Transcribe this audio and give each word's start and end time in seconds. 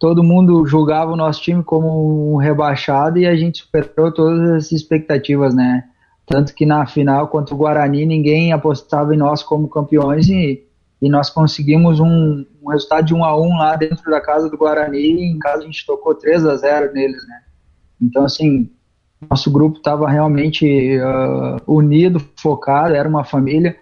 todo 0.00 0.24
mundo 0.24 0.66
julgava 0.66 1.12
o 1.12 1.16
nosso 1.16 1.42
time 1.42 1.62
como 1.62 2.32
um 2.32 2.36
rebaixado 2.38 3.18
e 3.18 3.26
a 3.26 3.36
gente 3.36 3.58
superou 3.58 4.10
todas 4.10 4.50
as 4.50 4.72
expectativas, 4.72 5.54
né? 5.54 5.84
Tanto 6.26 6.54
que 6.54 6.64
na 6.64 6.86
final 6.86 7.28
contra 7.28 7.54
o 7.54 7.58
Guarani 7.58 8.06
ninguém 8.06 8.50
apostava 8.50 9.14
em 9.14 9.18
nós 9.18 9.42
como 9.42 9.68
campeões 9.68 10.26
e, 10.28 10.64
e 11.02 11.08
nós 11.10 11.28
conseguimos 11.28 12.00
um, 12.00 12.46
um 12.62 12.70
resultado 12.70 13.04
de 13.04 13.14
1 13.14 13.22
a 13.22 13.38
1 13.38 13.58
lá 13.58 13.76
dentro 13.76 14.10
da 14.10 14.22
casa 14.22 14.48
do 14.48 14.56
Guarani 14.56 14.98
e 14.98 15.32
em 15.32 15.38
casa 15.38 15.58
a 15.58 15.66
gente 15.66 15.84
tocou 15.84 16.14
3 16.14 16.46
a 16.46 16.56
0 16.56 16.94
neles, 16.94 17.22
né? 17.28 17.42
Então 18.00 18.24
assim, 18.24 18.70
nosso 19.28 19.50
grupo 19.50 19.76
estava 19.76 20.08
realmente 20.08 20.96
uh, 20.98 21.60
unido, 21.66 22.18
focado, 22.36 22.94
era 22.94 23.06
uma 23.06 23.22
família. 23.22 23.76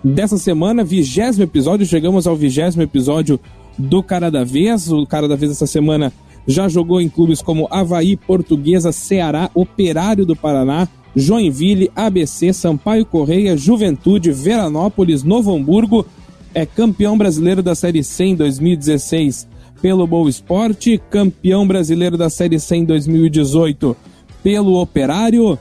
dessa 0.02 0.38
semana, 0.38 0.82
vigésimo 0.82 1.44
episódio, 1.44 1.86
chegamos 1.86 2.26
ao 2.26 2.38
vigésimo 2.38 2.84
episódio 2.84 3.38
do 3.78 4.02
Cara 4.02 4.32
da 4.32 4.46
Vez, 4.46 4.90
o 4.90 5.06
Cara 5.06 5.28
da 5.28 5.36
Vez 5.36 5.52
essa 5.52 5.68
semana 5.68 6.14
já 6.48 6.68
jogou 6.68 7.00
em 7.00 7.10
clubes 7.10 7.42
como 7.42 7.68
Havaí, 7.70 8.16
Portuguesa, 8.18 8.92
Ceará, 8.92 9.50
Operário 9.54 10.26
do 10.26 10.36
Paraná, 10.36 10.88
Joinville, 11.16 11.92
ABC, 11.96 12.54
Sampaio 12.54 13.06
Correia, 13.06 13.58
Juventude, 13.58 14.32
Veranópolis, 14.32 15.24
Novo 15.24 15.56
Hamburgo. 15.56 16.06
É 16.54 16.66
campeão 16.66 17.18
brasileiro 17.18 17.62
da 17.64 17.76
Série 17.76 18.04
C 18.04 18.26
em 18.26 18.36
2016 18.36 19.48
pelo 19.82 20.06
Boa 20.06 20.30
Esporte, 20.30 21.02
campeão 21.10 21.66
brasileiro 21.66 22.18
da 22.18 22.30
Série 22.30 22.60
C 22.60 22.76
em 22.76 22.86
2018 22.86 23.96
pelo 24.44 24.80
Operário, 24.80 25.58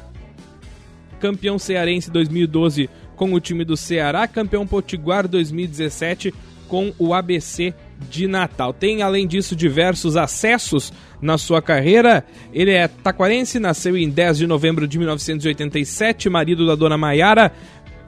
campeão 1.20 1.58
cearense 1.58 2.10
2012 2.10 2.88
com 3.14 3.34
o 3.34 3.40
time 3.40 3.64
do 3.64 3.76
Ceará, 3.76 4.26
campeão 4.26 4.66
potiguar 4.66 5.28
2017 5.28 6.32
com 6.66 6.92
o 6.98 7.12
ABC 7.12 7.74
de 8.08 8.26
Natal. 8.26 8.72
Tem, 8.72 9.02
além 9.02 9.26
disso, 9.26 9.54
diversos 9.54 10.16
acessos 10.16 10.92
na 11.20 11.36
sua 11.36 11.60
carreira. 11.60 12.24
Ele 12.52 12.72
é 12.72 12.88
taquarense, 12.88 13.58
nasceu 13.58 13.96
em 13.96 14.08
10 14.08 14.38
de 14.38 14.46
novembro 14.46 14.86
de 14.86 14.98
1987, 14.98 16.28
marido 16.28 16.66
da 16.66 16.74
dona 16.74 16.96
Maiara, 16.96 17.52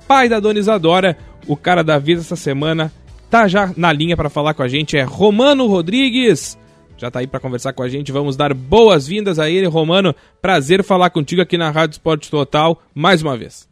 pai 0.06 0.28
da 0.28 0.40
dona 0.40 0.58
Isadora. 0.58 1.16
O 1.46 1.56
cara 1.56 1.82
da 1.82 1.98
vida 1.98 2.20
essa 2.20 2.36
semana 2.36 2.92
tá 3.30 3.48
já 3.48 3.72
na 3.76 3.92
linha 3.92 4.16
para 4.16 4.30
falar 4.30 4.54
com 4.54 4.62
a 4.62 4.68
gente, 4.68 4.96
é 4.96 5.02
Romano 5.02 5.66
Rodrigues. 5.66 6.58
Já 6.96 7.10
tá 7.10 7.18
aí 7.18 7.26
para 7.26 7.40
conversar 7.40 7.72
com 7.72 7.82
a 7.82 7.88
gente. 7.88 8.12
Vamos 8.12 8.36
dar 8.36 8.54
boas-vindas 8.54 9.40
a 9.40 9.50
ele, 9.50 9.66
Romano. 9.66 10.14
Prazer 10.40 10.84
falar 10.84 11.10
contigo 11.10 11.42
aqui 11.42 11.58
na 11.58 11.68
Rádio 11.68 11.94
Esporte 11.94 12.30
Total 12.30 12.80
mais 12.94 13.22
uma 13.22 13.36
vez. 13.36 13.68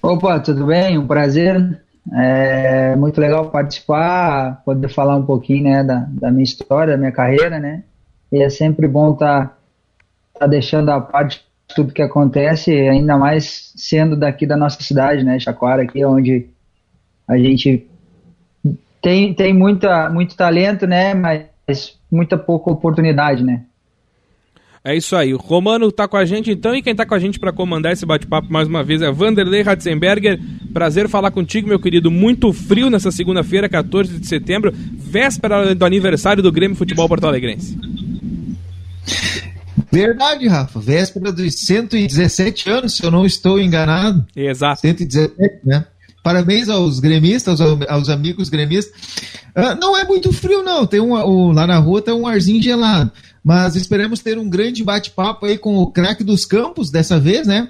Opa, 0.00 0.38
tudo 0.38 0.66
bem? 0.66 0.98
Um 0.98 1.06
prazer 1.06 1.82
é 2.10 2.96
muito 2.96 3.20
legal 3.20 3.50
participar, 3.50 4.62
poder 4.64 4.88
falar 4.88 5.16
um 5.16 5.24
pouquinho 5.24 5.64
né, 5.64 5.84
da, 5.84 6.06
da 6.08 6.30
minha 6.30 6.42
história, 6.42 6.94
da 6.94 6.98
minha 6.98 7.12
carreira, 7.12 7.60
né? 7.60 7.84
E 8.30 8.42
é 8.42 8.50
sempre 8.50 8.88
bom 8.88 9.12
estar 9.12 9.48
tá, 9.48 9.56
tá 10.40 10.46
deixando 10.46 10.90
a 10.90 11.00
parte 11.00 11.44
tudo 11.74 11.92
que 11.92 12.02
acontece, 12.02 12.70
ainda 12.72 13.16
mais 13.16 13.72
sendo 13.76 14.16
daqui 14.16 14.46
da 14.46 14.56
nossa 14.56 14.82
cidade, 14.82 15.24
né? 15.24 15.38
Chacoara, 15.38 15.82
aqui 15.82 16.04
onde 16.04 16.48
a 17.26 17.36
gente 17.38 17.86
tem, 19.00 19.32
tem 19.34 19.54
muita, 19.54 20.10
muito 20.10 20.36
talento, 20.36 20.86
né? 20.86 21.14
Mas 21.14 21.98
muita 22.10 22.36
pouca 22.36 22.70
oportunidade, 22.70 23.42
né? 23.42 23.64
É 24.84 24.96
isso 24.96 25.14
aí. 25.14 25.32
O 25.32 25.36
Romano 25.36 25.88
está 25.88 26.08
com 26.08 26.16
a 26.16 26.24
gente 26.24 26.50
então 26.50 26.74
e 26.74 26.82
quem 26.82 26.90
está 26.90 27.06
com 27.06 27.14
a 27.14 27.18
gente 27.18 27.38
para 27.38 27.52
comandar 27.52 27.92
esse 27.92 28.04
bate-papo 28.04 28.52
mais 28.52 28.66
uma 28.66 28.82
vez 28.82 29.00
é 29.00 29.12
Vanderlei 29.12 29.62
Ratzenberger. 29.62 30.40
Prazer 30.72 31.08
falar 31.08 31.30
contigo, 31.30 31.68
meu 31.68 31.78
querido. 31.78 32.10
Muito 32.10 32.52
frio 32.52 32.90
nessa 32.90 33.12
segunda-feira, 33.12 33.68
14 33.68 34.18
de 34.18 34.26
setembro, 34.26 34.72
véspera 34.74 35.72
do 35.72 35.84
aniversário 35.84 36.42
do 36.42 36.50
Grêmio 36.50 36.76
Futebol 36.76 37.08
Porto 37.08 37.26
Alegrense. 37.26 37.78
Verdade, 39.92 40.48
Rafa. 40.48 40.80
Véspera 40.80 41.30
dos 41.30 41.54
117 41.60 42.68
anos, 42.68 42.96
se 42.96 43.04
eu 43.04 43.10
não 43.10 43.24
estou 43.24 43.60
enganado. 43.60 44.26
Exato. 44.34 44.80
117, 44.80 45.60
né? 45.64 45.84
Parabéns 46.24 46.68
aos 46.68 46.98
gremistas, 46.98 47.60
aos, 47.60 47.82
aos 47.88 48.08
amigos 48.08 48.48
gremistas. 48.48 48.94
Uh, 49.56 49.78
não 49.80 49.96
é 49.96 50.04
muito 50.04 50.32
frio, 50.32 50.62
não. 50.62 50.86
Tem 50.86 51.00
um, 51.00 51.14
um, 51.14 51.52
lá 51.52 51.66
na 51.66 51.78
rua 51.78 52.00
tem 52.00 52.14
um 52.14 52.26
arzinho 52.26 52.62
gelado. 52.62 53.12
Mas 53.44 53.74
esperamos 53.74 54.20
ter 54.20 54.38
um 54.38 54.48
grande 54.48 54.84
bate-papo 54.84 55.46
aí 55.46 55.58
com 55.58 55.76
o 55.76 55.90
craque 55.90 56.22
dos 56.22 56.44
campos 56.44 56.90
dessa 56.90 57.18
vez, 57.18 57.46
né? 57.46 57.68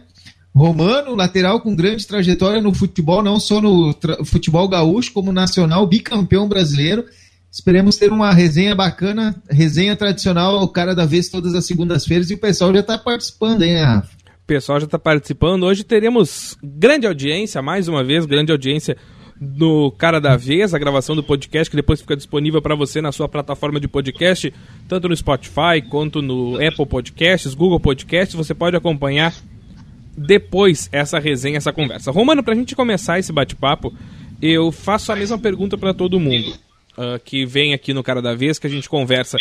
Romano, 0.54 1.14
lateral 1.14 1.60
com 1.60 1.74
grande 1.74 2.06
trajetória 2.06 2.60
no 2.60 2.74
futebol, 2.74 3.22
não 3.22 3.40
só 3.40 3.60
no 3.60 3.94
futebol 4.24 4.68
gaúcho, 4.68 5.12
como 5.12 5.32
nacional, 5.32 5.86
bicampeão 5.86 6.46
brasileiro. 6.46 7.06
Esperemos 7.50 7.96
ter 7.96 8.12
uma 8.12 8.32
resenha 8.32 8.74
bacana, 8.74 9.34
resenha 9.50 9.96
tradicional, 9.96 10.62
o 10.62 10.68
cara 10.68 10.94
da 10.94 11.06
vez 11.06 11.28
todas 11.28 11.54
as 11.54 11.64
segundas-feiras, 11.64 12.30
e 12.30 12.34
o 12.34 12.38
pessoal 12.38 12.72
já 12.72 12.80
está 12.80 12.98
participando, 12.98 13.62
hein, 13.62 13.82
Rafa? 13.82 14.08
O 14.42 14.46
pessoal 14.46 14.78
já 14.78 14.84
está 14.86 14.98
participando. 14.98 15.64
Hoje 15.64 15.84
teremos 15.84 16.56
grande 16.62 17.06
audiência, 17.06 17.62
mais 17.62 17.88
uma 17.88 18.04
vez, 18.04 18.26
grande 18.26 18.52
audiência 18.52 18.96
no 19.44 19.90
Cara 19.90 20.20
da 20.20 20.36
Vez, 20.36 20.72
a 20.72 20.78
gravação 20.78 21.16
do 21.16 21.22
podcast, 21.22 21.68
que 21.68 21.74
depois 21.74 22.00
fica 22.00 22.16
disponível 22.16 22.62
para 22.62 22.76
você 22.76 23.00
na 23.00 23.10
sua 23.10 23.28
plataforma 23.28 23.80
de 23.80 23.88
podcast, 23.88 24.54
tanto 24.86 25.08
no 25.08 25.16
Spotify 25.16 25.82
quanto 25.90 26.22
no 26.22 26.54
Apple 26.64 26.86
Podcasts, 26.86 27.52
Google 27.52 27.80
Podcasts. 27.80 28.36
Você 28.36 28.54
pode 28.54 28.76
acompanhar 28.76 29.34
depois 30.16 30.88
essa 30.92 31.18
resenha, 31.18 31.56
essa 31.56 31.72
conversa. 31.72 32.12
Romano, 32.12 32.42
para 32.42 32.54
a 32.54 32.56
gente 32.56 32.76
começar 32.76 33.18
esse 33.18 33.32
bate-papo, 33.32 33.92
eu 34.40 34.70
faço 34.70 35.10
a 35.10 35.16
mesma 35.16 35.38
pergunta 35.38 35.76
para 35.76 35.92
todo 35.92 36.20
mundo 36.20 36.50
uh, 36.96 37.18
que 37.24 37.44
vem 37.44 37.74
aqui 37.74 37.92
no 37.92 38.04
Cara 38.04 38.22
da 38.22 38.36
Vez, 38.36 38.60
que 38.60 38.68
a 38.68 38.70
gente 38.70 38.88
conversa. 38.88 39.38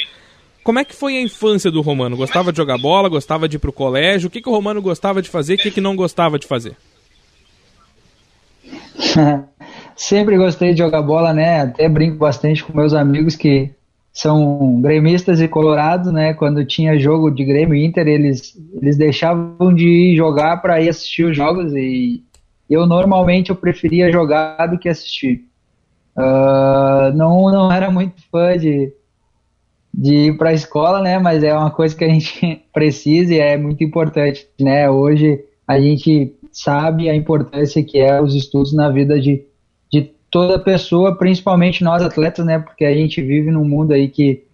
Como 0.64 0.80
é 0.80 0.86
que 0.86 0.96
foi 0.96 1.16
a 1.16 1.22
infância 1.22 1.70
do 1.70 1.82
Romano? 1.82 2.18
Gostava 2.18 2.52
de 2.52 2.58
jogar 2.58 2.80
bola? 2.80 3.08
Gostava 3.08 3.48
de 3.48 3.58
ir 3.58 3.60
pro 3.60 3.72
colégio? 3.72 4.30
O 4.30 4.32
que, 4.32 4.42
que 4.42 4.50
o 4.50 4.52
Romano 4.52 4.82
gostava 4.82 5.22
de 5.22 5.30
fazer? 5.30 5.56
O 5.56 5.58
que, 5.58 5.70
que 5.70 5.82
não 5.82 5.96
gostava 5.96 6.40
de 6.40 6.48
fazer? 6.48 6.76
sempre 9.96 10.38
gostei 10.38 10.74
de 10.74 10.80
jogar 10.80 11.02
bola, 11.02 11.34
né? 11.34 11.62
Até 11.62 11.88
brinco 11.88 12.18
bastante 12.18 12.64
com 12.64 12.76
meus 12.76 12.94
amigos 12.94 13.36
que 13.36 13.72
são 14.14 14.82
gremistas 14.82 15.40
e 15.40 15.48
colorados, 15.48 16.12
né? 16.12 16.34
Quando 16.34 16.66
tinha 16.66 17.00
jogo 17.00 17.32
de 17.32 17.46
Grêmio 17.46 17.76
Inter, 17.76 18.08
eles, 18.08 18.58
eles 18.82 18.98
deixavam 18.98 19.74
de 19.74 19.88
ir 19.88 20.16
jogar 20.18 20.62
para 20.62 20.82
ir 20.82 20.90
assistir 20.90 21.24
os 21.24 21.36
jogos 21.36 21.74
e 21.74 22.22
eu 22.70 22.86
normalmente 22.86 23.50
eu 23.50 23.56
preferia 23.56 24.12
jogar 24.12 24.68
do 24.68 24.78
que 24.78 24.90
assistir. 24.90 25.46
Uh, 26.16 27.16
não, 27.16 27.50
não 27.50 27.72
era 27.72 27.90
muito 27.90 28.22
fã 28.30 28.58
de, 28.58 28.94
de 29.94 30.14
ir 30.14 30.38
para 30.38 30.50
a 30.50 30.54
escola, 30.54 31.02
né? 31.02 31.18
Mas 31.18 31.44
é 31.44 31.54
uma 31.54 31.72
coisa 31.72 31.96
que 31.96 32.04
a 32.04 32.10
gente 32.10 32.62
precisa 32.74 33.34
e 33.34 33.40
é 33.40 33.58
muito 33.58 33.84
importante, 33.84 34.46
né? 34.60 34.90
Hoje 34.90 35.44
a 35.66 35.80
gente 35.80 36.36
sabe 36.52 37.10
a 37.10 37.16
importância 37.16 37.82
que 37.84 37.98
é 37.98 38.22
os 38.22 38.36
estudos 38.36 38.74
na 38.74 38.90
vida 38.90 39.20
de 39.20 39.46
toda 40.32 40.58
pessoa, 40.58 41.16
principalmente 41.16 41.84
nós 41.84 42.02
atletas, 42.02 42.46
né? 42.46 42.58
Porque 42.58 42.86
a 42.86 42.94
gente 42.94 43.22
vive 43.22 43.52
num 43.52 43.66
mundo 43.66 43.92
aí 43.92 44.08
que, 44.08 44.46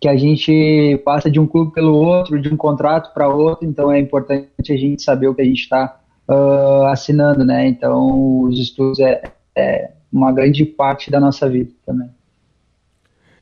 que 0.00 0.08
a 0.08 0.16
gente 0.16 1.00
passa 1.04 1.30
de 1.30 1.38
um 1.38 1.46
clube 1.46 1.72
pelo 1.72 1.94
outro, 1.94 2.40
de 2.40 2.52
um 2.52 2.56
contrato 2.56 3.14
para 3.14 3.28
outro, 3.28 3.66
então 3.66 3.92
é 3.92 4.00
importante 4.00 4.48
a 4.68 4.76
gente 4.76 5.02
saber 5.02 5.28
o 5.28 5.34
que 5.34 5.42
a 5.42 5.44
gente 5.44 5.60
está 5.60 6.00
uh, 6.28 6.32
ah, 6.32 6.92
assinando, 6.92 7.44
né? 7.44 7.68
Então 7.68 8.42
os 8.42 8.58
estudos 8.58 8.98
é, 8.98 9.22
é 9.56 9.92
uma 10.12 10.32
grande 10.32 10.64
parte 10.64 11.10
da 11.10 11.20
nossa 11.20 11.48
vida 11.48 11.70
também. 11.86 12.08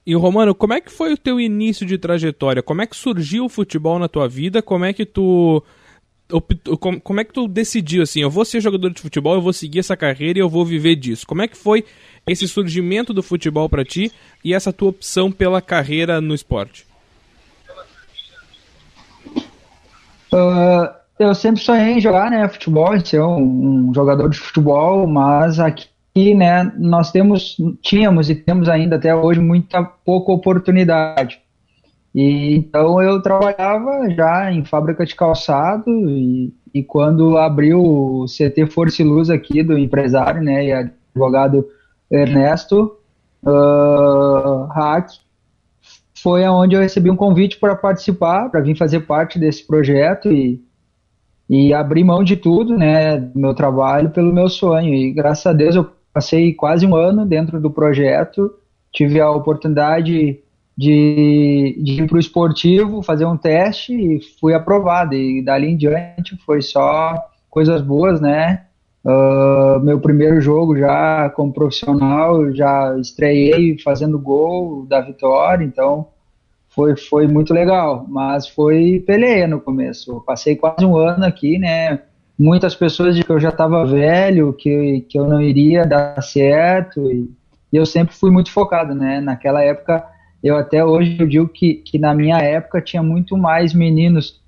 E 0.05 0.15
Romano, 0.15 0.55
como 0.55 0.73
é 0.75 0.81
que 0.81 0.91
foi 0.91 1.13
o 1.13 1.19
teu 1.19 1.41
início 1.41 1.85
de 1.85 1.99
trajetória? 1.99 2.63
Como 2.63 2.83
é 2.83 2.87
que 2.87 2.97
surgiu 2.97 3.45
o 3.45 3.49
futebol 3.49 3.99
na 3.99 4.09
tua 4.09 4.29
vida? 4.29 4.63
Como 4.63 4.85
é 4.85 4.93
que 4.93 5.05
tu 5.05 5.63
como 7.05 7.21
é 7.21 7.25
que 7.25 7.33
tu 7.33 7.49
decidiu 7.49 8.03
assim, 8.03 8.21
eu 8.21 8.31
vou 8.31 8.45
ser 8.45 8.61
jogador 8.61 8.91
de 8.91 9.01
futebol, 9.01 9.35
eu 9.35 9.41
vou 9.41 9.53
seguir 9.53 9.79
essa 9.79 9.97
carreira 9.97 10.39
e 10.39 10.43
eu 10.43 10.49
vou 10.49 10.65
viver 10.65 10.95
disso? 10.95 11.27
Como 11.27 11.41
é 11.41 11.49
que 11.49 11.57
foi 11.57 11.85
esse 12.27 12.47
surgimento 12.47 13.15
do 13.15 13.23
futebol 13.23 13.69
para 13.69 13.85
ti 13.85 14.13
e 14.45 14.53
essa 14.53 14.73
tua 14.73 14.91
opção 14.91 15.33
pela 15.33 15.63
carreira 15.63 16.21
no 16.21 16.35
esporte? 16.35 16.87
Uh, 20.31 20.93
eu 21.19 21.35
sempre 21.35 21.63
sonhei 21.63 21.95
em 21.95 22.01
jogar, 22.01 22.31
né, 22.31 22.47
futebol, 22.49 22.95
em 22.95 23.03
ser 23.03 23.23
um, 23.23 23.89
um 23.89 23.95
jogador 23.95 24.29
de 24.29 24.39
futebol, 24.39 25.07
mas 25.07 25.59
aqui 25.59 26.35
né, 26.35 26.71
nós 26.77 27.11
temos, 27.11 27.57
tínhamos 27.81 28.29
e 28.29 28.35
temos 28.35 28.69
ainda 28.69 28.97
até 28.97 29.15
hoje 29.15 29.41
muita 29.41 29.83
pouca 29.83 30.31
oportunidade. 30.31 31.41
E 32.21 32.57
então 32.57 33.01
eu 33.01 33.23
trabalhava 33.23 34.11
já 34.11 34.51
em 34.51 34.65
fábrica 34.65 35.07
de 35.07 35.15
calçado 35.15 35.89
e, 35.89 36.53
e 36.75 36.83
quando 36.83 37.39
abriu 37.39 37.81
o 37.81 38.25
CT 38.25 38.67
Força 38.73 39.03
e 39.03 39.05
Luz 39.05 39.31
aqui 39.31 39.63
do 39.63 39.79
empresário, 39.79 40.43
né, 40.43 40.67
e 40.67 40.73
advogado 40.73 41.65
Ernesto 42.11 42.97
uh, 43.45 44.67
Hack, 44.67 45.11
foi 46.21 46.45
aonde 46.45 46.75
eu 46.75 46.81
recebi 46.81 47.09
um 47.09 47.15
convite 47.15 47.57
para 47.57 47.77
participar, 47.77 48.51
para 48.51 48.63
vir 48.63 48.77
fazer 48.77 49.07
parte 49.07 49.39
desse 49.39 49.65
projeto 49.65 50.33
e, 50.33 50.61
e 51.49 51.73
abrir 51.73 52.03
mão 52.03 52.25
de 52.25 52.37
tudo, 52.37 52.77
né, 52.77 53.17
do 53.17 53.39
meu 53.39 53.55
trabalho 53.55 54.11
pelo 54.11 54.35
meu 54.35 54.49
sonho. 54.49 54.93
E 54.93 55.13
graças 55.13 55.47
a 55.47 55.53
Deus 55.53 55.77
eu 55.77 55.89
passei 56.13 56.53
quase 56.53 56.85
um 56.85 56.97
ano 56.97 57.25
dentro 57.25 57.61
do 57.61 57.71
projeto, 57.71 58.53
tive 58.93 59.21
a 59.21 59.31
oportunidade 59.31 60.43
de, 60.79 61.77
de 61.83 62.03
ir 62.03 62.07
para 62.07 62.17
o 62.17 62.21
esportivo, 62.21 63.03
fazer 63.03 63.25
um 63.25 63.37
teste 63.37 63.93
e 63.93 64.21
fui 64.39 64.55
aprovado. 64.55 65.13
E 65.13 65.43
dali 65.43 65.73
em 65.73 65.77
diante 65.77 66.37
foi 66.47 66.63
só 66.63 67.17
coisas 67.51 67.83
boas, 67.83 68.21
né? 68.21 68.63
Uh, 69.05 69.81
meu 69.81 69.99
primeiro 69.99 70.41
jogo 70.41 70.79
já 70.79 71.31
como 71.31 71.53
profissional, 71.53 72.53
já 72.53 72.97
estreiei 72.97 73.77
fazendo 73.81 74.21
gol 74.21 74.87
da 74.87 75.01
vitória, 75.01 75.65
então 75.65 76.09
foi, 76.69 76.97
foi 76.97 77.27
muito 77.27 77.53
legal. 77.53 78.07
Mas 78.09 78.47
foi 78.47 79.03
peleia 79.05 79.49
no 79.49 79.61
começo. 79.61 80.23
passei 80.25 80.55
quase 80.55 80.87
um 80.87 80.97
ano 80.97 81.25
aqui, 81.25 81.59
né? 81.59 82.03
Muitas 82.39 82.77
pessoas 82.77 83.17
de 83.17 83.25
que 83.25 83.33
eu 83.33 83.41
já 83.41 83.49
estava 83.49 83.85
velho, 83.85 84.53
que, 84.53 85.05
que 85.09 85.19
eu 85.19 85.27
não 85.27 85.41
iria 85.41 85.85
dar 85.85 86.23
certo, 86.23 87.11
e, 87.11 87.29
e 87.73 87.77
eu 87.77 87.85
sempre 87.85 88.15
fui 88.15 88.31
muito 88.31 88.53
focado, 88.53 88.95
né? 88.95 89.21
Naquela 89.21 89.61
época 89.65 90.05
eu 90.43 90.57
até 90.57 90.85
hoje 90.85 91.17
eu 91.19 91.27
digo 91.27 91.49
que, 91.49 91.75
que 91.75 91.99
na 91.99 92.15
minha 92.15 92.39
época 92.39 92.81
tinha 92.81 93.03
muito 93.03 93.37
mais 93.37 93.75
meninos 93.75 94.41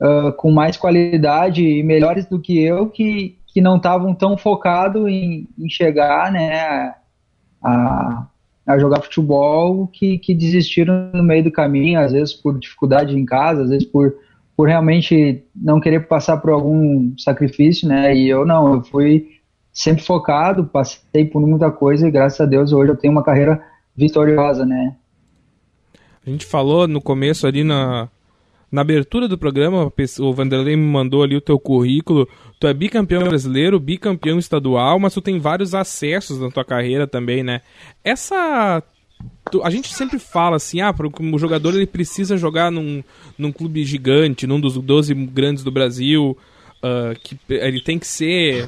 uh, 0.00 0.32
com 0.32 0.50
mais 0.50 0.76
qualidade 0.76 1.64
e 1.64 1.82
melhores 1.82 2.26
do 2.26 2.40
que 2.40 2.58
eu 2.58 2.88
que, 2.88 3.38
que 3.46 3.60
não 3.60 3.76
estavam 3.76 4.14
tão 4.14 4.36
focados 4.36 5.08
em, 5.08 5.48
em, 5.58 5.68
chegar 5.70 6.30
né, 6.30 6.94
a, 7.62 8.26
a 8.66 8.78
jogar 8.78 9.02
futebol 9.02 9.86
que, 9.86 10.18
que 10.18 10.34
desistiram 10.34 11.10
no 11.14 11.22
meio 11.22 11.44
do 11.44 11.50
caminho, 11.50 12.00
às 12.00 12.12
vezes 12.12 12.34
por 12.34 12.58
dificuldade 12.58 13.16
em 13.16 13.24
casa, 13.24 13.62
às 13.62 13.70
vezes 13.70 13.86
por, 13.86 14.14
por 14.56 14.68
realmente 14.68 15.44
não 15.54 15.80
querer 15.80 16.06
passar 16.06 16.36
por 16.36 16.50
algum 16.50 17.14
sacrifício, 17.18 17.88
né? 17.88 18.14
E 18.14 18.28
eu 18.28 18.44
não, 18.44 18.74
eu 18.74 18.82
fui 18.82 19.40
sempre 19.72 20.02
focado, 20.02 20.66
passei 20.66 21.24
por 21.24 21.40
muita 21.40 21.70
coisa 21.70 22.06
e 22.06 22.10
graças 22.10 22.40
a 22.40 22.46
Deus 22.46 22.72
hoje 22.72 22.90
eu 22.90 22.96
tenho 22.96 23.12
uma 23.12 23.24
carreira 23.24 23.62
vitoriosa, 23.96 24.66
né? 24.66 24.96
A 26.26 26.30
gente 26.30 26.46
falou 26.46 26.86
no 26.86 27.00
começo 27.00 27.46
ali 27.46 27.64
na, 27.64 28.08
na 28.70 28.80
abertura 28.80 29.28
do 29.28 29.36
programa, 29.36 29.92
o 30.20 30.32
Vanderlei 30.32 30.76
me 30.76 30.86
mandou 30.86 31.22
ali 31.22 31.36
o 31.36 31.40
teu 31.40 31.58
currículo. 31.58 32.28
Tu 32.58 32.66
é 32.66 32.72
bicampeão 32.72 33.24
brasileiro, 33.24 33.78
bicampeão 33.78 34.38
estadual, 34.38 34.98
mas 34.98 35.12
tu 35.12 35.20
tem 35.20 35.38
vários 35.38 35.74
acessos 35.74 36.40
na 36.40 36.50
tua 36.50 36.64
carreira 36.64 37.06
também, 37.06 37.42
né? 37.42 37.60
Essa. 38.02 38.82
A 39.62 39.70
gente 39.70 39.92
sempre 39.94 40.18
fala 40.18 40.56
assim, 40.56 40.80
ah, 40.80 40.92
o 41.32 41.38
jogador 41.38 41.74
ele 41.74 41.86
precisa 41.86 42.36
jogar 42.36 42.72
num, 42.72 43.04
num 43.38 43.52
clube 43.52 43.84
gigante, 43.84 44.48
num 44.48 44.60
dos 44.60 44.74
12 44.76 45.14
grandes 45.14 45.62
do 45.62 45.70
Brasil, 45.70 46.36
uh, 46.78 47.14
que 47.22 47.38
ele 47.48 47.80
tem 47.80 48.00
que 48.00 48.06
ser 48.06 48.66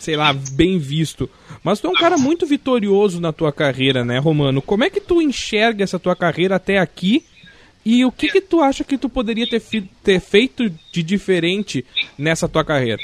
sei 0.00 0.16
lá, 0.16 0.32
bem 0.32 0.78
visto. 0.78 1.28
Mas 1.62 1.78
tu 1.78 1.86
é 1.86 1.90
um 1.90 1.94
cara 1.94 2.16
muito 2.16 2.46
vitorioso 2.46 3.20
na 3.20 3.32
tua 3.32 3.52
carreira, 3.52 4.02
né, 4.02 4.18
Romano? 4.18 4.62
Como 4.62 4.82
é 4.82 4.88
que 4.90 5.00
tu 5.00 5.20
enxerga 5.20 5.84
essa 5.84 5.98
tua 5.98 6.16
carreira 6.16 6.56
até 6.56 6.78
aqui? 6.78 7.24
E 7.84 8.04
o 8.04 8.10
que 8.10 8.28
que 8.28 8.40
tu 8.40 8.62
acha 8.62 8.82
que 8.82 8.96
tu 8.96 9.08
poderia 9.08 9.46
ter, 9.48 9.62
ter 10.02 10.20
feito 10.20 10.70
de 10.92 11.02
diferente 11.02 11.84
nessa 12.18 12.48
tua 12.48 12.64
carreira? 12.64 13.00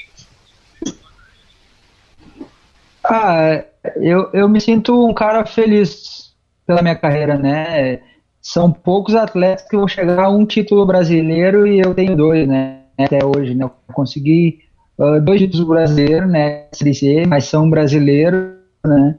Ah, 3.05 3.63
eu, 3.97 4.31
eu 4.33 4.49
me 4.49 4.61
sinto 4.61 5.07
um 5.07 5.13
cara 5.13 5.45
feliz 5.45 6.35
pela 6.67 6.83
minha 6.83 6.97
carreira, 6.97 7.37
né? 7.37 8.01
São 8.41 8.73
poucos 8.73 9.15
atletas 9.15 9.69
que 9.69 9.77
vão 9.77 9.87
chegar 9.87 10.25
a 10.25 10.31
um 10.31 10.47
título 10.47 10.87
brasileiro 10.87 11.67
e 11.67 11.79
eu 11.79 11.95
tenho 11.95 12.17
dois, 12.17 12.49
né? 12.49 12.81
Até 12.99 13.25
hoje, 13.25 13.55
né? 13.55 13.65
Eu 13.65 13.73
consegui 13.93 14.66
uh, 14.99 15.21
dois 15.21 15.41
títulos 15.41 15.67
brasileiros, 15.67 16.31
né, 16.31 16.67
SDC, 16.73 17.27
mas 17.27 17.45
são 17.45 17.69
brasileiros, 17.69 18.53
né. 18.85 19.19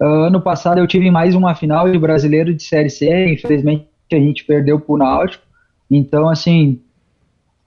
Uh, 0.00 0.24
ano 0.24 0.40
passado 0.40 0.78
eu 0.78 0.86
tive 0.86 1.10
mais 1.10 1.34
uma 1.34 1.54
final 1.54 1.90
de 1.90 1.98
brasileiro 1.98 2.52
de 2.54 2.62
Série 2.62 2.90
C, 2.90 3.32
infelizmente 3.32 3.86
a 4.10 4.16
gente 4.16 4.44
perdeu 4.44 4.78
pro 4.78 4.96
Náutico, 4.96 5.44
então 5.90 6.28
assim, 6.28 6.80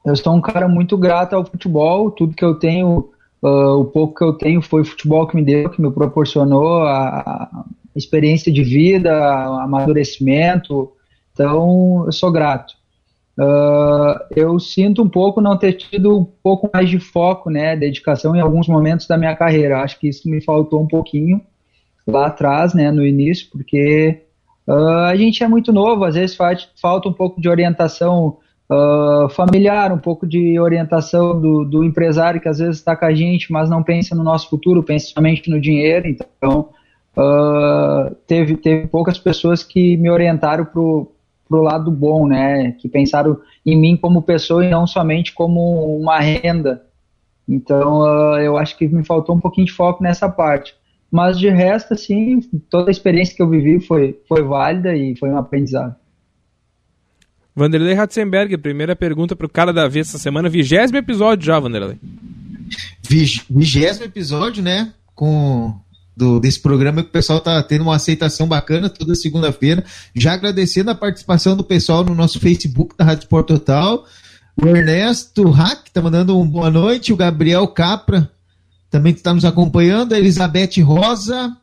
eu 0.06 0.16
sou 0.16 0.36
um 0.36 0.42
cara 0.42 0.68
muito 0.68 0.98
grato 0.98 1.36
ao 1.36 1.46
futebol, 1.46 2.12
tudo 2.12 2.36
que 2.36 2.46
eu 2.46 2.56
tenho, 2.56 3.10
uh, 3.42 3.80
o 3.80 3.86
pouco 3.86 4.16
que 4.16 4.24
eu 4.24 4.34
tenho 4.34 4.62
foi 4.62 4.82
o 4.82 4.86
futebol 4.86 5.28
que 5.28 5.36
me 5.36 5.44
deu, 5.44 5.70
que 5.70 5.82
me 5.82 5.92
proporcionou 5.92 6.84
a, 6.84 7.20
a 7.20 7.66
experiência 7.96 8.52
de 8.52 8.64
vida, 8.64 9.12
amadurecimento, 9.64 10.92
então 11.34 12.04
eu 12.06 12.12
sou 12.12 12.32
grato. 12.32 12.76
Uh, 13.38 14.16
eu 14.34 14.58
sinto 14.60 15.04
um 15.04 15.10
pouco 15.10 15.42
não 15.42 15.58
ter 15.58 15.74
tido 15.74 16.18
um 16.18 16.24
pouco 16.24 16.70
mais 16.74 16.90
de 16.90 17.00
foco, 17.00 17.50
né, 17.50 17.76
dedicação 17.76 18.34
em 18.34 18.40
alguns 18.40 18.68
momentos 18.68 19.08
da 19.08 19.18
minha 19.18 19.36
carreira. 19.36 19.82
Acho 19.82 20.00
que 20.00 20.08
isso 20.08 20.30
me 20.30 20.42
faltou 20.42 20.82
um 20.82 20.88
pouquinho 20.88 21.42
lá 22.08 22.28
atrás, 22.28 22.74
né, 22.74 22.92
no 22.92 23.06
início, 23.06 23.48
porque 23.52 24.22
uh, 24.68 25.08
a 25.08 25.16
gente 25.16 25.44
é 25.44 25.48
muito 25.48 25.74
novo, 25.74 26.06
às 26.06 26.16
vezes 26.16 26.38
falta 26.82 27.10
um 27.10 27.14
pouco 27.14 27.42
de 27.42 27.50
orientação 27.50 28.38
uh, 28.70 29.28
familiar, 29.30 29.92
um 29.92 30.00
pouco 30.00 30.26
de 30.26 30.58
orientação 30.58 31.40
do, 31.40 31.66
do, 31.66 31.84
empresário 31.84 32.40
que 32.40 32.48
às 32.48 32.60
vezes 32.60 32.78
está 32.78 32.96
com 32.96 33.06
a 33.06 33.14
gente, 33.14 33.52
mas 33.52 33.70
não 33.70 33.84
pensa 33.84 34.16
no 34.16 34.24
nosso 34.24 34.50
futuro, 34.50 34.82
pensa 34.82 35.08
somente 35.08 35.50
no 35.50 35.60
dinheiro. 35.60 36.08
Então, 36.08 36.70
teve, 38.28 38.58
teve 38.58 38.88
poucas 38.88 39.18
pessoas 39.18 39.64
que 39.64 39.96
me 39.98 40.10
orientaram 40.10 40.66
para 40.66 40.82
pro 41.48 41.62
lado 41.62 41.92
bom, 41.92 42.28
né? 42.28 42.72
Que 42.74 42.90
pensaram 42.90 43.40
em 43.66 43.78
mim 43.78 43.98
como 43.98 44.22
pessoa 44.22 44.66
e 44.66 44.70
não 44.70 44.86
somente 44.86 45.34
como 45.34 45.98
uma 45.98 46.20
renda. 46.20 46.84
Então, 47.48 48.00
uh, 48.00 48.40
eu 48.40 48.58
acho 48.58 48.78
que 48.78 48.88
me 48.88 49.06
faltou 49.06 49.36
um 49.36 49.40
pouquinho 49.40 49.68
de 49.68 49.74
foco 49.74 50.04
nessa 50.04 50.28
parte. 50.28 50.74
Mas 51.12 51.40
de 51.40 51.50
resto, 51.50 51.94
assim, 51.94 52.42
toda 52.70 52.90
a 52.90 52.92
experiência 52.92 53.36
que 53.36 53.42
eu 53.42 53.50
vivi 53.50 53.80
foi, 53.80 54.20
foi 54.28 54.42
válida 54.42 54.96
e 54.96 55.16
foi 55.16 55.30
um 55.30 55.38
aprendizado. 55.38 55.96
Vanderlei 57.56 57.94
Ratzenberger, 57.94 58.60
primeira 58.60 58.96
pergunta 58.96 59.36
pro 59.36 59.48
cara 59.48 59.72
da 59.72 59.88
vez 59.88 60.10
essa 60.10 60.18
semana, 60.18 60.50
vigésimo 60.50 60.98
episódio 60.98 61.46
já, 61.46 61.58
Vanderlei. 61.58 61.98
Vigésimo 63.50 64.06
episódio, 64.06 64.62
né? 64.62 64.92
Com 65.14 65.74
do, 66.16 66.40
desse 66.40 66.60
programa 66.60 67.04
que 67.04 67.10
o 67.10 67.12
pessoal 67.12 67.40
está 67.40 67.62
tendo 67.62 67.82
uma 67.82 67.96
aceitação 67.96 68.48
bacana 68.48 68.90
toda 68.90 69.16
segunda-feira. 69.16 69.84
Já 70.16 70.34
agradecendo 70.34 70.92
a 70.92 70.96
participação 70.96 71.58
do 71.58 71.64
pessoal 71.64 72.04
no 72.04 72.16
nosso 72.16 72.40
Facebook 72.40 72.96
da 72.98 73.04
Rádio 73.04 73.24
Sport 73.24 73.48
Total. 73.48 74.06
O 74.56 74.68
Ernesto 74.68 75.50
Hack 75.50 75.88
está 75.88 76.02
mandando 76.02 76.38
uma 76.38 76.50
boa 76.50 76.70
noite. 76.70 77.12
O 77.12 77.18
Gabriel 77.18 77.68
Capra 77.68 78.32
também 78.90 79.14
está 79.14 79.34
nos 79.34 79.44
acompanhando. 79.44 80.14
A 80.14 80.18
Elizabeth 80.18 80.82
Rosa. 80.82 81.56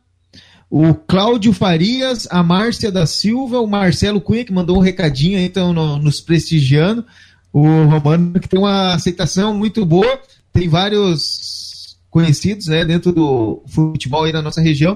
O 0.69 0.95
Cláudio 0.95 1.53
Farias, 1.53 2.27
a 2.31 2.41
Márcia 2.41 2.91
da 2.91 3.05
Silva, 3.05 3.59
o 3.59 3.67
Marcelo 3.67 4.19
Cunha, 4.19 4.43
que 4.43 4.51
mandou 4.51 4.77
um 4.77 4.81
recadinho 4.81 5.37
aí, 5.37 5.45
então, 5.45 5.71
no, 5.71 5.99
nos 5.99 6.19
prestigiando. 6.19 7.05
O 7.51 7.83
Romano, 7.83 8.39
que 8.39 8.49
tem 8.49 8.59
uma 8.59 8.95
aceitação 8.95 9.53
muito 9.53 9.85
boa. 9.85 10.19
Tem 10.51 10.67
vários 10.67 11.72
conhecidos 12.13 12.67
né, 12.67 12.85
dentro 12.85 13.11
do 13.11 13.63
futebol 13.65 14.23
aí 14.23 14.31
na 14.31 14.43
nossa 14.43 14.61
região. 14.61 14.93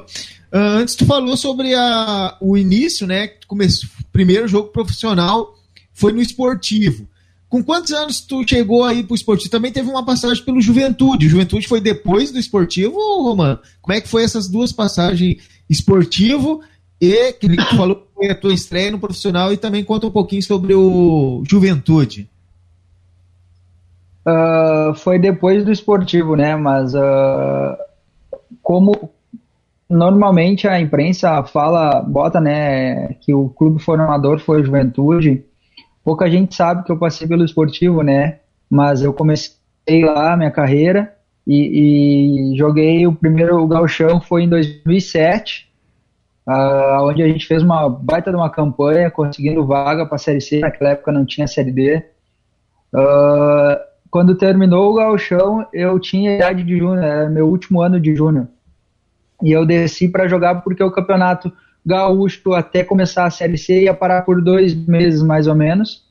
Uh, 0.54 0.78
antes 0.78 0.94
tu 0.94 1.04
falou 1.04 1.36
sobre 1.36 1.74
a, 1.74 2.38
o 2.40 2.56
início, 2.56 3.08
né? 3.08 3.28
Começou, 3.48 3.90
primeiro 4.14 4.48
jogo 4.48 4.70
profissional 4.70 5.56
foi 5.92 6.14
no 6.14 6.22
esportivo. 6.22 7.08
Com 7.50 7.64
quantos 7.64 7.92
anos 7.92 8.22
tu 8.22 8.48
chegou 8.48 8.84
aí 8.84 9.04
pro 9.04 9.16
esportivo? 9.16 9.50
Também 9.50 9.72
teve 9.72 9.90
uma 9.90 10.06
passagem 10.06 10.46
pelo 10.46 10.62
Juventude. 10.62 11.26
O 11.26 11.30
Juventude 11.30 11.68
foi 11.68 11.82
depois 11.82 12.30
do 12.30 12.38
esportivo, 12.38 12.94
Romano? 13.24 13.58
Como 13.82 13.98
é 13.98 14.00
que 14.00 14.08
foi 14.08 14.24
essas 14.24 14.48
duas 14.48 14.72
passagens 14.72 15.38
esportivo 15.68 16.62
e 17.02 17.34
que 17.34 17.48
tu 17.50 17.76
falou 17.76 17.96
que 17.96 18.14
foi 18.14 18.30
a 18.30 18.36
tua 18.36 18.54
estreia 18.54 18.92
no 18.92 19.00
profissional 19.00 19.52
e 19.52 19.58
também 19.58 19.84
conta 19.84 20.06
um 20.06 20.12
pouquinho 20.12 20.44
sobre 20.44 20.76
o 20.76 21.42
Juventude 21.50 22.30
uh, 24.28 24.94
foi 24.96 25.18
depois 25.18 25.64
do 25.64 25.72
esportivo, 25.72 26.36
né? 26.36 26.56
Mas 26.56 26.94
uh, 26.94 27.78
como 28.62 29.12
normalmente 29.90 30.68
a 30.68 30.80
imprensa 30.80 31.44
fala, 31.44 32.02
bota, 32.02 32.42
né, 32.42 33.14
que 33.22 33.34
o 33.34 33.50
clube 33.50 33.82
formador 33.82 34.40
foi 34.40 34.60
a 34.60 34.64
Juventude. 34.64 35.46
Pouca 36.04 36.30
gente 36.30 36.54
sabe 36.56 36.84
que 36.84 36.92
eu 36.92 37.00
passei 37.00 37.28
pelo 37.28 37.46
esportivo, 37.46 38.02
né? 38.02 38.40
Mas 38.70 39.02
eu 39.02 39.14
comecei 39.14 39.56
lá 40.04 40.36
minha 40.36 40.52
carreira 40.52 41.14
e, 41.46 42.52
e 42.52 42.58
joguei 42.58 43.08
o 43.08 43.16
primeiro 43.16 43.66
gauchão 43.68 44.20
foi 44.20 44.44
em 44.44 44.50
2007, 44.50 45.70
uh, 46.46 47.04
onde 47.04 47.24
a 47.24 47.28
gente 47.28 47.46
fez 47.46 47.64
uma 47.64 47.90
baita 47.90 48.30
de 48.30 48.36
uma 48.36 48.50
campanha, 48.50 49.10
conseguindo 49.10 49.66
vaga 49.66 50.06
para 50.06 50.16
a 50.16 50.20
Série 50.20 50.42
C, 50.42 50.60
naquela 50.60 50.92
época 50.92 51.12
não 51.12 51.26
tinha 51.26 51.48
Série 51.48 51.72
D. 51.72 52.04
Uh, 52.94 53.87
quando 54.10 54.36
terminou 54.36 54.92
o 54.92 54.96
gauchão, 54.96 55.66
eu 55.74 56.00
tinha 56.00 56.36
idade 56.36 56.64
de 56.64 56.78
júnior, 56.78 57.04
era 57.04 57.30
meu 57.30 57.48
último 57.48 57.82
ano 57.82 58.00
de 58.00 58.16
júnior. 58.16 58.48
E 59.44 59.52
eu 59.52 59.66
desci 59.66 60.08
para 60.08 60.28
jogar 60.28 60.62
porque 60.62 60.84
o 60.84 60.92
campeonato 60.92 61.52
gaúcho 61.86 62.54
até 62.54 62.84
começar 62.84 63.26
a 63.26 63.30
Série 63.30 63.58
C 63.58 63.84
ia 63.84 63.94
parar 63.94 64.24
por 64.24 64.42
dois 64.42 64.74
meses 64.74 65.22
mais 65.22 65.48
ou 65.48 65.56
menos. 65.56 66.04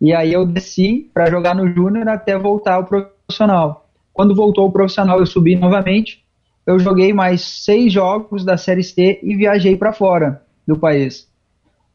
E 0.00 0.12
aí 0.12 0.32
eu 0.32 0.44
desci 0.44 1.10
para 1.14 1.30
jogar 1.30 1.54
no 1.54 1.68
júnior 1.68 2.08
até 2.08 2.36
voltar 2.36 2.74
ao 2.74 2.84
profissional. 2.84 3.88
Quando 4.12 4.34
voltou 4.34 4.66
o 4.66 4.72
profissional, 4.72 5.18
eu 5.18 5.26
subi 5.26 5.54
novamente. 5.54 6.22
Eu 6.66 6.78
joguei 6.78 7.12
mais 7.12 7.40
seis 7.40 7.92
jogos 7.92 8.44
da 8.44 8.56
Série 8.56 8.82
C 8.82 9.20
e 9.22 9.36
viajei 9.36 9.76
para 9.76 9.92
fora 9.92 10.42
do 10.66 10.76
país. 10.76 11.28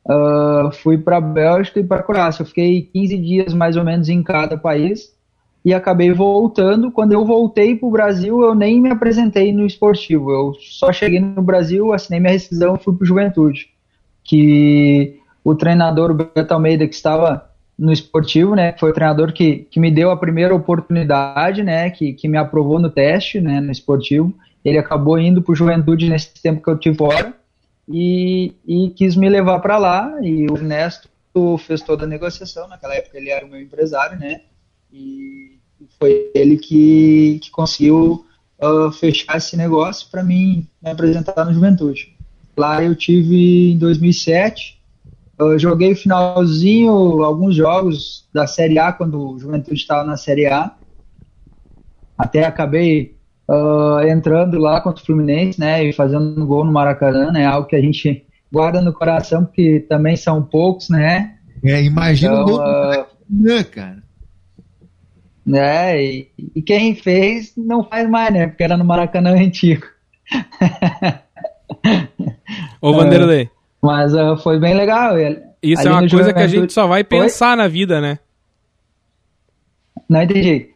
Uh, 0.05 0.71
fui 0.71 0.97
para 0.97 1.19
Bélgica 1.19 1.79
e 1.79 1.83
para 1.83 2.01
Croácia. 2.01 2.41
Eu 2.41 2.47
fiquei 2.47 2.83
15 2.93 3.17
dias 3.17 3.53
mais 3.53 3.75
ou 3.75 3.83
menos 3.83 4.07
em 4.07 4.23
cada 4.23 4.57
país 4.57 5.16
e 5.67 5.73
acabei 5.73 6.13
voltando. 6.13 6.89
Quando 6.89 7.11
eu 7.11 7.25
voltei 7.25 7.75
para 7.75 7.87
o 7.89 7.91
Brasil, 7.91 8.41
eu 8.41 8.55
nem 8.55 8.79
me 8.79 8.89
apresentei 8.89 9.51
no 9.51 9.65
esportivo. 9.65 10.31
Eu 10.31 10.53
só 10.61 10.93
cheguei 10.93 11.19
no 11.19 11.41
Brasil, 11.41 11.91
assinei 11.91 12.21
minha 12.21 12.31
rescisão 12.31 12.77
e 12.77 12.79
fui 12.81 12.95
para 12.95 13.03
o 13.03 13.05
Juventude. 13.05 13.69
Que 14.23 15.19
o 15.43 15.53
treinador 15.53 16.13
Beto 16.13 16.53
Almeida, 16.53 16.87
que 16.87 16.95
estava 16.95 17.51
no 17.77 17.91
esportivo, 17.91 18.55
né, 18.55 18.77
foi 18.79 18.91
o 18.91 18.93
treinador 18.93 19.33
que, 19.33 19.67
que 19.69 19.77
me 19.77 19.91
deu 19.91 20.09
a 20.09 20.15
primeira 20.15 20.55
oportunidade, 20.55 21.61
né, 21.61 21.89
que, 21.89 22.13
que 22.13 22.29
me 22.29 22.37
aprovou 22.37 22.79
no 22.79 22.89
teste, 22.89 23.41
né, 23.41 23.59
no 23.59 23.69
esportivo. 23.69 24.33
Ele 24.63 24.77
acabou 24.77 25.19
indo 25.19 25.41
para 25.41 25.51
o 25.51 25.55
Juventude 25.55 26.09
nesse 26.09 26.33
tempo 26.41 26.63
que 26.63 26.69
eu 26.69 26.79
tive 26.79 26.95
fora 26.95 27.33
e, 27.89 28.53
e 28.65 28.89
quis 28.91 29.17
me 29.17 29.27
levar 29.27 29.59
para 29.59 29.77
lá. 29.77 30.17
E 30.21 30.49
o 30.49 30.55
Ernesto 30.55 31.09
fez 31.59 31.81
toda 31.81 32.05
a 32.05 32.07
negociação. 32.07 32.69
Naquela 32.69 32.95
época 32.95 33.17
ele 33.17 33.29
era 33.29 33.45
o 33.45 33.49
meu 33.49 33.59
empresário, 33.59 34.17
né, 34.17 34.43
e 34.93 35.56
foi 35.99 36.31
ele 36.33 36.57
que, 36.57 37.39
que 37.41 37.51
conseguiu 37.51 38.25
uh, 38.61 38.91
fechar 38.91 39.37
esse 39.37 39.55
negócio 39.55 40.07
para 40.09 40.23
mim 40.23 40.67
me 40.81 40.89
apresentar 40.89 41.45
no 41.45 41.53
Juventude. 41.53 42.15
Lá 42.55 42.83
eu 42.83 42.95
tive 42.95 43.73
em 43.73 43.77
2007, 43.77 44.79
uh, 45.39 45.57
joguei 45.57 45.91
o 45.91 45.95
finalzinho, 45.95 46.91
alguns 47.23 47.55
jogos 47.55 48.27
da 48.33 48.47
Série 48.47 48.79
A, 48.79 48.91
quando 48.91 49.33
o 49.33 49.39
Juventude 49.39 49.79
estava 49.79 50.03
na 50.03 50.17
Série 50.17 50.47
A. 50.47 50.75
Até 52.17 52.43
acabei 52.45 53.15
uh, 53.47 53.99
entrando 54.07 54.57
lá 54.57 54.81
contra 54.81 55.03
o 55.03 55.05
Fluminense, 55.05 55.59
né, 55.59 55.83
e 55.83 55.93
fazendo 55.93 56.41
um 56.41 56.45
gol 56.45 56.65
no 56.65 56.71
Maracanã, 56.71 57.31
né, 57.31 57.45
algo 57.45 57.67
que 57.67 57.75
a 57.75 57.81
gente 57.81 58.25
guarda 58.51 58.81
no 58.81 58.93
coração, 58.93 59.45
porque 59.45 59.85
também 59.87 60.15
são 60.15 60.41
poucos, 60.41 60.89
né. 60.89 61.35
É, 61.63 61.83
imagina 61.83 62.33
então, 62.33 62.43
o 62.43 62.45
gol 62.45 62.57
uh, 62.57 62.61
Maracanã, 62.63 63.63
cara 63.63 64.06
né? 65.47 66.03
E, 66.03 66.29
e, 66.53 66.61
quem 66.61 66.93
fez 66.93 67.53
não 67.55 67.81
faz 67.81 68.09
mais, 68.09 68.33
né? 68.33 68.47
Porque 68.47 68.63
era 68.63 68.75
no 68.75 68.83
Maracanã 68.83 69.31
antigo. 69.31 69.85
Ô, 72.81 72.93
Vanderlei. 72.93 73.43
É, 73.43 73.49
mas 73.81 74.13
uh, 74.13 74.35
foi 74.43 74.59
bem 74.59 74.75
legal. 74.75 75.15
Isso 75.63 75.87
é 75.87 75.91
uma 75.91 76.07
coisa 76.07 76.33
que 76.33 76.41
a 76.41 76.47
gente 76.47 76.73
só 76.73 76.85
vai 76.85 77.01
pensar 77.01 77.55
na 77.55 77.69
vida, 77.69 78.01
né? 78.01 78.19
Não 80.09 80.21
entendi. 80.21 80.71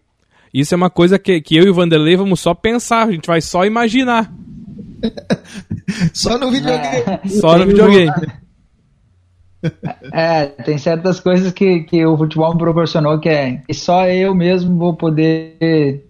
Isso 0.53 0.73
é 0.73 0.77
uma 0.77 0.89
coisa 0.89 1.19
que, 1.19 1.41
que 1.41 1.57
eu 1.57 1.63
e 1.63 1.69
o 1.69 1.73
Vanderlei 1.73 2.15
vamos 2.15 2.39
só 2.39 2.53
pensar, 2.53 3.07
a 3.07 3.11
gente 3.11 3.27
vai 3.27 3.41
só 3.41 3.65
imaginar. 3.65 4.31
só 6.13 6.37
no 6.37 6.49
videogame. 6.49 7.03
É. 7.07 7.19
Só 7.27 7.57
no 7.57 7.65
videogame. 7.65 8.11
É, 10.11 10.45
tem 10.45 10.77
certas 10.77 11.19
coisas 11.19 11.51
que, 11.51 11.81
que 11.81 12.05
o 12.05 12.17
futebol 12.17 12.53
me 12.53 12.59
proporcionou 12.59 13.19
que 13.19 13.29
é 13.29 13.61
só 13.71 14.07
eu 14.07 14.33
mesmo 14.33 14.77
vou 14.77 14.95
poder, 14.95 16.05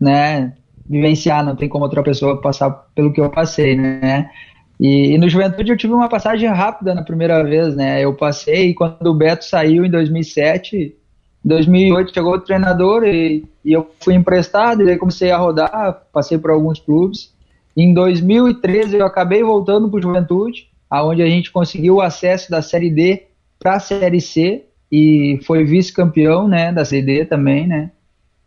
né, 0.00 0.54
vivenciar, 0.88 1.44
não 1.44 1.56
tem 1.56 1.68
como 1.68 1.84
outra 1.84 2.02
pessoa 2.02 2.40
passar 2.40 2.70
pelo 2.94 3.12
que 3.12 3.20
eu 3.20 3.30
passei, 3.30 3.76
né? 3.76 4.30
E, 4.78 5.14
e, 5.14 5.18
no 5.18 5.28
Juventude 5.28 5.70
eu 5.70 5.76
tive 5.76 5.92
uma 5.92 6.08
passagem 6.08 6.48
rápida 6.48 6.94
na 6.94 7.02
primeira 7.02 7.42
vez, 7.44 7.74
né? 7.76 8.04
Eu 8.04 8.14
passei 8.14 8.74
quando 8.74 9.06
o 9.06 9.14
Beto 9.14 9.44
saiu 9.44 9.84
em 9.84 9.90
2007, 9.90 10.96
em 11.44 11.48
2008 11.48 12.12
chegou 12.12 12.34
o 12.34 12.40
treinador 12.40 13.04
e, 13.04 13.44
e 13.64 13.72
eu 13.72 13.88
fui 14.00 14.14
emprestado 14.14 14.82
e 14.82 14.90
aí 14.90 14.96
comecei 14.96 15.30
a 15.30 15.38
rodar, 15.38 16.02
passei 16.12 16.38
por 16.38 16.50
alguns 16.50 16.80
clubes. 16.80 17.32
Em 17.76 17.94
2013 17.94 18.96
eu 18.96 19.06
acabei 19.06 19.42
voltando 19.42 19.88
para 19.88 19.98
o 19.98 20.02
Juventude 20.02 20.71
aonde 20.92 21.22
a 21.22 21.26
gente 21.26 21.50
conseguiu 21.50 21.94
o 21.94 22.00
acesso 22.02 22.50
da 22.50 22.60
Série 22.60 22.90
D 22.90 23.22
para 23.58 23.76
a 23.76 23.80
Série 23.80 24.20
C 24.20 24.66
e 24.90 25.40
foi 25.46 25.64
vice-campeão, 25.64 26.46
né, 26.46 26.70
da 26.70 26.84
Série 26.84 27.00
D 27.02 27.24
também, 27.24 27.66
né. 27.66 27.90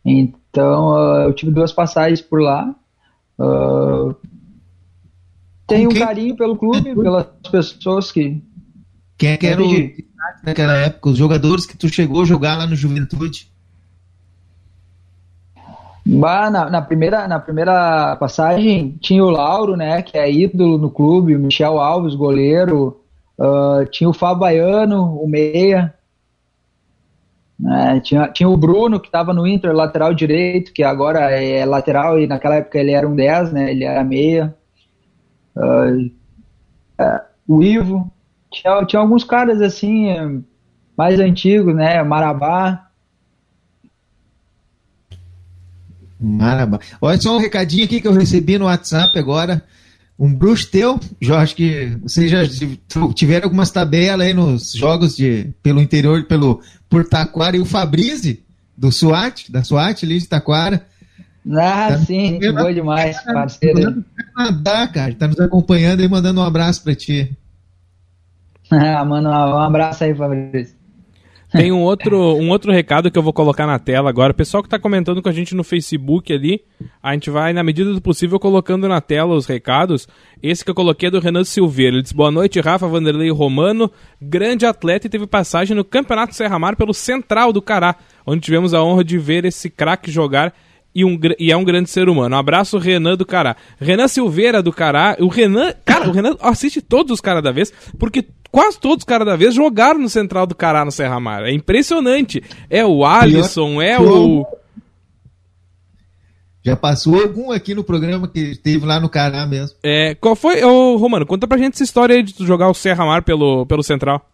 Então 0.05 0.91
uh, 0.91 1.23
eu 1.23 1.33
tive 1.33 1.51
duas 1.51 1.73
passagens 1.73 2.21
por 2.21 2.39
lá. 2.39 2.75
Uh, 3.39 4.15
tenho 5.65 5.89
um 5.89 5.95
carinho 5.95 6.35
pelo 6.35 6.55
clube, 6.55 6.93
pelas 6.93 7.25
pessoas 7.51 8.11
que. 8.11 8.39
Quem 9.17 9.31
é 9.31 9.37
que 9.37 9.47
era 9.47 9.63
o 9.63 9.67
naquela 10.43 10.75
época? 10.75 11.09
Os 11.09 11.17
jogadores 11.17 11.65
que 11.65 11.75
tu 11.75 11.89
chegou 11.89 12.21
a 12.21 12.25
jogar 12.25 12.55
lá 12.59 12.67
no 12.67 12.75
Juventude? 12.75 13.51
Bah, 16.07 16.51
na, 16.51 16.69
na, 16.69 16.81
primeira, 16.83 17.27
na 17.27 17.39
primeira 17.39 18.15
passagem 18.17 18.95
tinha 19.01 19.23
o 19.23 19.29
Lauro, 19.31 19.75
né, 19.75 20.03
que 20.03 20.15
é 20.15 20.31
ídolo 20.31 20.77
no 20.77 20.91
clube, 20.91 21.35
o 21.35 21.39
Michel 21.39 21.79
Alves, 21.79 22.13
goleiro, 22.13 23.01
uh, 23.39 23.83
tinha 23.89 24.07
o 24.07 24.13
Fábio 24.13 24.41
Baiano, 24.41 25.19
o 25.19 25.27
meia, 25.27 25.95
né, 27.59 27.99
tinha, 28.01 28.27
tinha 28.27 28.47
o 28.47 28.55
Bruno, 28.55 28.99
que 28.99 29.07
estava 29.07 29.33
no 29.33 29.47
Inter, 29.47 29.73
lateral 29.73 30.13
direito, 30.13 30.73
que 30.73 30.83
agora 30.83 31.31
é 31.31 31.65
lateral, 31.65 32.19
e 32.19 32.27
naquela 32.27 32.57
época 32.57 32.77
ele 32.77 32.91
era 32.91 33.07
um 33.07 33.15
10, 33.15 33.51
né, 33.51 33.71
ele 33.71 33.83
era 33.83 34.03
meia. 34.03 34.55
Uh, 35.55 36.11
o 37.47 37.63
Ivo, 37.63 38.11
tinha, 38.51 38.85
tinha 38.85 39.01
alguns 39.01 39.23
caras 39.23 39.59
assim, 39.59 40.43
mais 40.95 41.19
antigos, 41.19 41.73
né, 41.73 42.03
Marabá, 42.03 42.84
Marabá. 46.19 46.79
Olha 47.01 47.19
só 47.19 47.35
um 47.35 47.39
recadinho 47.39 47.85
aqui 47.85 48.01
que 48.01 48.07
eu 48.07 48.13
recebi 48.13 48.57
no 48.57 48.65
WhatsApp 48.65 49.17
agora. 49.17 49.63
Um 50.17 50.33
bruxo 50.33 50.71
teu, 50.71 50.97
Jorge, 51.19 51.55
que 51.55 51.97
vocês 52.01 52.31
já 52.31 52.41
tiveram 53.13 53.45
algumas 53.45 53.69
tabelas 53.69 54.25
aí 54.25 54.33
nos 54.33 54.71
jogos 54.71 55.15
de, 55.15 55.53
pelo 55.61 55.81
interior, 55.81 56.23
pelo 56.23 56.61
por 56.89 57.05
Taquara, 57.07 57.57
e 57.57 57.59
o 57.59 57.65
Fabrício, 57.65 58.37
do 58.77 58.91
SWAT, 58.91 59.51
da 59.51 59.61
SWAT 59.61 60.03
ali 60.05 60.19
de 60.19 60.27
Taquara. 60.27 60.85
Ah, 61.51 61.89
tá 61.89 61.97
sim, 61.99 62.39
boa 62.39 62.73
demais, 62.73 63.21
parceiro. 63.23 64.03
Nadar, 64.35 64.91
cara, 64.91 65.13
tá 65.13 65.27
nos 65.27 65.39
acompanhando 65.39 66.01
e 66.01 66.07
mandando 66.07 66.39
um 66.39 66.43
abraço 66.43 66.83
pra 66.83 66.95
ti. 66.95 67.35
Ah, 68.71 69.05
mano, 69.05 69.29
um 69.29 69.59
abraço 69.59 70.03
aí, 70.03 70.15
Fabrício. 70.15 70.74
Tem 71.51 71.71
um 71.71 71.81
outro, 71.81 72.17
um 72.35 72.49
outro 72.49 72.71
recado 72.71 73.09
que 73.09 73.17
eu 73.17 73.23
vou 73.23 73.31
colocar 73.31 73.65
na 73.65 73.79
tela 73.79 74.09
agora. 74.09 74.31
O 74.31 74.35
pessoal 74.35 74.61
que 74.61 74.67
está 74.67 74.79
comentando 74.79 75.21
com 75.21 75.29
a 75.29 75.31
gente 75.31 75.55
no 75.55 75.63
Facebook 75.63 76.33
ali, 76.33 76.61
a 77.01 77.13
gente 77.13 77.29
vai, 77.29 77.53
na 77.53 77.63
medida 77.63 77.93
do 77.93 78.01
possível, 78.01 78.39
colocando 78.39 78.87
na 78.87 78.99
tela 78.99 79.35
os 79.35 79.45
recados. 79.45 80.07
Esse 80.41 80.65
que 80.65 80.71
eu 80.71 80.75
coloquei 80.75 81.07
é 81.07 81.11
do 81.11 81.19
Renan 81.19 81.43
Silveira. 81.43 81.95
Ele 81.95 82.01
diz: 82.01 82.11
Boa 82.11 82.31
noite, 82.31 82.59
Rafa 82.59 82.87
Vanderlei 82.87 83.31
Romano, 83.31 83.91
grande 84.21 84.65
atleta 84.65 85.07
e 85.07 85.09
teve 85.09 85.27
passagem 85.27 85.75
no 85.75 85.85
Campeonato 85.85 86.35
Serra 86.35 86.59
Mar 86.59 86.75
pelo 86.75 86.93
Central 86.93 87.53
do 87.53 87.61
Cará, 87.61 87.95
onde 88.25 88.41
tivemos 88.41 88.73
a 88.73 88.83
honra 88.83 89.03
de 89.03 89.17
ver 89.17 89.45
esse 89.45 89.69
craque 89.69 90.11
jogar 90.11 90.53
e, 90.95 91.03
um, 91.03 91.19
e 91.37 91.51
é 91.51 91.57
um 91.57 91.65
grande 91.65 91.89
ser 91.89 92.07
humano. 92.07 92.33
Um 92.33 92.39
abraço, 92.39 92.77
Renan 92.77 93.17
do 93.17 93.25
Cará. 93.25 93.57
Renan 93.77 94.07
Silveira 94.07 94.63
do 94.63 94.71
Cará. 94.71 95.17
O 95.19 95.27
Renan, 95.27 95.73
cara, 95.83 96.07
o 96.07 96.11
Renan 96.13 96.37
assiste 96.39 96.81
todos 96.81 97.11
os 97.11 97.19
caras 97.19 97.43
da 97.43 97.51
vez, 97.51 97.73
porque 97.99 98.25
quase 98.49 98.79
todos 98.79 98.99
os 98.99 99.03
caras 99.03 99.27
da 99.27 99.35
vez 99.35 99.53
jogaram 99.53 99.99
no 99.99 100.07
Central 100.07 100.47
do 100.47 100.55
Cará 100.55 100.85
no 100.85 100.91
Serra 100.91 101.19
Mar. 101.19 101.43
É 101.43 101.51
impressionante. 101.51 102.41
É 102.69 102.85
o 102.85 103.05
Alisson, 103.05 103.81
é 103.81 103.99
o. 103.99 104.47
Já 106.63 106.75
passou 106.75 107.21
algum 107.21 107.51
aqui 107.51 107.75
no 107.75 107.83
programa 107.83 108.27
que 108.27 108.55
teve 108.55 108.85
lá 108.85 108.99
no 108.99 109.09
Cará 109.09 109.45
mesmo. 109.45 109.77
É, 109.83 110.15
qual 110.15 110.35
foi, 110.35 110.63
ô 110.63 110.95
Romano, 110.95 111.25
conta 111.25 111.45
pra 111.45 111.57
gente 111.57 111.73
essa 111.73 111.83
história 111.83 112.15
aí 112.15 112.23
de 112.23 112.33
tu 112.33 112.45
jogar 112.45 112.69
o 112.69 112.73
Serra 112.73 113.05
Mar 113.05 113.21
pelo, 113.21 113.65
pelo 113.65 113.83
Central. 113.83 114.25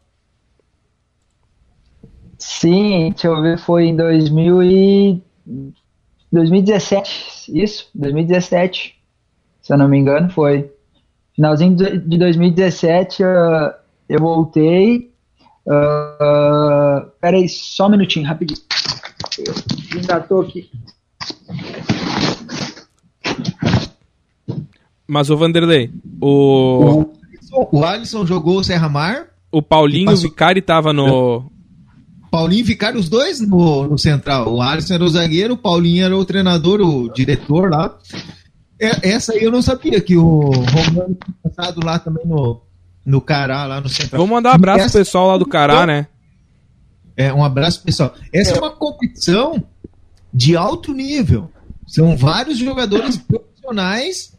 Sim, 2.37 3.09
deixa 3.09 3.27
eu 3.27 3.41
ver, 3.41 3.57
foi 3.59 3.85
em 3.85 3.95
2000 3.95 4.63
e 4.63 5.21
2017, 6.31 7.51
isso, 7.53 7.89
2017, 7.93 8.95
se 9.61 9.73
eu 9.73 9.77
não 9.77 9.87
me 9.87 9.97
engano, 9.97 10.29
foi. 10.29 10.71
Finalzinho 11.35 11.75
de 11.75 12.17
2017 12.17 13.23
uh, 13.23 13.73
eu 14.07 14.19
voltei. 14.19 15.11
Uh, 15.65 17.03
uh, 17.03 17.11
peraí, 17.19 17.47
só 17.47 17.87
um 17.87 17.91
minutinho, 17.91 18.25
rapidinho. 18.25 18.59
Engatou 19.95 20.41
aqui. 20.41 20.69
Mas 25.07 25.29
o 25.29 25.37
Vanderlei, 25.37 25.91
o. 26.21 27.05
O 27.69 27.83
Alisson 27.83 28.25
jogou 28.25 28.59
o 28.59 28.63
Serra 28.63 28.87
Mar. 28.87 29.27
O 29.51 29.61
Paulinho 29.61 30.05
passou... 30.05 30.29
Vicari 30.29 30.61
tava 30.61 30.93
no. 30.93 31.50
Paulinho 32.31 32.63
Vicari, 32.63 32.97
os 32.97 33.09
dois 33.09 33.41
no, 33.41 33.89
no 33.89 33.97
Central. 33.97 34.53
O 34.53 34.61
Alisson 34.61 34.93
era 34.93 35.03
o 35.03 35.09
zagueiro, 35.09 35.55
o 35.55 35.57
Paulinho 35.57 36.05
era 36.05 36.17
o 36.17 36.23
treinador, 36.23 36.79
o 36.79 37.11
diretor 37.13 37.69
lá. 37.69 37.97
É, 38.79 39.09
essa 39.09 39.33
aí 39.33 39.43
eu 39.43 39.51
não 39.51 39.61
sabia 39.61 39.99
que 39.99 40.15
o 40.15 40.49
Romano 40.49 41.17
tinha 41.21 41.35
passado 41.43 41.85
lá 41.85 41.99
também 41.99 42.25
no, 42.25 42.61
no 43.05 43.19
Cará, 43.19 43.65
lá 43.65 43.81
no 43.81 43.89
Central. 43.89 44.21
Vamos 44.21 44.33
mandar 44.33 44.51
um 44.51 44.55
abraço 44.55 44.85
essa... 44.85 44.91
pro 44.91 45.05
pessoal 45.05 45.27
lá 45.27 45.37
do 45.37 45.45
Cará, 45.45 45.85
né? 45.85 46.07
É, 47.17 47.33
um 47.33 47.43
abraço 47.43 47.83
pessoal. 47.83 48.15
Essa 48.31 48.55
é 48.55 48.59
uma 48.59 48.71
competição 48.71 49.61
de 50.33 50.55
alto 50.55 50.93
nível. 50.93 51.51
São 51.85 52.15
vários 52.15 52.57
jogadores 52.57 53.17
profissionais 53.17 54.33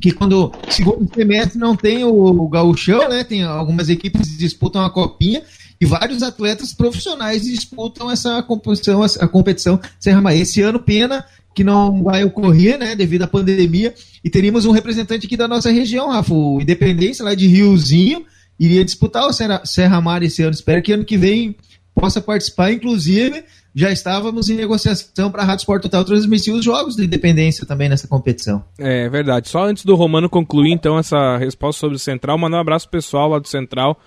que 0.00 0.10
quando 0.10 0.50
segundo 0.70 1.06
semestre 1.14 1.58
não 1.58 1.76
tem 1.76 2.02
o, 2.02 2.14
o 2.14 2.48
gauchão, 2.48 3.10
né? 3.10 3.22
Tem 3.22 3.42
algumas 3.42 3.90
equipes 3.90 4.30
que 4.30 4.38
disputam 4.38 4.82
a 4.82 4.88
copinha 4.88 5.42
e 5.80 5.86
vários 5.86 6.22
atletas 6.22 6.72
profissionais 6.72 7.42
disputam 7.42 8.10
essa 8.10 8.42
competição, 8.42 9.02
a 9.02 9.26
competição 9.26 9.80
Serra 9.98 10.34
Esse 10.34 10.60
ano 10.60 10.78
pena 10.78 11.24
que 11.54 11.64
não 11.64 12.04
vai 12.04 12.22
ocorrer, 12.22 12.78
né, 12.78 12.94
devido 12.94 13.22
à 13.22 13.26
pandemia, 13.26 13.94
e 14.22 14.30
teríamos 14.30 14.66
um 14.66 14.70
representante 14.70 15.26
aqui 15.26 15.36
da 15.36 15.48
nossa 15.48 15.70
região, 15.70 16.10
Rafa, 16.10 16.32
o 16.32 16.60
Independência 16.60 17.24
lá 17.24 17.34
de 17.34 17.46
Riozinho, 17.48 18.24
iria 18.58 18.84
disputar 18.84 19.26
o 19.26 19.32
Serra, 19.32 19.62
Serra 19.64 20.00
Mar 20.00 20.22
esse 20.22 20.42
ano. 20.42 20.52
Espero 20.52 20.82
que 20.82 20.92
ano 20.92 21.04
que 21.04 21.16
vem 21.16 21.56
possa 21.94 22.20
participar, 22.20 22.72
inclusive 22.72 23.42
já 23.74 23.90
estávamos 23.90 24.48
em 24.48 24.56
negociação 24.56 25.30
para 25.30 25.42
a 25.42 25.44
Rádio 25.44 25.62
Sport 25.62 25.82
Total 25.82 26.04
transmitir 26.04 26.52
os 26.52 26.64
jogos 26.64 26.96
de 26.96 27.04
independência 27.04 27.64
também 27.64 27.88
nessa 27.88 28.08
competição. 28.08 28.64
É 28.78 29.08
verdade. 29.08 29.48
Só 29.48 29.64
antes 29.64 29.84
do 29.84 29.94
Romano 29.94 30.28
concluir 30.28 30.72
então 30.72 30.98
essa 30.98 31.36
resposta 31.36 31.80
sobre 31.80 31.96
o 31.96 31.98
Central, 31.98 32.36
mandar 32.36 32.58
um 32.58 32.60
abraço 32.60 32.88
pessoal 32.88 33.28
lá 33.28 33.38
do 33.38 33.48
Central 33.48 33.98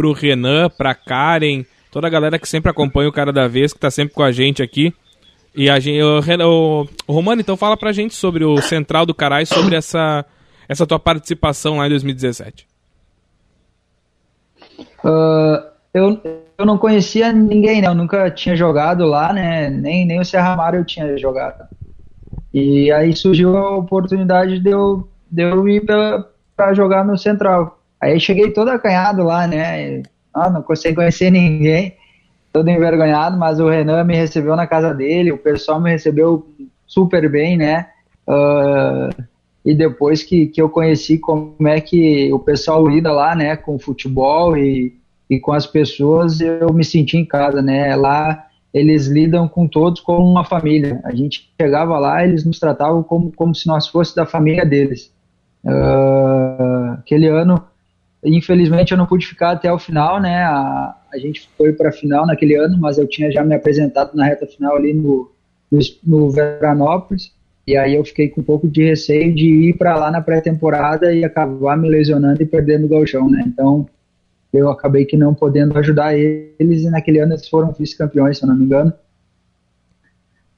pro 0.00 0.14
Renan, 0.14 0.70
pra 0.70 0.94
Karen, 0.94 1.62
toda 1.92 2.06
a 2.06 2.10
galera 2.10 2.38
que 2.38 2.48
sempre 2.48 2.70
acompanha 2.70 3.10
o 3.10 3.12
cara 3.12 3.30
da 3.30 3.46
vez, 3.46 3.70
que 3.70 3.76
está 3.76 3.90
sempre 3.90 4.14
com 4.14 4.22
a 4.22 4.32
gente 4.32 4.62
aqui. 4.62 4.94
E 5.54 5.68
a 5.68 5.78
gente, 5.78 6.02
o, 6.02 6.20
o, 6.48 6.88
o 7.06 7.12
Romano, 7.12 7.42
então 7.42 7.54
fala 7.54 7.76
pra 7.76 7.92
gente 7.92 8.14
sobre 8.14 8.42
o 8.42 8.56
Central 8.62 9.04
do 9.04 9.14
Carai, 9.14 9.44
sobre 9.44 9.76
essa, 9.76 10.24
essa 10.66 10.86
tua 10.86 10.98
participação 10.98 11.76
lá 11.76 11.86
em 11.86 11.90
2017. 11.90 12.66
Uh, 15.04 15.68
eu, 15.92 16.18
eu 16.56 16.64
não 16.64 16.78
conhecia 16.78 17.30
ninguém, 17.30 17.82
né? 17.82 17.88
Eu 17.88 17.94
nunca 17.94 18.30
tinha 18.30 18.56
jogado 18.56 19.04
lá, 19.04 19.34
né? 19.34 19.68
Nem, 19.68 20.06
nem 20.06 20.18
o 20.18 20.24
Serra 20.24 20.56
Mar 20.56 20.74
eu 20.74 20.84
tinha 20.84 21.14
jogado. 21.18 21.68
E 22.54 22.90
aí 22.90 23.14
surgiu 23.14 23.54
a 23.54 23.76
oportunidade 23.76 24.60
de 24.60 24.70
eu, 24.70 25.06
de 25.30 25.42
eu 25.42 25.68
ir 25.68 25.84
para 25.84 26.72
jogar 26.72 27.04
no 27.04 27.18
Central. 27.18 27.79
Aí 28.00 28.18
cheguei 28.18 28.50
todo 28.50 28.68
acanhado 28.68 29.22
lá, 29.22 29.46
né? 29.46 30.02
Ah, 30.32 30.48
não 30.48 30.62
consegui 30.62 30.94
conhecer 30.94 31.30
ninguém, 31.30 31.94
todo 32.52 32.68
envergonhado, 32.70 33.38
mas 33.38 33.60
o 33.60 33.68
Renan 33.68 34.04
me 34.04 34.16
recebeu 34.16 34.56
na 34.56 34.66
casa 34.66 34.94
dele, 34.94 35.32
o 35.32 35.38
pessoal 35.38 35.80
me 35.80 35.90
recebeu 35.90 36.48
super 36.86 37.28
bem, 37.30 37.56
né? 37.56 37.88
Uh, 38.26 39.24
e 39.64 39.74
depois 39.74 40.22
que, 40.22 40.46
que 40.46 40.62
eu 40.62 40.68
conheci 40.68 41.18
como 41.18 41.54
é 41.66 41.80
que 41.80 42.32
o 42.32 42.38
pessoal 42.38 42.86
lida 42.86 43.12
lá, 43.12 43.34
né, 43.34 43.56
com 43.56 43.78
futebol 43.78 44.56
e, 44.56 44.96
e 45.28 45.38
com 45.38 45.52
as 45.52 45.66
pessoas 45.66 46.40
eu 46.40 46.72
me 46.72 46.84
senti 46.84 47.16
em 47.18 47.24
casa, 47.24 47.60
né? 47.60 47.94
Lá 47.94 48.46
eles 48.72 49.06
lidam 49.06 49.48
com 49.48 49.66
todos 49.66 50.00
como 50.00 50.28
uma 50.28 50.44
família. 50.44 51.00
A 51.04 51.14
gente 51.14 51.52
chegava 51.60 51.98
lá, 51.98 52.24
eles 52.24 52.44
nos 52.44 52.58
tratavam 52.58 53.02
como, 53.02 53.32
como 53.32 53.54
se 53.54 53.66
nós 53.66 53.88
fosse 53.88 54.14
da 54.14 54.24
família 54.24 54.64
deles. 54.64 55.12
Uh, 55.64 56.92
aquele 56.94 57.26
ano, 57.26 57.62
infelizmente, 58.24 58.92
eu 58.92 58.98
não 58.98 59.06
pude 59.06 59.26
ficar 59.26 59.52
até 59.52 59.72
o 59.72 59.78
final, 59.78 60.20
né? 60.20 60.42
A, 60.42 60.96
a 61.12 61.18
gente 61.18 61.48
foi 61.56 61.72
para 61.72 61.88
a 61.88 61.92
final 61.92 62.26
naquele 62.26 62.54
ano, 62.54 62.78
mas 62.78 62.98
eu 62.98 63.06
tinha 63.06 63.30
já 63.30 63.42
me 63.42 63.54
apresentado 63.54 64.14
na 64.14 64.24
reta 64.24 64.46
final 64.46 64.76
ali 64.76 64.92
no, 64.92 65.30
no, 65.70 65.78
no 66.04 66.30
Veranópolis. 66.30 67.32
E 67.66 67.76
aí 67.76 67.94
eu 67.94 68.04
fiquei 68.04 68.28
com 68.28 68.40
um 68.40 68.44
pouco 68.44 68.68
de 68.68 68.84
receio 68.84 69.34
de 69.34 69.46
ir 69.46 69.76
para 69.76 69.96
lá 69.96 70.10
na 70.10 70.20
pré-temporada 70.20 71.14
e 71.14 71.24
acabar 71.24 71.76
me 71.76 71.88
lesionando 71.88 72.42
e 72.42 72.46
perdendo 72.46 72.86
o 72.86 72.88
galchão, 72.88 73.30
né? 73.30 73.44
Então, 73.46 73.86
eu 74.52 74.68
acabei 74.68 75.04
que 75.04 75.16
não 75.16 75.34
podendo 75.34 75.78
ajudar 75.78 76.16
eles 76.16 76.82
e 76.82 76.90
naquele 76.90 77.20
ano 77.20 77.32
eles 77.32 77.48
foram 77.48 77.72
vice-campeões, 77.72 78.38
se 78.38 78.44
eu 78.44 78.48
não 78.48 78.56
me 78.56 78.64
engano. 78.64 78.92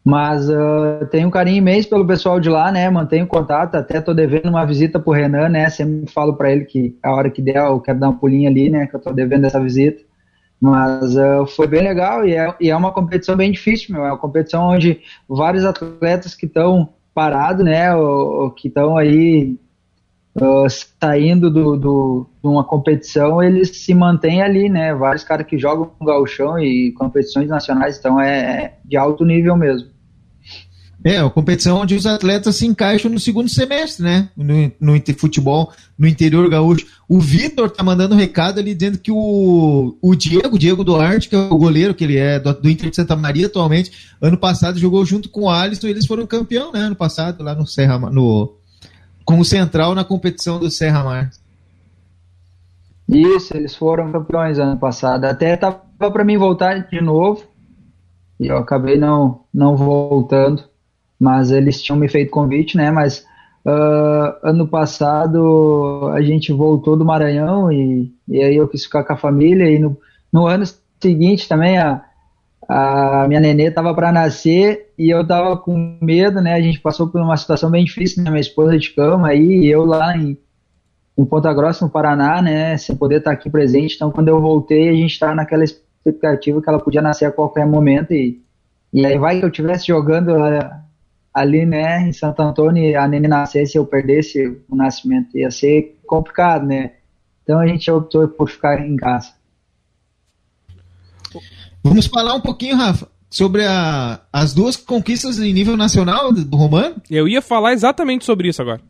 Mas 0.05 0.49
uh, 0.49 1.07
tenho 1.11 1.29
um 1.29 1.31
carinho 1.31 1.59
imenso 1.59 1.89
pelo 1.89 2.07
pessoal 2.07 2.41
de 2.41 2.49
lá, 2.49 2.73
né? 2.73 2.91
Mantenho 2.91 3.27
contato, 3.27 3.77
até 3.77 4.01
tô 4.01 4.13
devendo 4.13 4.49
uma 4.49 4.65
visita 4.65 4.99
pro 4.99 5.13
Renan, 5.13 5.49
né? 5.49 5.71
Sempre 5.71 6.11
falo 6.11 6.35
para 6.35 6.51
ele 6.51 6.65
que 6.65 6.99
a 7.03 7.15
hora 7.15 7.31
que 7.31 7.41
der 7.41 7.57
eu 7.57 7.81
quero 7.81 8.01
dar 8.01 8.09
uma 8.09 8.19
pulinha 8.19 8.51
ali, 8.51 8.69
né? 8.69 8.87
Que 8.89 8.97
eu 8.97 9.01
tô 9.01 9.13
devendo 9.13 9.45
essa 9.45 9.61
visita. 9.61 10.03
Mas 10.61 11.17
uh, 11.17 11.47
foi 11.47 11.69
bem 11.69 11.83
legal 11.83 12.27
e 12.27 12.35
é, 12.35 12.55
e 12.61 12.71
é, 12.71 12.77
uma 12.77 12.93
competição 12.93 13.37
bem 13.37 13.53
difícil, 13.53 13.95
meu. 13.95 14.05
É 14.05 14.11
uma 14.11 14.19
competição 14.19 14.69
onde 14.69 15.01
vários 15.29 15.65
atletas 15.65 16.35
que 16.35 16.47
estão 16.47 16.89
parados, 17.15 17.65
né? 17.65 17.95
Ou, 17.95 18.43
ou 18.43 18.51
que 18.51 18.67
estão 18.69 18.97
aí 18.97 19.57
uh, 20.35 20.67
saindo 21.01 21.49
do, 21.49 21.77
do, 21.77 22.27
de 22.43 22.49
uma 22.49 22.65
competição, 22.65 23.41
eles 23.41 23.85
se 23.85 23.95
mantêm 23.95 24.43
ali, 24.43 24.69
né? 24.69 24.93
Vários 24.95 25.23
caras 25.23 25.47
que 25.47 25.59
jogam 25.59 25.93
no 26.01 26.07
gauchão 26.07 26.59
e 26.59 26.93
competições 26.93 27.49
nacionais, 27.49 27.99
então 27.99 28.21
é, 28.21 28.65
é 28.65 28.75
de 28.85 28.97
alto 28.97 29.25
nível 29.25 29.57
mesmo. 29.57 29.92
É, 31.05 31.21
uma 31.21 31.31
competição 31.31 31.81
onde 31.81 31.97
os 31.97 32.07
atletas 32.07 32.55
se 32.57 32.67
encaixam 32.67 33.11
no 33.11 33.19
segundo 33.19 33.49
semestre, 33.49 34.05
né? 34.05 34.29
No, 34.37 34.71
no 34.81 35.03
futebol, 35.19 35.73
no 35.99 36.07
interior 36.07 36.49
gaúcho. 36.49 36.87
O 37.09 37.19
Vitor 37.19 37.71
tá 37.71 37.83
mandando 37.83 38.15
um 38.15 38.19
recado 38.19 38.61
ali 38.61 38.73
dizendo 38.73 38.99
que 38.99 39.11
o, 39.11 39.97
o 40.01 40.15
Diego, 40.15 40.59
Diego 40.59 40.85
Duarte, 40.85 41.29
que 41.29 41.35
é 41.35 41.39
o 41.39 41.59
goleiro, 41.59 41.95
que 41.95 42.05
ele 42.05 42.19
é 42.19 42.39
do, 42.39 42.53
do 42.53 42.71
Inter 42.71 42.91
de 42.91 42.97
Santa 42.97 43.17
Maria 43.17 43.47
atualmente, 43.47 43.91
ano 44.21 44.39
passado 44.39 44.79
jogou 44.79 45.05
junto 45.05 45.29
com 45.29 45.43
o 45.43 45.51
Alisson 45.51 45.89
e 45.89 45.91
eles 45.91 46.07
foram 46.07 46.25
campeão, 46.25 46.71
né? 46.71 46.81
Ano 46.81 46.97
passado, 46.97 47.43
lá 47.43 47.55
no 47.55 47.67
Serra, 47.67 47.99
no, 47.99 48.55
como 49.25 49.45
central 49.45 49.97
na 49.97 50.05
competição 50.05 50.61
do 50.61 50.71
Serra 50.71 51.03
Mar. 51.03 51.31
Isso, 53.09 53.57
eles 53.57 53.75
foram 53.75 54.13
campeões 54.13 54.59
ano 54.59 54.79
passado. 54.79 55.25
Até 55.25 55.57
tava 55.57 55.83
para 55.99 56.25
mim 56.25 56.39
voltar 56.39 56.89
de 56.89 57.01
novo 57.01 57.45
e 58.39 58.47
eu 58.47 58.57
acabei 58.57 58.97
não 58.97 59.41
não 59.53 59.77
voltando, 59.77 60.65
mas 61.23 61.53
eles 61.53 61.81
tinham 61.81 61.97
me 61.97 62.09
feito 62.09 62.33
convite, 62.33 62.77
né? 62.77 62.91
Mas 62.91 63.25
uh, 63.65 64.35
ano 64.43 64.67
passado 64.67 66.11
a 66.13 66.21
gente 66.21 66.53
voltou 66.53 66.97
do 66.97 67.05
Maranhão 67.05 67.71
e, 67.71 68.13
e 68.29 68.43
aí 68.43 68.57
eu 68.57 68.67
quis 68.67 68.83
ficar 68.83 69.05
com 69.05 69.13
a 69.13 69.17
família 69.17 69.71
e 69.71 69.79
no, 69.79 69.97
no 70.33 70.49
ano 70.49 70.65
seguinte 71.01 71.49
também 71.49 71.79
a 71.79 72.05
a 72.69 73.27
minha 73.29 73.41
nenê 73.41 73.65
estava 73.65 73.93
para 73.95 74.13
nascer 74.13 74.93
e 74.97 75.11
eu 75.11 75.23
estava 75.23 75.57
com 75.57 75.99
medo, 76.01 76.41
né? 76.41 76.55
A 76.55 76.61
gente 76.61 76.81
passou 76.81 77.09
por 77.09 77.21
uma 77.21 77.37
situação 77.37 77.71
bem 77.71 77.85
difícil, 77.85 78.23
né? 78.23 78.31
Minha 78.31 78.41
esposa 78.41 78.79
de 78.79 78.91
cama 78.91 79.29
aí, 79.29 79.67
eu 79.67 79.85
lá 79.85 80.17
em, 80.17 80.39
em 81.19 81.25
Ponta 81.25 81.53
Grossa, 81.53 81.85
no 81.85 81.91
Paraná, 81.91 82.41
né? 82.41 82.77
Sem 82.79 82.97
poder 82.97 83.19
estar 83.19 83.33
aqui 83.33 83.51
presente. 83.51 83.97
Então, 83.97 84.11
quando 84.11 84.29
eu 84.29 84.41
voltei, 84.41 84.89
a 84.89 84.95
gente 84.95 85.11
estava 85.11 85.35
naquela 85.35 85.65
expectativa 85.65 86.63
que 86.63 86.69
ela 86.69 86.79
podia 86.79 87.03
nascer 87.03 87.27
a 87.27 87.33
qualquer 87.33 87.67
momento 87.67 88.13
e, 88.13 88.41
e 88.93 89.05
aí 89.05 89.19
vai 89.19 89.39
que 89.39 89.45
eu 89.45 89.51
estivesse 89.51 89.89
jogando 89.89 90.33
ali, 91.33 91.65
né? 91.65 92.09
Em 92.09 92.13
Santo 92.13 92.41
Antônio 92.43 92.99
a 93.01 93.09
nenê 93.09 93.29
nascesse 93.29 93.77
e 93.77 93.79
eu 93.79 93.87
perdesse 93.87 94.61
o 94.69 94.77
nascimento. 94.77 95.37
Ia 95.37 95.51
ser 95.51 95.99
complicado, 96.07 96.67
né? 96.67 96.93
Então, 97.43 97.59
a 97.59 97.67
gente 97.67 97.91
optou 97.91 98.29
por 98.29 98.49
ficar 98.49 98.81
em 98.87 98.97
casa. 98.97 99.33
Vamos 101.83 102.07
falar 102.07 102.35
um 102.35 102.41
pouquinho, 102.41 102.77
Rafa, 102.77 103.09
sobre 103.29 103.65
a, 103.65 104.21
as 104.33 104.55
duas 104.55 104.77
conquistas 104.77 105.41
em 105.41 105.53
nível 105.53 105.77
nacional 105.77 106.33
do 106.33 106.57
Romano? 106.57 107.03
Eu 107.11 107.27
ia 107.27 107.43
falar 107.43 107.73
exatamente 107.73 108.25
sobre 108.25 108.49
isso 108.49 108.63
agora. 108.63 108.81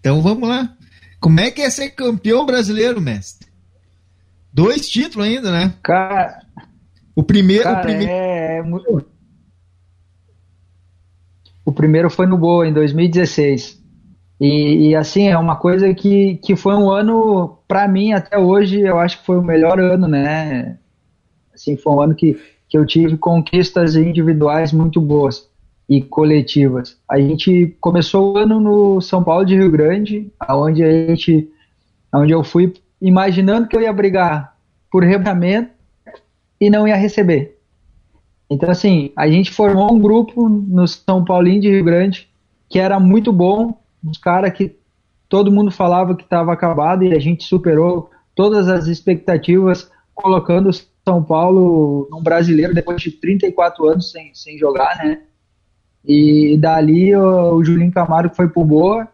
Então 0.00 0.20
vamos 0.20 0.48
lá. 0.48 0.76
Como 1.20 1.40
é 1.40 1.50
que 1.50 1.62
é 1.62 1.70
ser 1.70 1.90
campeão 1.90 2.44
brasileiro, 2.44 3.00
mestre? 3.00 3.48
Dois 4.52 4.88
títulos 4.88 5.26
ainda, 5.26 5.50
né? 5.50 5.74
Cara. 5.82 6.40
O 7.14 7.22
primeiro. 7.22 7.64
Cara, 7.64 7.78
o, 7.78 7.82
primeiro... 7.82 8.12
É... 8.12 8.62
o 11.68 11.72
primeiro 11.72 12.08
foi 12.08 12.24
no 12.24 12.38
Boa, 12.38 12.66
em 12.66 12.72
2016. 12.72 13.78
E, 14.40 14.88
e, 14.88 14.96
assim, 14.96 15.28
é 15.28 15.36
uma 15.36 15.54
coisa 15.54 15.92
que, 15.92 16.36
que 16.36 16.56
foi 16.56 16.74
um 16.74 16.88
ano, 16.88 17.58
para 17.68 17.86
mim, 17.86 18.14
até 18.14 18.38
hoje, 18.38 18.80
eu 18.80 18.98
acho 18.98 19.18
que 19.18 19.26
foi 19.26 19.36
o 19.36 19.42
melhor 19.42 19.78
ano, 19.78 20.08
né? 20.08 20.78
Assim, 21.54 21.76
foi 21.76 21.92
um 21.92 22.00
ano 22.00 22.14
que, 22.14 22.40
que 22.70 22.78
eu 22.78 22.86
tive 22.86 23.18
conquistas 23.18 23.96
individuais 23.96 24.72
muito 24.72 24.98
boas 24.98 25.46
e 25.86 26.00
coletivas. 26.00 26.96
A 27.06 27.20
gente 27.20 27.76
começou 27.82 28.32
o 28.32 28.38
ano 28.38 28.58
no 28.58 29.02
São 29.02 29.22
Paulo 29.22 29.44
de 29.44 29.54
Rio 29.54 29.70
Grande, 29.70 30.32
aonde 30.40 30.82
a 30.82 30.90
gente, 30.90 31.50
aonde 32.10 32.32
eu 32.32 32.42
fui 32.42 32.72
imaginando 32.98 33.68
que 33.68 33.76
eu 33.76 33.82
ia 33.82 33.92
brigar 33.92 34.56
por 34.90 35.04
rebaixamento 35.04 35.70
e 36.58 36.70
não 36.70 36.88
ia 36.88 36.96
receber. 36.96 37.57
Então, 38.50 38.70
assim, 38.70 39.12
a 39.16 39.28
gente 39.28 39.50
formou 39.50 39.92
um 39.92 39.98
grupo 39.98 40.48
no 40.48 40.86
São 40.88 41.24
Paulinho 41.24 41.60
de 41.60 41.70
Rio 41.70 41.84
Grande 41.84 42.28
que 42.68 42.78
era 42.78 43.00
muito 43.00 43.32
bom, 43.32 43.74
os 44.04 44.18
caras 44.18 44.52
que 44.52 44.76
todo 45.28 45.50
mundo 45.50 45.70
falava 45.70 46.14
que 46.14 46.22
estava 46.22 46.52
acabado 46.52 47.04
e 47.04 47.14
a 47.14 47.18
gente 47.18 47.44
superou 47.44 48.10
todas 48.34 48.68
as 48.68 48.86
expectativas, 48.86 49.90
colocando 50.14 50.70
São 51.04 51.22
Paulo 51.22 52.06
num 52.10 52.22
brasileiro 52.22 52.74
depois 52.74 53.00
de 53.00 53.10
34 53.10 53.88
anos 53.88 54.10
sem, 54.10 54.34
sem 54.34 54.58
jogar, 54.58 54.96
né? 54.98 55.22
E 56.04 56.56
dali 56.58 57.14
o, 57.16 57.54
o 57.54 57.64
Julinho 57.64 57.92
Camargo 57.92 58.34
foi 58.34 58.48
pro 58.48 58.64
Boa 58.64 59.08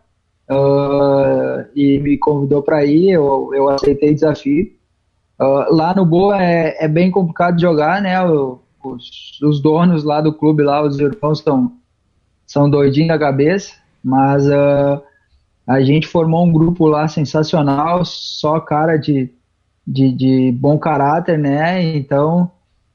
uh, 0.51 1.65
e 1.75 1.99
me 1.99 2.19
convidou 2.19 2.63
para 2.63 2.85
ir, 2.85 3.11
eu, 3.11 3.51
eu 3.55 3.69
aceitei 3.69 4.11
o 4.11 4.15
desafio. 4.15 4.73
Uh, 5.41 5.75
lá 5.75 5.95
no 5.95 6.05
Boa 6.05 6.43
é, 6.43 6.85
é, 6.85 6.89
bem 6.89 7.11
complicado 7.11 7.57
de 7.57 7.63
jogar, 7.63 8.01
né? 8.03 8.23
O, 8.23 8.61
os, 8.89 9.41
os, 9.43 9.61
donos 9.61 10.05
lá 10.05 10.21
do 10.21 10.33
clube, 10.33 10.63
lá, 10.63 10.83
os 10.83 10.99
irmãos 10.99 11.41
são, 11.41 11.73
são 12.47 12.69
doidinhos 12.69 13.09
da 13.09 13.19
cabeça, 13.19 13.75
mas 14.03 14.47
uh, 14.47 15.03
a 15.67 15.81
gente 15.81 16.07
formou 16.07 16.45
um 16.45 16.53
grupo 16.53 16.87
lá 16.87 17.09
sensacional, 17.09 18.05
só 18.05 18.61
cara 18.61 18.97
de, 18.97 19.31
de, 19.87 20.13
de 20.13 20.53
bom 20.53 20.79
caráter, 20.79 21.39
né? 21.39 21.97
Então 21.97 22.51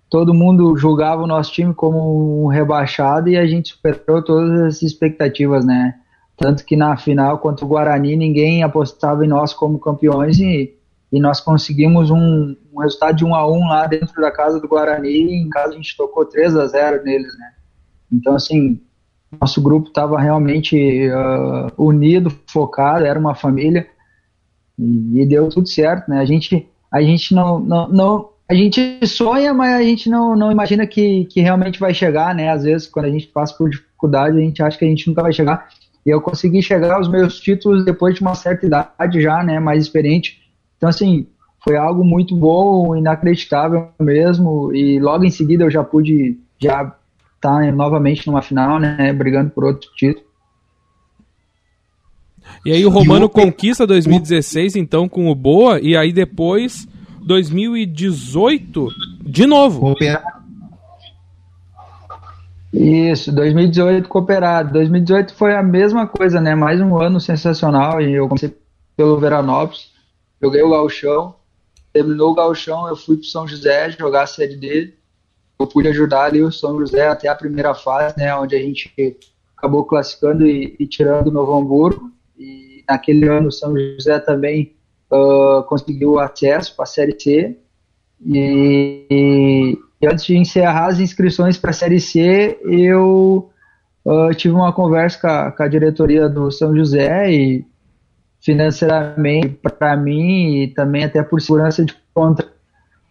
todo 0.10 0.34
mundo 0.34 0.76
julgava 0.76 1.22
o 1.22 1.28
nosso 1.28 1.52
time 1.52 1.74
como 1.74 2.44
um 2.44 2.48
rebaixado 2.48 3.30
e 3.30 3.38
a 3.38 3.46
gente 3.46 3.70
superou 3.70 4.24
todas 4.24 4.62
as 4.62 4.82
expectativas, 4.82 5.66
né? 5.66 5.96
Tanto 6.36 6.66
que 6.66 6.76
na 6.76 6.96
final 6.98 7.38
contra 7.38 7.66
o 7.66 7.68
Guarani 7.68 8.16
ninguém 8.16 8.64
apostava 8.64 9.26
em 9.26 9.28
nós 9.28 9.54
como 9.54 9.78
campeões 9.78 10.40
e, 10.40 10.74
e 11.12 11.20
nós 11.20 11.42
conseguimos 11.42 12.12
um, 12.12 12.56
um 12.74 12.80
resultado 12.80 13.18
de 13.18 13.26
1 13.26 13.36
a 13.36 13.52
1 13.52 13.68
lá 13.68 13.88
dentro 13.88 14.22
da 14.22 14.32
casa 14.32 14.60
do 14.60 14.68
Guarani 14.68 15.34
em 15.34 15.50
casa 15.50 15.74
a 15.74 15.76
gente 15.76 15.98
tocou 15.98 16.26
3 16.26 16.56
a 16.56 16.68
0 16.68 17.04
neles, 17.04 17.38
né? 17.38 17.54
Então 18.12 18.36
assim, 18.36 18.80
nosso 19.40 19.62
grupo 19.62 19.88
estava 19.88 20.20
realmente 20.20 20.78
uh, 21.10 21.72
unido, 21.84 22.32
focado, 22.48 23.06
era 23.06 23.20
uma 23.20 23.36
família 23.36 23.88
e, 24.78 25.22
e, 25.22 25.26
deu 25.26 25.50
tudo 25.50 25.68
certo, 25.68 26.10
né? 26.10 26.20
A 26.20 26.26
gente 26.26 26.68
a 26.92 27.02
gente 27.02 27.36
não, 27.36 27.60
não, 27.60 27.88
não 27.88 28.30
a 28.50 28.56
gente 28.56 29.06
sonha, 29.06 29.54
mas 29.54 29.76
a 29.76 29.84
gente 29.84 30.10
não, 30.10 30.36
não 30.36 30.52
imagina 30.52 30.88
que, 30.88 31.26
que 31.26 31.40
realmente 31.40 31.80
vai 31.80 31.94
chegar, 31.94 32.34
né? 32.34 32.50
Às 32.50 32.64
vezes, 32.64 32.88
quando 32.88 33.06
a 33.06 33.10
gente 33.10 33.28
passa 33.28 33.56
por 33.56 33.70
dificuldade, 33.70 34.38
a 34.38 34.42
gente 34.42 34.64
acha 34.64 34.76
que 34.76 34.86
a 34.86 34.88
gente 34.88 35.08
nunca 35.08 35.22
vai 35.22 35.32
chegar. 35.32 35.70
E 36.04 36.10
eu 36.10 36.20
consegui 36.20 36.64
chegar 36.64 36.96
aos 36.96 37.08
meus 37.08 37.40
títulos 37.40 37.86
depois 37.86 38.16
de 38.16 38.22
uma 38.22 38.34
certa 38.34 38.66
idade 38.66 39.22
já, 39.22 39.44
né? 39.44 39.60
Mais 39.60 39.84
experiente. 39.84 40.39
Então, 40.80 40.88
assim, 40.88 41.28
foi 41.62 41.76
algo 41.76 42.06
muito 42.06 42.34
bom, 42.34 42.96
inacreditável 42.96 43.90
mesmo. 44.00 44.74
E 44.74 44.98
logo 44.98 45.26
em 45.26 45.30
seguida 45.30 45.66
eu 45.66 45.70
já 45.70 45.84
pude 45.84 46.40
já 46.58 46.84
estar 47.36 47.60
tá 47.60 47.72
novamente 47.72 48.26
numa 48.26 48.42
final, 48.42 48.80
né? 48.80 49.12
Brigando 49.12 49.50
por 49.52 49.66
outro 49.66 49.90
título. 49.94 50.26
E 52.66 52.72
aí 52.72 52.86
o 52.86 52.90
Romano 52.90 53.26
o... 53.26 53.30
conquista 53.30 53.86
2016, 53.86 54.78
então, 54.78 55.08
com 55.08 55.30
o 55.30 55.36
Boa, 55.36 55.82
e 55.82 55.98
aí 55.98 56.14
depois 56.14 56.88
2018 57.26 58.88
de 59.22 59.46
novo. 59.46 59.96
Isso, 62.74 63.34
2018 63.34 64.08
cooperado. 64.08 64.72
2018 64.74 65.34
foi 65.34 65.56
a 65.56 65.64
mesma 65.64 66.08
coisa, 66.08 66.40
né? 66.40 66.56
Mais 66.56 66.80
um 66.80 66.98
ano 66.98 67.20
sensacional. 67.20 68.00
E 68.00 68.14
eu 68.14 68.28
comecei 68.28 68.56
pelo 68.96 69.20
Veranópolis, 69.20 69.89
joguei 70.42 70.62
o 70.62 70.70
Galchão. 70.70 71.36
Terminou 71.92 72.32
o 72.32 72.36
Galchão, 72.36 72.88
eu 72.88 72.96
fui 72.96 73.18
para 73.18 73.28
São 73.28 73.48
José 73.48 73.92
jogar 73.92 74.24
a 74.24 74.28
série 74.28 74.56
D. 74.56 74.94
Eu 75.60 75.68
pude 75.68 75.88
ajudar 75.88 76.26
ali 76.26 76.42
o 76.42 76.52
São 76.52 76.80
José 76.80 77.08
até 77.08 77.28
a 77.28 77.36
primeira 77.36 77.74
fase, 77.74 78.16
né? 78.18 78.34
Onde 78.36 78.56
a 78.56 78.60
gente 78.60 78.94
acabou 79.58 79.84
classificando 79.84 80.46
e, 80.46 80.76
e 80.80 80.88
tirando 80.88 81.28
o 81.28 81.32
Novo 81.32 81.58
Hamburgo. 81.58 82.12
E 82.38 82.84
naquele 82.88 83.28
ano 83.28 83.50
o 83.50 83.52
São 83.52 83.78
José 83.78 84.20
também 84.20 84.74
uh, 85.12 85.64
conseguiu 85.64 86.20
acesso 86.20 86.76
para 86.76 86.84
a 86.84 86.88
Série 86.88 87.20
C. 87.20 87.58
E, 88.26 89.06
e, 89.10 90.08
antes 90.08 90.26
de 90.26 90.38
encerrar 90.38 90.88
as 90.88 91.00
inscrições 91.00 91.58
para 91.58 91.72
a 91.72 91.74
Série 91.74 92.00
C, 92.00 92.60
eu 92.64 93.50
uh, 94.06 94.34
tive 94.36 94.54
uma 94.54 94.74
conversa 94.74 95.20
com 95.20 95.28
a, 95.28 95.52
com 95.52 95.64
a, 95.64 95.68
diretoria 95.68 96.28
do 96.28 96.52
São 96.52 96.76
José 96.76 97.32
e 97.32 97.66
financeiramente 98.42 99.60
para 99.78 99.96
mim 99.98 100.56
e 100.56 100.68
também 100.68 101.04
até 101.04 101.22
por 101.22 101.42
segurança 101.42 101.84
de 101.84 101.96
conta, 102.14 102.48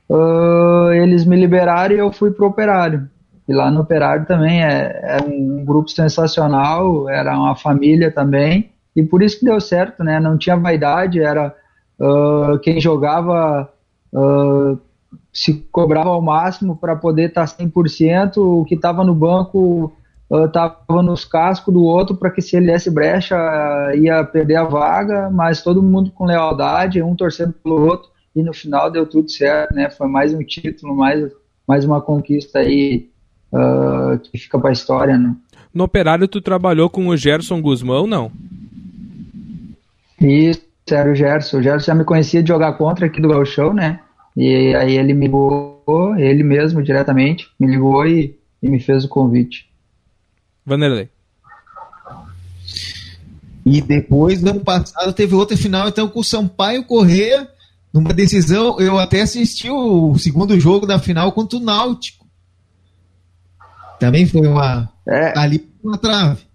uh, 0.09 0.91
eles 0.93 1.25
me 1.25 1.37
liberaram 1.37 1.95
e 1.95 1.99
eu 1.99 2.13
fui 2.13 2.31
para 2.31 2.45
o 2.45 2.49
Operário. 2.49 3.09
E 3.47 3.53
lá 3.53 3.71
no 3.71 3.81
Operário 3.81 4.27
também 4.27 4.63
é, 4.63 5.01
é, 5.03 5.25
um 5.25 5.65
grupo 5.65 5.89
sensacional, 5.91 7.09
era 7.09 7.37
uma 7.39 7.57
família 7.57 8.11
também, 8.11 8.71
e 8.95 9.03
por 9.03 9.23
isso 9.23 9.39
que 9.39 9.47
deu 9.47 9.61
certo, 9.61 10.05
né? 10.05 10.21
Não 10.21 10.37
tinha 10.37 10.57
vaidade, 10.57 11.21
era 11.21 11.55
uh, 11.99 12.59
quem 12.59 12.81
jogava 12.81 13.71
uh, 14.13 14.79
se 15.33 15.55
cobrava 15.71 16.11
ao 16.11 16.21
máximo 16.21 16.77
para 16.77 16.97
poder 16.97 17.29
estar 17.29 17.47
tá 17.47 17.65
100%, 17.65 18.37
o 18.37 18.65
que 18.65 18.75
estava 18.75 19.03
no 19.05 19.15
banco 19.15 19.93
estava 20.31 21.03
nos 21.03 21.25
cascos 21.25 21.73
do 21.73 21.83
outro 21.83 22.15
para 22.17 22.31
que 22.31 22.43
se 22.43 22.57
ele 22.57 22.67
desse 22.67 22.91
brecha 22.91 23.37
ia 23.95 24.23
perder 24.25 24.57
a 24.57 24.65
vaga, 24.65 25.31
mas 25.31 25.63
todo 25.63 25.83
mundo 25.83 26.11
com 26.11 26.27
lealdade, 26.27 27.03
um 27.03 27.17
torcendo 27.17 27.53
pelo 27.53 27.81
outro 27.87 28.11
e 28.37 28.43
no 28.43 28.53
final 28.53 28.91
deu 28.91 29.07
tudo 29.07 29.31
certo, 29.31 29.75
né? 29.75 29.89
Foi 29.91 30.07
mais 30.07 30.35
um 30.35 30.43
título, 30.43 30.95
mais, 30.95 31.33
mais 31.67 31.85
uma 31.85 32.01
conquista 32.01 32.59
aí 32.59 33.09
uh, 33.53 34.19
que 34.19 34.39
fica 34.39 34.59
para 34.59 34.69
a 34.69 34.73
história, 34.73 35.17
né? 35.17 35.35
No 35.73 35.85
Operário 35.85 36.29
tu 36.29 36.41
trabalhou 36.41 36.91
com 36.91 37.09
o 37.09 37.17
Gerson 37.17 37.61
Guzmão, 37.61 38.07
não? 38.07 38.31
Isso, 40.21 40.63
era 40.91 41.11
o 41.11 41.15
Gerson. 41.15 41.59
O 41.59 41.63
Gerson 41.63 41.87
já 41.87 41.95
me 41.95 42.05
conhecia 42.05 42.43
de 42.43 42.49
jogar 42.49 42.73
contra 42.75 43.07
aqui 43.07 43.21
do 43.21 43.29
Galchão, 43.29 43.73
né? 43.73 44.01
E 44.37 44.75
aí 44.75 44.97
ele 44.97 45.15
me 45.15 45.27
ligou, 45.27 46.15
ele 46.17 46.43
mesmo 46.43 46.83
diretamente, 46.83 47.49
me 47.59 47.67
ligou 47.67 48.07
e, 48.07 48.39
e 48.63 48.69
me 48.69 48.79
fez 48.79 49.05
o 49.05 49.09
convite. 49.09 49.69
Vanderlei. 50.69 51.09
E 53.65 53.83
depois, 53.83 54.43
no 54.43 54.51
ano 54.51 54.61
passado, 54.61 55.13
teve 55.13 55.35
outra 55.35 55.57
final, 55.57 55.89
então, 55.89 56.09
com 56.09 56.21
o 56.21 56.25
Sampaio 56.25 56.85
Correia, 56.85 57.49
numa 57.93 58.15
decisão, 58.15 58.81
eu 58.81 58.99
até 58.99 59.23
assisti 59.23 59.71
o 59.71 60.17
segundo 60.19 60.59
jogo 60.59 60.87
da 60.87 60.99
final 60.99 61.33
contra 61.33 61.59
o 61.59 61.63
Náutico. 61.63 62.27
Também 63.99 64.27
foi 64.27 64.47
uma. 64.47 64.89
É. 65.07 65.37
Ali 65.39 65.69
uma 65.83 65.99
trave. 65.99 66.47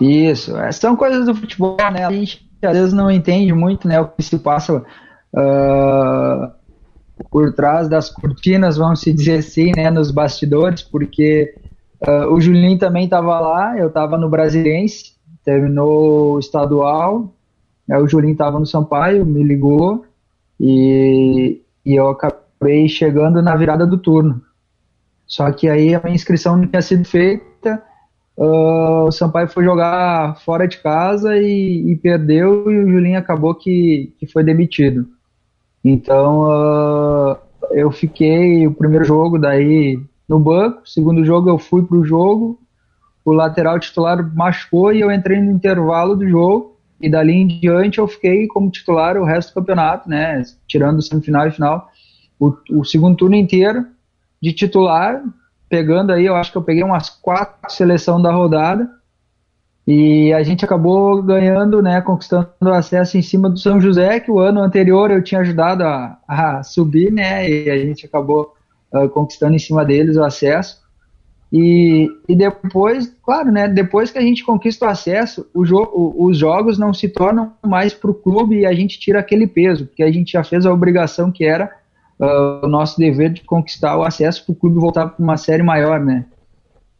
Isso, 0.00 0.56
é, 0.56 0.72
são 0.72 0.96
coisas 0.96 1.26
do 1.26 1.34
futebol, 1.34 1.76
né? 1.92 2.04
A 2.04 2.12
gente 2.12 2.44
às 2.62 2.76
vezes 2.76 2.92
não 2.92 3.10
entende 3.10 3.52
muito 3.52 3.88
né, 3.88 4.00
o 4.00 4.08
que 4.08 4.22
se 4.22 4.38
passa 4.38 4.76
uh, 4.76 6.52
por 7.30 7.52
trás 7.54 7.88
das 7.88 8.08
cortinas, 8.10 8.76
vamos 8.76 9.00
se 9.00 9.12
dizer 9.12 9.38
assim, 9.38 9.72
né, 9.76 9.90
nos 9.90 10.10
bastidores, 10.10 10.82
porque 10.82 11.54
uh, 12.06 12.32
o 12.32 12.40
Julinho 12.40 12.78
também 12.78 13.04
estava 13.04 13.38
lá, 13.40 13.78
eu 13.78 13.88
estava 13.88 14.16
no 14.16 14.28
Brasilense, 14.28 15.12
terminou 15.44 16.34
o 16.34 16.38
estadual, 16.38 17.32
né, 17.86 17.98
o 17.98 18.06
Julinho 18.06 18.32
estava 18.32 18.58
no 18.58 18.66
Sampaio, 18.66 19.26
me 19.26 19.42
ligou 19.42 20.04
e, 20.60 21.60
e 21.84 21.94
eu 21.94 22.08
acabei 22.08 22.88
chegando 22.88 23.42
na 23.42 23.56
virada 23.56 23.86
do 23.86 23.98
turno. 23.98 24.40
Só 25.26 25.50
que 25.50 25.68
aí 25.68 25.94
a 25.94 26.00
minha 26.02 26.14
inscrição 26.14 26.56
não 26.56 26.66
tinha 26.66 26.82
sido 26.82 27.04
feita, 27.04 27.82
Uh, 28.36 29.04
o 29.04 29.12
Sampaio 29.12 29.46
foi 29.46 29.62
jogar 29.62 30.36
fora 30.40 30.66
de 30.66 30.78
casa 30.78 31.36
e, 31.36 31.92
e, 31.92 31.96
perdeu 31.96 32.70
e 32.70 32.78
o 32.78 32.90
Julinho 32.90 33.18
acabou 33.18 33.54
que, 33.54 34.14
que 34.18 34.26
foi 34.26 34.42
demitido. 34.42 35.06
Então 35.84 36.44
uh, 36.44 37.36
eu 37.72 37.90
fiquei 37.90 38.66
o 38.66 38.72
primeiro 38.72 39.04
jogo 39.04 39.38
daí 39.38 40.00
no 40.28 40.38
banco, 40.38 40.88
segundo 40.88 41.24
jogo 41.24 41.48
eu 41.48 41.58
fui 41.58 41.82
pro 41.82 42.04
jogo, 42.04 42.58
o 43.24 43.32
lateral 43.32 43.78
titular 43.78 44.22
machucou 44.34 44.92
e 44.92 45.00
eu 45.00 45.10
entrei 45.10 45.40
no 45.40 45.50
intervalo 45.50 46.16
do 46.16 46.28
jogo. 46.28 46.72
E 47.00 47.10
dali 47.10 47.32
em 47.32 47.46
diante 47.46 47.98
eu 47.98 48.06
fiquei 48.06 48.46
como 48.46 48.70
titular 48.70 49.16
o 49.16 49.24
resto 49.24 49.50
do 49.50 49.54
campeonato, 49.54 50.08
né? 50.08 50.40
Tirando 50.68 51.02
semifinal 51.02 51.48
e 51.48 51.50
final, 51.50 51.90
o, 52.38 52.54
o 52.70 52.84
segundo 52.84 53.16
turno 53.16 53.34
inteiro 53.34 53.84
de 54.40 54.52
titular, 54.52 55.20
pegando 55.68 56.12
aí, 56.12 56.26
eu 56.26 56.36
acho 56.36 56.52
que 56.52 56.58
eu 56.58 56.62
peguei 56.62 56.82
umas 56.84 57.10
quatro 57.10 57.70
seleção 57.70 58.20
da 58.22 58.32
rodada. 58.32 58.88
E 59.84 60.32
a 60.32 60.44
gente 60.44 60.64
acabou 60.64 61.20
ganhando, 61.22 61.82
né, 61.82 62.00
conquistando 62.00 62.70
acesso 62.72 63.18
em 63.18 63.22
cima 63.22 63.50
do 63.50 63.58
São 63.58 63.80
José, 63.80 64.20
que 64.20 64.30
o 64.30 64.38
ano 64.38 64.60
anterior 64.60 65.10
eu 65.10 65.24
tinha 65.24 65.40
ajudado 65.40 65.82
a, 65.82 66.18
a 66.26 66.62
subir, 66.62 67.10
né, 67.10 67.48
e 67.50 67.68
a 67.68 67.76
gente 67.78 68.06
acabou 68.06 68.54
uh, 68.94 69.08
conquistando 69.08 69.54
em 69.54 69.58
cima 69.58 69.84
deles 69.84 70.16
o 70.16 70.24
acesso. 70.24 70.82
E, 71.52 72.08
e 72.26 72.34
depois, 72.34 73.14
claro, 73.22 73.52
né, 73.52 73.68
depois 73.68 74.10
que 74.10 74.16
a 74.16 74.22
gente 74.22 74.42
conquista 74.42 74.86
o 74.86 74.88
acesso, 74.88 75.46
o 75.52 75.66
jo 75.66 75.86
os 76.16 76.38
jogos 76.38 76.78
não 76.78 76.94
se 76.94 77.10
tornam 77.10 77.52
mais 77.62 77.92
para 77.92 78.10
o 78.10 78.14
clube 78.14 78.60
e 78.60 78.66
a 78.66 78.72
gente 78.72 78.98
tira 78.98 79.20
aquele 79.20 79.46
peso, 79.46 79.86
porque 79.86 80.02
a 80.02 80.10
gente 80.10 80.32
já 80.32 80.42
fez 80.42 80.64
a 80.64 80.72
obrigação 80.72 81.30
que 81.30 81.44
era 81.44 81.70
uh, 82.18 82.64
o 82.64 82.68
nosso 82.68 82.98
dever 82.98 83.30
de 83.30 83.42
conquistar 83.42 83.98
o 83.98 84.02
acesso 84.02 84.46
para 84.46 84.52
o 84.52 84.56
clube 84.56 84.80
voltar 84.80 85.08
para 85.08 85.22
uma 85.22 85.36
série 85.36 85.62
maior, 85.62 86.00
né? 86.00 86.24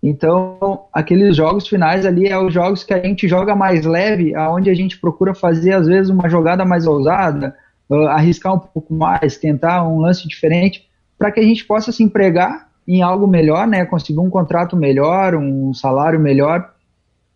Então, 0.03 0.85
aqueles 0.93 1.35
jogos 1.35 1.67
finais 1.67 2.05
ali 2.05 2.27
é 2.27 2.37
os 2.37 2.53
jogos 2.53 2.85
que 2.85 2.93
a 2.93 2.99
gente 2.99 3.27
joga 3.29 3.55
mais 3.55 3.87
leve, 3.87 4.35
aonde 4.35 4.69
a 4.69 4.75
gente 4.75 4.99
procura 4.99 5.33
fazer 5.33 5.73
às 5.73 5.87
vezes 5.87 6.11
uma 6.11 6.29
jogada 6.29 6.63
mais 6.65 6.87
ousada, 6.87 7.57
uh, 7.89 8.09
arriscar 8.09 8.53
um 8.53 8.59
pouco 8.59 8.93
mais, 8.93 9.39
tentar 9.39 9.89
um 9.89 10.01
lance 10.01 10.29
diferente, 10.29 10.87
para 11.23 11.31
que 11.31 11.39
a 11.39 11.45
gente 11.45 11.65
possa 11.65 11.93
se 11.93 12.03
empregar 12.03 12.69
em 12.87 13.01
algo 13.01 13.29
melhor, 13.29 13.65
né? 13.65 13.85
Conseguir 13.85 14.19
um 14.19 14.29
contrato 14.29 14.77
melhor, 14.77 15.37
um 15.37 15.73
salário 15.73 16.19
melhor. 16.19 16.75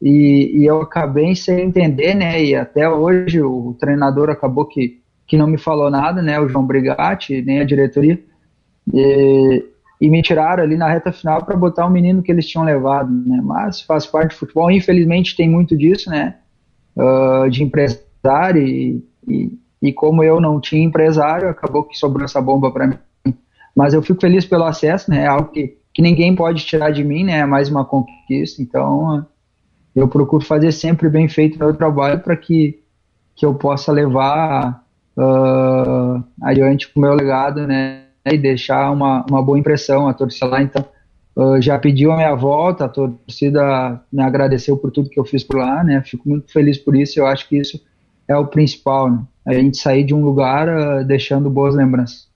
E, 0.03 0.51
e 0.57 0.67
eu 0.67 0.83
acabei 0.83 1.37
sem 1.37 1.61
entender, 1.61 2.13
né? 2.13 2.43
E 2.43 2.57
até 2.57 2.89
hoje 2.89 3.41
o 3.41 3.77
treinador 3.79 4.29
acabou 4.29 4.65
que, 4.65 5.01
que 5.25 5.37
não 5.37 5.47
me 5.47 5.57
falou 5.57 5.89
nada, 5.89 6.21
né? 6.21 6.41
O 6.41 6.49
João 6.49 6.67
Brigatti, 6.67 7.41
nem 7.43 7.61
a 7.61 7.65
diretoria. 7.65 8.21
E, 8.93 9.65
e 10.01 10.11
me 10.11 10.21
tiraram 10.21 10.65
ali 10.65 10.77
na 10.77 10.89
reta 10.89 11.13
final 11.13 11.45
para 11.45 11.57
botar 11.57 11.87
o 11.87 11.91
menino 11.91 12.25
que 12.25 12.33
eles 12.33 12.49
tinham 12.49 12.65
levado, 12.65 13.09
né? 13.09 13.41
Mas 13.41 13.81
faz 13.83 14.05
parte 14.05 14.31
do 14.31 14.39
futebol. 14.39 14.69
Infelizmente 14.69 15.37
tem 15.37 15.49
muito 15.49 15.77
disso, 15.77 16.11
né? 16.11 16.39
Uh, 16.97 17.49
de 17.49 17.63
empresário 17.63 18.67
e, 18.67 19.01
e, 19.29 19.53
e, 19.81 19.93
como 19.93 20.25
eu 20.25 20.41
não 20.41 20.61
tinha 20.61 20.83
empresário, 20.83 21.49
acabou 21.49 21.85
que 21.85 21.97
sobrou 21.97 22.25
essa 22.25 22.43
bomba 22.43 22.73
para 22.73 22.89
mim. 22.89 22.99
Mas 23.77 23.93
eu 23.93 24.03
fico 24.03 24.21
feliz 24.21 24.47
pelo 24.47 24.65
acesso, 24.65 25.11
né? 25.11 25.25
É 25.25 25.27
algo 25.27 25.51
que, 25.51 25.77
que 25.93 26.01
ninguém 26.01 26.35
pode 26.35 26.65
tirar 26.65 26.91
de 26.91 27.05
mim, 27.05 27.25
né? 27.25 27.39
É 27.41 27.47
mais 27.47 27.69
uma 27.69 27.85
conquista. 27.85 28.63
Então 28.63 29.27
eu 29.95 30.09
procuro 30.09 30.45
fazer 30.45 30.73
sempre 30.73 31.11
bem 31.11 31.29
feito 31.29 31.59
meu 31.59 31.75
trabalho 31.75 32.21
para 32.21 32.37
que, 32.37 32.83
que 33.35 33.45
eu 33.45 33.55
possa 33.55 33.93
levar 33.93 34.83
uh, 35.17 36.25
adiante 36.43 36.91
o 36.95 37.01
meu 37.01 37.15
legado? 37.15 37.67
Né, 37.67 38.07
e 38.33 38.39
deixar 38.39 38.91
uma, 38.91 39.25
uma 39.29 39.43
boa 39.43 39.59
impressão. 39.59 40.09
A 40.09 40.15
torcida 40.15 40.47
lá, 40.47 40.63
então, 40.63 40.85
uh, 41.37 41.61
já 41.61 41.79
pediu 41.79 42.13
a 42.13 42.17
minha 42.17 42.35
volta, 42.35 42.87
a 42.87 42.89
torcida 42.89 44.01
me 44.13 44.23
agradeceu 44.23 44.77
por 44.77 44.91
tudo 44.91 45.11
que 45.11 45.19
eu 45.19 45.25
fiz 45.25 45.45
por 45.45 45.59
lá, 45.59 45.85
né? 45.85 46.03
Fico 46.05 46.29
muito 46.29 46.53
feliz 46.53 46.79
por 46.79 46.97
isso. 46.97 47.21
Eu 47.21 47.27
acho 47.27 47.49
que 47.49 47.57
isso 47.57 47.81
é 48.29 48.37
o 48.37 48.47
principal, 48.47 49.11
né? 49.11 49.25
A 49.47 49.55
gente 49.55 49.77
sair 49.77 50.03
de 50.03 50.13
um 50.13 50.25
lugar 50.25 50.69
uh, 50.69 51.05
deixando 51.05 51.49
boas 51.49 51.75
lembranças. 51.75 52.27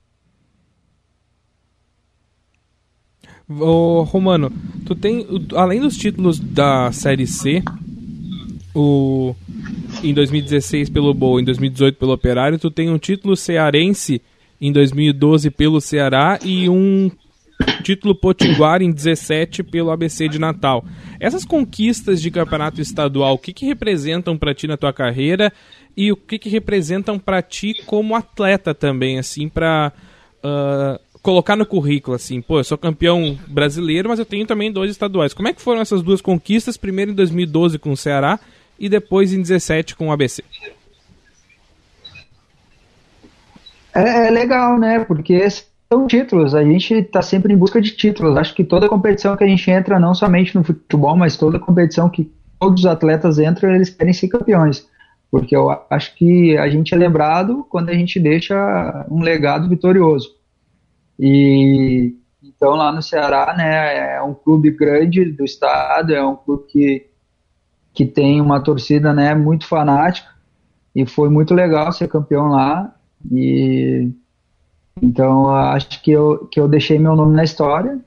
Ô, 3.59 4.03
Romano, 4.03 4.53
tu 4.87 4.95
tem, 4.95 5.27
além 5.57 5.81
dos 5.81 5.97
títulos 5.97 6.39
da 6.39 6.93
Série 6.93 7.27
C, 7.27 7.61
o, 8.73 9.35
em 10.05 10.15
2016 10.15 10.89
pelo 10.89 11.13
Boa, 11.13 11.41
em 11.41 11.45
2018 11.45 11.99
pelo 11.99 12.13
Operário, 12.13 12.61
tu 12.61 12.71
tem 12.71 12.89
um 12.89 12.99
título 12.99 13.37
cearense 13.37 14.23
em 14.61 14.71
2012 14.71 15.51
pelo 15.51 15.81
Ceará 15.81 16.39
e 16.45 16.69
um 16.69 17.11
título 17.83 18.15
potiguar 18.15 18.83
em 18.83 18.93
17 18.93 19.65
pelo 19.65 19.91
ABC 19.91 20.29
de 20.29 20.39
Natal. 20.39 20.85
Essas 21.19 21.45
conquistas 21.45 22.23
de 22.23 22.31
campeonato 22.31 22.81
estadual, 22.81 23.35
o 23.35 23.39
que, 23.39 23.53
que 23.53 23.67
representam 23.67 24.39
para 24.39 24.55
ti 24.55 24.69
na 24.69 24.77
tua 24.77 24.93
carreira 24.93 25.53
e 25.97 26.13
o 26.13 26.17
que, 26.17 26.39
que 26.39 26.49
representam 26.49 27.19
para 27.19 27.43
ti 27.43 27.75
como 27.85 28.15
atleta 28.15 28.73
também, 28.73 29.19
assim, 29.19 29.49
para 29.49 29.93
uh, 30.39 30.41
ah, 30.45 31.01
colocar 31.23 31.57
no 31.57 31.67
currículo, 31.67 32.17
assim, 32.17 32.41
pô, 32.41 32.59
eu 32.59 32.65
sou 32.65 32.79
campeão 32.79 33.39
brasileiro, 33.47 34.09
mas 34.09 34.19
eu 34.19 34.25
tenho 34.25 34.47
também 34.47 34.73
dois 34.73 34.91
estaduais. 34.91 35.35
Como 35.35 35.49
é 35.49 35.53
que 35.53 35.61
foram 35.61 35.81
essas 35.81 36.03
duas 36.03 36.21
conquistas, 36.21 36.77
primeiro 36.77 37.11
em 37.11 37.15
2012 37.15 37.79
com 37.79 37.93
o 37.93 37.97
Ceará 37.97 38.39
e 38.79 38.89
depois 38.89 39.33
em 39.33 39.41
17 39.41 39.95
com 39.95 40.09
o 40.09 40.13
ABC? 40.13 40.43
É, 43.95 44.29
é 44.29 44.31
legal, 44.31 44.79
né? 44.79 45.01
Porque 45.05 45.49
são 45.93 46.07
títulos, 46.07 46.55
a 46.55 46.63
gente 46.65 46.95
está 46.95 47.21
sempre 47.21 47.53
em 47.53 47.57
busca 47.57 47.81
de 47.81 47.91
títulos. 47.91 48.37
Acho 48.37 48.55
que 48.55 48.65
toda 48.65 48.89
competição 48.89 49.37
que 49.37 49.45
a 49.45 49.49
gente 49.49 49.71
entra, 49.71 49.99
não 49.99 50.15
somente 50.15 50.55
no 50.55 50.65
futebol, 50.65 51.17
mas 51.17 51.37
toda 51.37 51.59
competição 51.59 52.09
que 52.09 52.31
todos 52.59 52.81
os 52.81 52.87
atletas 52.87 53.39
entram, 53.39 53.75
eles 53.75 53.91
querem 53.91 54.13
ser 54.13 54.29
campeões. 54.29 54.89
Porque 55.31 55.55
eu 55.55 55.71
acho 55.91 56.15
que 56.17 56.57
a 56.57 56.69
gente 56.69 56.95
é 56.95 56.97
lembrado 56.97 57.65
quando 57.69 57.91
a 57.91 57.95
gente 57.95 58.19
deixa 58.19 59.07
um 59.11 59.23
legado 59.23 59.69
vitorioso. 59.69 60.40
E 61.21 62.17
então 62.43 62.71
lá 62.71 62.91
no 62.91 63.03
Ceará, 63.03 63.55
né, 63.57 64.17
é 64.17 64.23
um 64.23 64.33
clube 64.33 64.71
grande 64.71 65.25
do 65.27 65.45
estado, 65.45 66.15
é 66.15 66.25
um 66.25 66.35
clube 66.35 66.65
que, 66.69 67.07
que 67.93 68.07
tem 68.07 68.41
uma 68.41 68.61
torcida, 68.61 69.13
né, 69.13 69.35
muito 69.35 69.67
fanática 69.67 70.31
e 70.95 71.07
foi 71.07 71.29
muito 71.29 71.55
legal 71.55 71.93
ser 71.93 72.09
campeão 72.09 72.49
lá 72.49 72.95
e 73.31 74.11
então 75.01 75.49
acho 75.55 76.03
que 76.03 76.11
eu, 76.11 76.47
que 76.51 76.59
eu 76.59 76.67
deixei 76.67 76.99
meu 76.99 77.15
nome 77.15 77.35
na 77.35 77.45
história. 77.45 77.99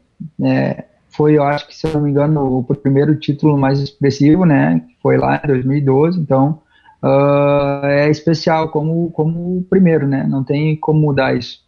É, 0.41 0.86
foi, 1.10 1.38
eu 1.38 1.43
acho 1.43 1.67
que, 1.67 1.76
se 1.76 1.88
eu 1.88 1.93
não 1.93 2.02
me 2.02 2.10
engano, 2.10 2.58
o 2.58 2.63
primeiro 2.76 3.15
título 3.15 3.58
mais 3.58 3.80
expressivo, 3.80 4.45
né? 4.45 4.84
Foi 5.02 5.17
lá 5.17 5.39
em 5.43 5.47
2012. 5.47 6.19
Então 6.19 6.62
uh, 7.04 7.86
é 7.86 8.10
especial 8.10 8.69
como, 8.69 9.12
como 9.12 9.58
o 9.58 9.63
primeiro, 9.63 10.08
né? 10.08 10.26
Não 10.28 10.43
tem 10.43 10.76
como 10.76 10.99
mudar 10.99 11.36
isso. 11.36 11.63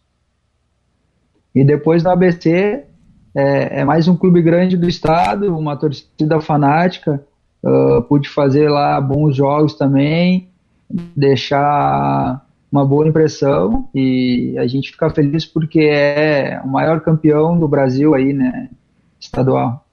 E 1.56 1.64
depois 1.64 2.02
no 2.02 2.10
ABC 2.10 2.84
é, 3.34 3.80
é 3.80 3.84
mais 3.84 4.06
um 4.08 4.14
clube 4.14 4.42
grande 4.42 4.76
do 4.76 4.86
estado, 4.86 5.56
uma 5.56 5.74
torcida 5.74 6.38
fanática. 6.38 7.24
Uh, 7.64 8.02
pude 8.02 8.28
fazer 8.28 8.68
lá 8.68 9.00
bons 9.00 9.34
jogos 9.34 9.72
também, 9.72 10.50
deixar 11.16 12.46
uma 12.70 12.84
boa 12.84 13.08
impressão 13.08 13.88
e 13.94 14.54
a 14.58 14.66
gente 14.66 14.90
fica 14.90 15.08
feliz 15.08 15.46
porque 15.46 15.80
é 15.80 16.60
o 16.62 16.68
maior 16.68 17.00
campeão 17.00 17.58
do 17.58 17.66
Brasil 17.66 18.14
aí, 18.14 18.34
né, 18.34 18.68
estadual. 19.18 19.88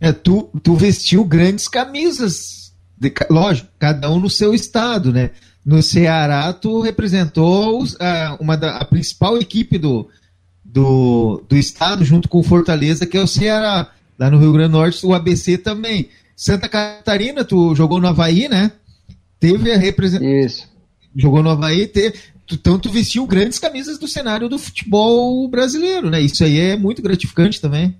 É, 0.00 0.10
tu, 0.12 0.50
tu 0.64 0.74
vestiu 0.74 1.24
grandes 1.24 1.68
camisas, 1.68 2.74
de, 2.98 3.14
lógico, 3.30 3.68
cada 3.78 4.10
um 4.10 4.18
no 4.18 4.28
seu 4.28 4.52
estado, 4.52 5.12
né? 5.12 5.30
No 5.64 5.80
Ceará, 5.80 6.52
tu 6.52 6.80
representou 6.80 7.84
a, 8.00 8.36
uma 8.40 8.56
da, 8.56 8.78
a 8.78 8.84
principal 8.84 9.38
equipe 9.38 9.78
do, 9.78 10.08
do, 10.74 11.42
do 11.48 11.56
estado, 11.56 12.04
junto 12.04 12.28
com 12.28 12.42
Fortaleza, 12.42 13.06
que 13.06 13.16
é 13.16 13.22
o 13.22 13.26
Ceará. 13.26 13.88
Lá 14.18 14.30
no 14.30 14.38
Rio 14.38 14.52
Grande 14.52 14.72
do 14.72 14.78
Norte, 14.78 15.06
o 15.06 15.14
ABC 15.14 15.56
também. 15.56 16.08
Santa 16.36 16.68
Catarina, 16.68 17.44
tu 17.44 17.74
jogou 17.74 18.00
no 18.00 18.08
Havaí, 18.08 18.48
né? 18.48 18.72
Teve 19.40 19.72
a 19.72 19.78
representação. 19.78 20.38
Isso 20.38 20.74
jogou 21.14 21.42
no 21.42 21.50
Havaí, 21.50 21.86
ter, 21.86 22.14
tanto 22.62 22.90
vestiu 22.90 23.26
grandes 23.26 23.58
camisas 23.58 23.98
do 23.98 24.08
cenário 24.08 24.48
do 24.48 24.58
futebol 24.58 25.48
brasileiro, 25.48 26.10
né? 26.10 26.20
Isso 26.20 26.44
aí 26.44 26.58
é 26.58 26.76
muito 26.76 27.00
gratificante 27.00 27.60
também. 27.60 27.96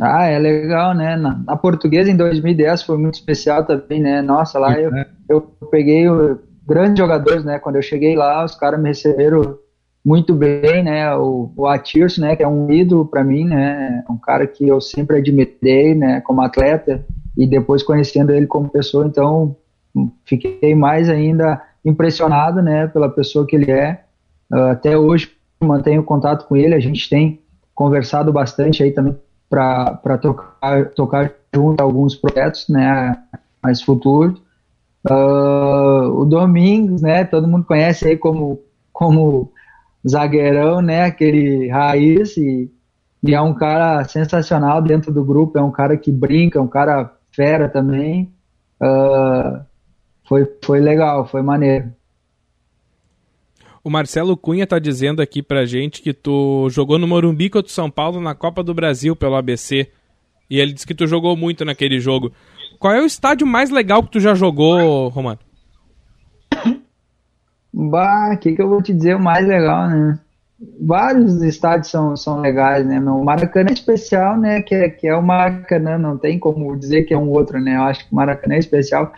Ah, 0.00 0.24
é 0.24 0.38
legal, 0.38 0.94
né? 0.94 1.16
Na, 1.16 1.38
na 1.44 1.56
portuguesa 1.56 2.10
em 2.10 2.16
2010 2.16 2.82
foi 2.82 2.96
muito 2.96 3.14
especial 3.14 3.66
também, 3.66 4.00
né? 4.00 4.22
Nossa, 4.22 4.58
lá 4.58 4.78
eu, 4.78 4.94
é. 4.94 5.06
eu 5.28 5.40
peguei 5.70 6.06
grandes 6.66 6.98
jogadores, 6.98 7.44
né? 7.44 7.58
Quando 7.58 7.76
eu 7.76 7.82
cheguei 7.82 8.16
lá, 8.16 8.44
os 8.44 8.54
caras 8.54 8.80
me 8.80 8.88
receberam 8.88 9.58
muito 10.04 10.34
bem, 10.34 10.82
né? 10.82 11.14
O, 11.16 11.52
o 11.56 11.66
Atirso, 11.66 12.20
né? 12.20 12.34
Que 12.36 12.42
é 12.42 12.48
um 12.48 12.70
ídolo 12.70 13.06
para 13.06 13.22
mim, 13.22 13.44
né? 13.44 14.04
Um 14.08 14.16
cara 14.16 14.46
que 14.46 14.66
eu 14.66 14.80
sempre 14.80 15.18
admirei, 15.18 15.94
né? 15.94 16.20
Como 16.20 16.42
atleta 16.42 17.04
e 17.36 17.46
depois 17.46 17.82
conhecendo 17.82 18.32
ele 18.32 18.46
como 18.46 18.68
pessoa, 18.68 19.06
então 19.06 19.56
fiquei 20.24 20.74
mais 20.74 21.08
ainda 21.08 21.62
impressionado, 21.84 22.62
né, 22.62 22.86
pela 22.86 23.08
pessoa 23.08 23.46
que 23.46 23.56
ele 23.56 23.70
é. 23.70 24.02
Uh, 24.50 24.70
até 24.70 24.96
hoje 24.96 25.30
mantenho 25.60 26.02
contato 26.02 26.46
com 26.46 26.56
ele, 26.56 26.74
a 26.74 26.80
gente 26.80 27.08
tem 27.08 27.40
conversado 27.74 28.32
bastante 28.32 28.82
aí 28.82 28.90
também 28.90 29.16
para 29.48 30.18
tocar, 30.20 30.86
tocar 30.90 31.32
junto 31.54 31.80
alguns 31.80 32.16
projetos, 32.16 32.68
né, 32.68 33.16
mais 33.62 33.82
futuros. 33.82 34.40
Uh, 35.08 36.20
o 36.20 36.24
Domingos, 36.24 37.02
né, 37.02 37.24
todo 37.24 37.48
mundo 37.48 37.64
conhece 37.64 38.06
aí 38.06 38.16
como, 38.16 38.60
como 38.92 39.52
zagueirão, 40.08 40.80
né, 40.82 41.04
aquele 41.04 41.68
raiz 41.68 42.36
e, 42.36 42.70
e 43.22 43.34
é 43.34 43.40
um 43.40 43.54
cara 43.54 44.04
sensacional 44.04 44.82
dentro 44.82 45.12
do 45.12 45.24
grupo, 45.24 45.58
é 45.58 45.62
um 45.62 45.70
cara 45.70 45.96
que 45.96 46.10
brinca, 46.10 46.58
é 46.58 46.62
um 46.62 46.68
cara 46.68 47.12
fera 47.30 47.68
também. 47.68 48.32
Uh, 48.80 49.64
foi, 50.24 50.46
foi 50.64 50.80
legal, 50.80 51.26
foi 51.26 51.42
maneiro. 51.42 51.92
O 53.84 53.90
Marcelo 53.90 54.36
Cunha 54.36 54.66
tá 54.66 54.78
dizendo 54.78 55.20
aqui 55.20 55.42
pra 55.42 55.66
gente 55.66 56.02
que 56.02 56.12
tu 56.12 56.68
jogou 56.70 56.98
no 56.98 57.06
Morumbi 57.06 57.50
contra 57.50 57.68
o 57.68 57.72
São 57.72 57.90
Paulo 57.90 58.20
na 58.20 58.34
Copa 58.34 58.62
do 58.62 58.72
Brasil 58.72 59.16
pelo 59.16 59.34
ABC. 59.34 59.90
E 60.48 60.60
ele 60.60 60.72
disse 60.72 60.86
que 60.86 60.94
tu 60.94 61.06
jogou 61.06 61.36
muito 61.36 61.64
naquele 61.64 61.98
jogo. 61.98 62.32
Qual 62.78 62.92
é 62.92 63.00
o 63.00 63.06
estádio 63.06 63.46
mais 63.46 63.70
legal 63.70 64.02
que 64.02 64.10
tu 64.10 64.20
já 64.20 64.34
jogou, 64.34 65.08
Romano? 65.08 65.38
Bah, 67.72 68.34
o 68.34 68.38
que, 68.38 68.54
que 68.54 68.60
eu 68.60 68.68
vou 68.68 68.82
te 68.82 68.92
dizer 68.92 69.16
o 69.16 69.22
mais 69.22 69.46
legal, 69.46 69.88
né? 69.88 70.18
Vários 70.80 71.42
estádios 71.42 71.88
são, 71.88 72.16
são 72.16 72.40
legais, 72.40 72.86
né? 72.86 73.00
O 73.00 73.24
Maracanã 73.24 73.70
é 73.70 73.72
especial, 73.72 74.36
né? 74.38 74.62
Que 74.62 74.74
é, 74.74 74.88
que 74.90 75.08
é 75.08 75.16
o 75.16 75.22
Maracanã, 75.22 75.98
não 75.98 76.18
tem 76.18 76.38
como 76.38 76.76
dizer 76.76 77.04
que 77.04 77.14
é 77.14 77.18
um 77.18 77.30
outro, 77.30 77.60
né? 77.60 77.76
Eu 77.76 77.82
acho 77.82 78.06
que 78.06 78.12
o 78.12 78.16
Maracanã 78.16 78.54
é 78.54 78.58
especial. 78.58 79.12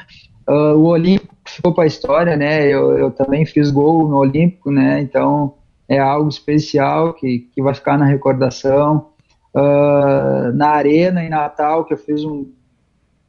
Uh, 0.48 0.76
o 0.76 0.84
Olímpico 0.86 1.34
ficou 1.44 1.74
para 1.74 1.84
a 1.84 1.86
história, 1.86 2.36
né? 2.36 2.66
Eu, 2.66 2.96
eu 2.96 3.10
também 3.10 3.44
fiz 3.44 3.70
gol 3.70 4.08
no 4.08 4.16
Olímpico, 4.16 4.70
né? 4.70 5.00
Então 5.00 5.54
é 5.88 5.98
algo 5.98 6.28
especial 6.28 7.12
que, 7.14 7.50
que 7.54 7.62
vai 7.62 7.74
ficar 7.74 7.98
na 7.98 8.06
recordação. 8.06 9.10
Uh, 9.54 10.52
na 10.54 10.70
Arena, 10.70 11.22
em 11.22 11.28
Natal, 11.28 11.84
que 11.84 11.92
eu 11.92 11.98
fiz 11.98 12.24
um 12.24 12.50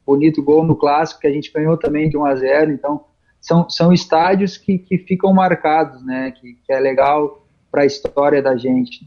bonito 0.06 0.42
gol 0.42 0.64
no 0.64 0.76
Clássico, 0.76 1.20
que 1.20 1.26
a 1.26 1.32
gente 1.32 1.52
ganhou 1.52 1.76
também 1.76 2.08
de 2.08 2.16
1 2.16 2.24
a 2.24 2.34
0 2.34 2.72
Então, 2.72 3.04
são, 3.46 3.70
são 3.70 3.92
estádios 3.92 4.58
que, 4.58 4.76
que 4.76 4.98
ficam 4.98 5.32
marcados, 5.32 6.04
né? 6.04 6.32
Que, 6.32 6.54
que 6.66 6.72
é 6.72 6.80
legal 6.80 7.46
para 7.70 7.82
a 7.82 7.86
história 7.86 8.42
da 8.42 8.56
gente. 8.56 9.06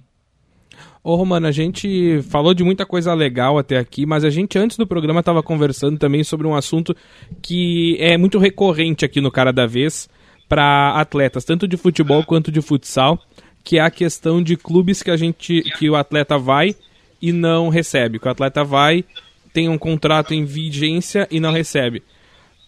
Ô 1.04 1.15
Romano, 1.15 1.47
a 1.47 1.52
gente 1.52 2.21
falou 2.23 2.54
de 2.54 2.63
muita 2.63 2.86
coisa 2.86 3.13
legal 3.13 3.58
até 3.58 3.78
aqui, 3.78 4.06
mas 4.06 4.23
a 4.23 4.30
gente 4.30 4.58
antes 4.58 4.78
do 4.78 4.88
programa 4.88 5.19
estava 5.19 5.43
conversando 5.43 5.97
também 5.97 6.23
sobre 6.23 6.47
um 6.47 6.56
assunto 6.56 6.95
que 7.41 7.97
é 7.99 8.17
muito 8.17 8.39
recorrente 8.39 9.04
aqui 9.04 9.19
no 9.19 9.32
Cara 9.32 9.52
da 9.52 9.65
Vez 9.65 10.08
para 10.47 10.93
atletas, 10.99 11.43
tanto 11.43 11.67
de 11.67 11.78
futebol 11.78 12.23
quanto 12.23 12.52
de 12.52 12.62
futsal, 12.62 13.19
que 13.63 13.78
é 13.78 13.82
a 13.82 13.91
questão 13.91 14.41
de 14.41 14.56
clubes 14.56 15.04
que 15.04 15.12
a 15.12 15.17
gente 15.17 15.62
que 15.78 15.89
o 15.89 15.95
atleta 15.95 16.38
vai 16.38 16.75
e 17.21 17.32
não 17.32 17.69
recebe, 17.69 18.19
que 18.19 18.28
o 18.28 18.32
atleta 18.32 18.63
vai 18.63 19.04
tem 19.52 19.67
um 19.67 19.78
contrato 19.78 20.34
em 20.34 20.45
vigência 20.45 21.28
e 21.30 21.39
não 21.39 21.52
recebe. 21.52 22.04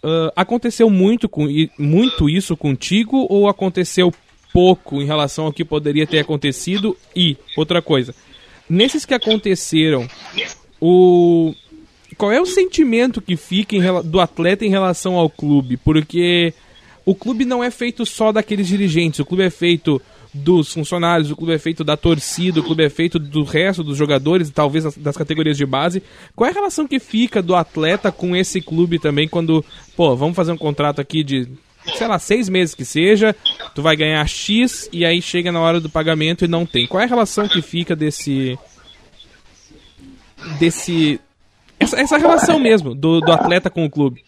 Uh, 0.03 0.31
aconteceu 0.35 0.89
muito, 0.89 1.29
com, 1.29 1.47
muito 1.77 2.27
isso 2.29 2.57
contigo 2.57 3.27
ou 3.29 3.47
aconteceu 3.47 4.11
pouco 4.51 5.01
em 5.01 5.05
relação 5.05 5.45
ao 5.45 5.53
que 5.53 5.63
poderia 5.63 6.07
ter 6.07 6.19
acontecido? 6.19 6.97
E, 7.15 7.37
outra 7.55 7.81
coisa, 7.81 8.15
nesses 8.69 9.05
que 9.05 9.13
aconteceram, 9.13 10.07
o 10.79 11.53
qual 12.17 12.31
é 12.31 12.39
o 12.39 12.45
sentimento 12.45 13.21
que 13.21 13.35
fica 13.35 13.75
em, 13.75 13.81
do 14.03 14.19
atleta 14.19 14.65
em 14.65 14.69
relação 14.69 15.15
ao 15.15 15.29
clube? 15.29 15.77
Porque 15.77 16.53
o 17.05 17.15
clube 17.15 17.45
não 17.45 17.63
é 17.63 17.71
feito 17.71 18.05
só 18.05 18.31
daqueles 18.31 18.67
dirigentes, 18.67 19.19
o 19.19 19.25
clube 19.25 19.43
é 19.43 19.49
feito 19.49 20.01
dos 20.33 20.73
funcionários, 20.73 21.29
o 21.29 21.35
clube 21.35 21.53
é 21.53 21.59
feito 21.59 21.83
da 21.83 21.97
torcida, 21.97 22.59
o 22.59 22.63
clube 22.63 22.83
é 22.83 22.89
feito 22.89 23.19
do 23.19 23.43
resto 23.43 23.83
dos 23.83 23.97
jogadores, 23.97 24.49
talvez 24.49 24.95
das 24.95 25.17
categorias 25.17 25.57
de 25.57 25.65
base. 25.65 26.01
Qual 26.35 26.47
é 26.47 26.51
a 26.51 26.55
relação 26.55 26.87
que 26.87 26.99
fica 26.99 27.41
do 27.41 27.55
atleta 27.55 28.11
com 28.11 28.35
esse 28.35 28.61
clube 28.61 28.97
também 28.97 29.27
quando, 29.27 29.63
pô, 29.95 30.15
vamos 30.15 30.35
fazer 30.35 30.51
um 30.51 30.57
contrato 30.57 31.01
aqui 31.01 31.23
de 31.23 31.47
sei 31.95 32.07
lá, 32.07 32.19
seis 32.19 32.47
meses 32.47 32.75
que 32.75 32.85
seja, 32.85 33.35
tu 33.73 33.81
vai 33.81 33.95
ganhar 33.95 34.25
X 34.27 34.87
e 34.91 35.03
aí 35.03 35.21
chega 35.21 35.51
na 35.51 35.59
hora 35.59 35.79
do 35.79 35.89
pagamento 35.89 36.45
e 36.45 36.47
não 36.47 36.65
tem. 36.65 36.87
Qual 36.87 37.01
é 37.01 37.05
a 37.05 37.09
relação 37.09 37.47
que 37.47 37.61
fica 37.61 37.95
desse. 37.95 38.57
desse. 40.59 41.19
essa, 41.79 41.99
essa 41.99 42.17
relação 42.17 42.59
mesmo 42.59 42.93
do, 42.93 43.19
do 43.19 43.31
atleta 43.31 43.69
com 43.69 43.85
o 43.85 43.89
clube? 43.89 44.23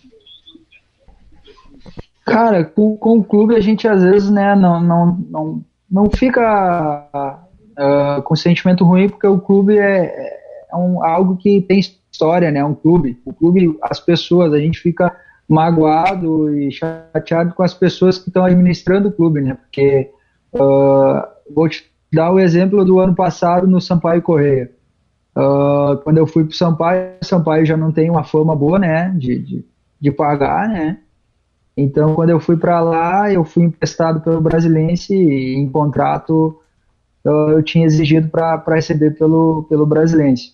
Cara, 2.25 2.63
com, 2.63 2.95
com 2.97 3.19
o 3.19 3.23
clube 3.23 3.55
a 3.55 3.59
gente 3.59 3.87
às 3.87 4.01
vezes, 4.01 4.29
né, 4.29 4.55
não, 4.55 4.81
não, 4.81 5.17
não, 5.29 5.65
não 5.93 6.09
fica 6.09 7.07
uh, 7.13 8.21
com 8.23 8.35
sentimento 8.35 8.83
ruim 8.83 9.07
porque 9.07 9.27
o 9.27 9.39
clube 9.39 9.77
é, 9.77 10.39
é 10.71 10.75
um, 10.75 11.05
algo 11.05 11.37
que 11.37 11.61
tem 11.61 11.77
história, 11.77 12.49
né, 12.49 12.65
um 12.65 12.73
clube. 12.73 13.21
O 13.23 13.31
clube, 13.31 13.77
as 13.79 13.99
pessoas, 13.99 14.51
a 14.53 14.57
gente 14.57 14.79
fica 14.79 15.15
magoado 15.47 16.51
e 16.57 16.71
chateado 16.71 17.53
com 17.53 17.61
as 17.61 17.75
pessoas 17.75 18.17
que 18.17 18.29
estão 18.29 18.43
administrando 18.43 19.09
o 19.09 19.11
clube, 19.11 19.41
né? 19.41 19.53
Porque 19.53 20.09
uh, 20.55 21.21
vou 21.53 21.69
te 21.69 21.83
dar 22.11 22.31
o 22.31 22.39
exemplo 22.39 22.83
do 22.83 22.99
ano 22.99 23.13
passado 23.13 23.67
no 23.67 23.79
Sampaio 23.79 24.21
Correia. 24.23 24.71
Uh, 25.37 25.97
quando 26.03 26.17
eu 26.17 26.25
fui 26.25 26.43
para 26.43 26.53
o 26.53 26.55
Sampaio, 26.55 27.11
Sampaio 27.21 27.65
já 27.67 27.77
não 27.77 27.91
tem 27.91 28.09
uma 28.09 28.23
fama 28.23 28.55
boa, 28.55 28.79
né? 28.79 29.13
De, 29.15 29.37
de, 29.37 29.65
de 29.99 30.11
pagar, 30.11 30.67
né? 30.69 30.97
Então, 31.75 32.13
quando 32.13 32.29
eu 32.29 32.39
fui 32.39 32.55
para 32.55 32.79
lá, 32.79 33.31
eu 33.31 33.43
fui 33.43 33.63
emprestado 33.63 34.21
pelo 34.21 34.39
Brasilense 34.39 35.13
e 35.13 35.55
em 35.55 35.67
contrato 35.67 36.59
uh, 37.25 37.51
eu 37.51 37.63
tinha 37.63 37.85
exigido 37.85 38.29
para 38.29 38.61
receber 38.67 39.11
pelo, 39.11 39.63
pelo 39.63 39.85
Brasilense. 39.85 40.53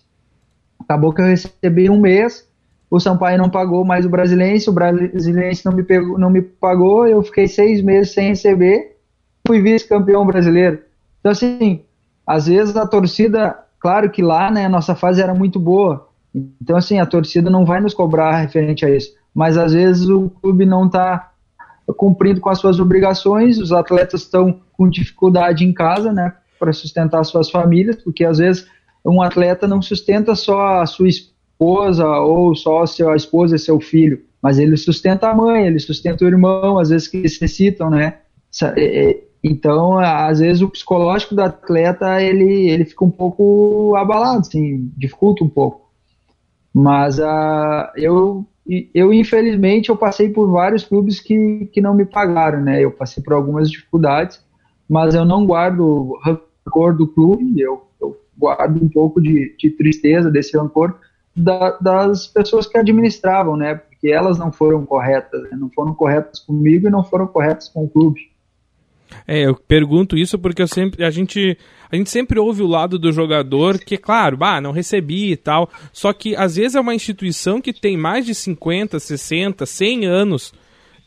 Acabou 0.78 1.12
que 1.12 1.20
eu 1.20 1.26
recebi 1.26 1.90
um 1.90 2.00
mês, 2.00 2.48
o 2.90 2.98
Sampaio 2.98 3.38
não 3.38 3.50
pagou 3.50 3.84
mais 3.84 4.06
o 4.06 4.10
Brasilense, 4.10 4.70
o 4.70 4.72
Brasilense 4.72 5.64
não 5.64 5.72
me, 5.72 5.82
pegou, 5.82 6.18
não 6.18 6.30
me 6.30 6.40
pagou, 6.40 7.06
eu 7.06 7.22
fiquei 7.22 7.46
seis 7.46 7.82
meses 7.82 8.12
sem 8.12 8.28
receber, 8.28 8.96
fui 9.46 9.60
vice-campeão 9.60 10.26
brasileiro. 10.26 10.80
Então, 11.20 11.32
assim, 11.32 11.82
às 12.26 12.46
vezes 12.46 12.74
a 12.76 12.86
torcida, 12.86 13.58
claro 13.78 14.10
que 14.10 14.22
lá, 14.22 14.50
né, 14.50 14.64
a 14.64 14.70
nossa 14.70 14.94
fase 14.94 15.22
era 15.22 15.34
muito 15.34 15.60
boa, 15.60 16.08
então, 16.60 16.76
assim, 16.76 16.98
a 16.98 17.06
torcida 17.06 17.50
não 17.50 17.64
vai 17.64 17.80
nos 17.80 17.92
cobrar 17.92 18.36
referente 18.38 18.86
a 18.86 18.90
isso, 18.90 19.14
mas 19.34 19.56
às 19.56 19.72
vezes 19.72 20.08
o 20.08 20.28
clube 20.28 20.66
não 20.66 20.86
está 20.86 21.32
cumprindo 21.96 22.40
com 22.40 22.48
as 22.48 22.58
suas 22.58 22.78
obrigações, 22.78 23.58
os 23.58 23.72
atletas 23.72 24.22
estão 24.22 24.60
com 24.72 24.88
dificuldade 24.88 25.64
em 25.64 25.72
casa, 25.72 26.12
né, 26.12 26.32
para 26.58 26.72
sustentar 26.72 27.24
suas 27.24 27.50
famílias, 27.50 27.96
porque 27.96 28.24
às 28.24 28.38
vezes 28.38 28.66
um 29.04 29.22
atleta 29.22 29.66
não 29.66 29.80
sustenta 29.80 30.34
só 30.34 30.80
a 30.80 30.86
sua 30.86 31.08
esposa, 31.08 32.06
ou 32.06 32.54
só 32.54 32.82
a 32.82 33.16
esposa 33.16 33.56
e 33.56 33.58
seu 33.58 33.80
filho, 33.80 34.22
mas 34.42 34.58
ele 34.58 34.76
sustenta 34.76 35.28
a 35.28 35.34
mãe, 35.34 35.66
ele 35.66 35.78
sustenta 35.78 36.24
o 36.24 36.28
irmão, 36.28 36.78
às 36.78 36.90
vezes 36.90 37.08
que 37.08 37.18
necessitam, 37.18 37.90
né? 37.90 38.18
Então, 39.42 39.98
às 39.98 40.38
vezes 40.38 40.60
o 40.62 40.68
psicológico 40.68 41.34
do 41.34 41.42
atleta 41.42 42.22
ele, 42.22 42.70
ele 42.70 42.84
fica 42.84 43.04
um 43.04 43.10
pouco 43.10 43.94
abalado, 43.96 44.40
assim, 44.40 44.90
dificulta 44.96 45.42
um 45.42 45.48
pouco. 45.48 45.90
Mas 46.72 47.18
uh, 47.18 47.90
eu, 47.96 48.46
eu, 48.94 49.12
infelizmente, 49.12 49.88
eu 49.88 49.96
passei 49.96 50.28
por 50.28 50.48
vários 50.50 50.84
clubes 50.84 51.20
que, 51.20 51.68
que 51.72 51.80
não 51.80 51.94
me 51.94 52.04
pagaram, 52.04 52.60
né? 52.60 52.84
Eu 52.84 52.92
passei 52.92 53.22
por 53.22 53.32
algumas 53.32 53.70
dificuldades, 53.70 54.40
mas 54.88 55.14
eu 55.14 55.24
não 55.24 55.44
guardo 55.44 56.18
rancor 56.22 56.96
do 56.96 57.06
clube, 57.06 57.60
eu, 57.60 57.82
eu 58.00 58.16
guardo 58.38 58.82
um 58.82 58.88
pouco 58.88 59.20
de, 59.20 59.54
de 59.58 59.70
tristeza 59.70 60.30
desse 60.30 60.56
rancor, 60.56 60.94
da, 61.34 61.78
das 61.78 62.26
pessoas 62.26 62.66
que 62.66 62.78
administravam, 62.78 63.56
né? 63.56 63.74
Porque 63.74 64.08
elas 64.08 64.38
não 64.38 64.52
foram 64.52 64.84
corretas, 64.86 65.42
né? 65.42 65.50
não 65.52 65.70
foram 65.70 65.94
corretas 65.94 66.38
comigo 66.40 66.86
e 66.86 66.90
não 66.90 67.02
foram 67.02 67.26
corretas 67.26 67.68
com 67.68 67.84
o 67.84 67.88
clube. 67.88 68.30
É, 69.26 69.46
eu 69.46 69.54
pergunto 69.54 70.16
isso 70.16 70.38
porque 70.38 70.62
eu 70.62 70.68
sempre, 70.68 71.04
a 71.04 71.10
gente, 71.10 71.58
a 71.90 71.96
gente 71.96 72.10
sempre 72.10 72.38
ouve 72.38 72.62
o 72.62 72.66
lado 72.66 72.98
do 72.98 73.10
jogador 73.12 73.78
que, 73.78 73.96
claro, 73.96 74.36
bah, 74.36 74.60
não 74.60 74.70
recebi 74.70 75.32
e 75.32 75.36
tal. 75.36 75.68
Só 75.92 76.12
que 76.12 76.36
às 76.36 76.56
vezes 76.56 76.76
é 76.76 76.80
uma 76.80 76.94
instituição 76.94 77.60
que 77.60 77.72
tem 77.72 77.96
mais 77.96 78.24
de 78.24 78.34
50, 78.34 79.00
60, 79.00 79.66
100 79.66 80.06
anos 80.06 80.52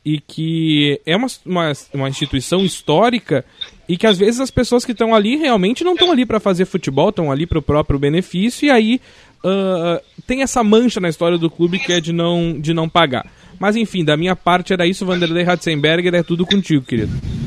e 0.06 0.20
que 0.20 1.00
é 1.06 1.16
uma, 1.16 1.28
uma, 1.46 1.72
uma 1.94 2.10
instituição 2.10 2.66
histórica 2.66 3.46
e 3.88 3.96
que 3.96 4.06
às 4.06 4.18
vezes 4.18 4.42
as 4.42 4.52
pessoas 4.52 4.84
que 4.84 4.92
estão 4.92 5.16
ali 5.16 5.38
realmente 5.38 5.84
não 5.84 5.94
estão 5.94 6.12
ali 6.12 6.26
para 6.26 6.40
fazer 6.40 6.66
futebol, 6.66 7.10
estão 7.10 7.32
ali 7.32 7.46
para 7.46 7.60
o 7.60 7.62
próprio 7.62 7.98
benefício 7.98 8.66
e 8.66 8.70
aí 8.70 9.00
uh, 9.44 10.04
tem 10.28 10.42
essa 10.42 10.62
mancha 10.62 11.00
na 11.00 11.08
história 11.08 11.38
do 11.38 11.50
clube 11.50 11.80
que 11.80 11.94
é 11.94 12.02
de 12.02 12.12
não, 12.12 12.60
de 12.60 12.74
não 12.74 12.90
pagar. 12.90 13.26
Mas 13.58 13.78
enfim, 13.78 14.04
da 14.04 14.18
minha 14.18 14.36
parte 14.36 14.74
era 14.74 14.86
isso, 14.86 15.06
Vanderlei 15.06 15.44
Ratzenberger, 15.44 16.14
é 16.16 16.24
tudo 16.24 16.46
contigo, 16.46 16.84
querido. 16.84 17.43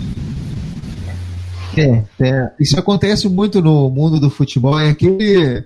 É, 1.80 2.04
é, 2.20 2.50
isso 2.58 2.78
acontece 2.78 3.28
muito 3.28 3.60
no 3.60 3.90
mundo 3.90 4.18
do 4.18 4.30
futebol, 4.30 4.78
é 4.78 4.90
aquele 4.90 5.64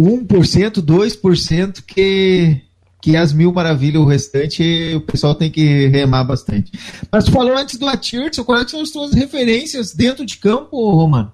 1%, 0.00 0.82
2% 0.82 1.82
que, 1.86 2.60
que 3.00 3.16
as 3.16 3.32
mil 3.32 3.52
maravilhas, 3.52 4.02
o 4.02 4.06
restante 4.06 4.94
o 4.94 5.00
pessoal 5.00 5.34
tem 5.34 5.50
que 5.50 5.88
remar 5.88 6.24
bastante. 6.24 6.72
Mas 7.10 7.28
falou 7.28 7.56
antes 7.56 7.78
do 7.78 7.86
Atirson, 7.86 8.44
quais 8.44 8.70
são 8.70 8.80
as 8.80 8.90
tuas 8.90 9.14
referências 9.14 9.94
dentro 9.94 10.24
de 10.24 10.36
campo, 10.38 10.90
Romano? 10.90 11.32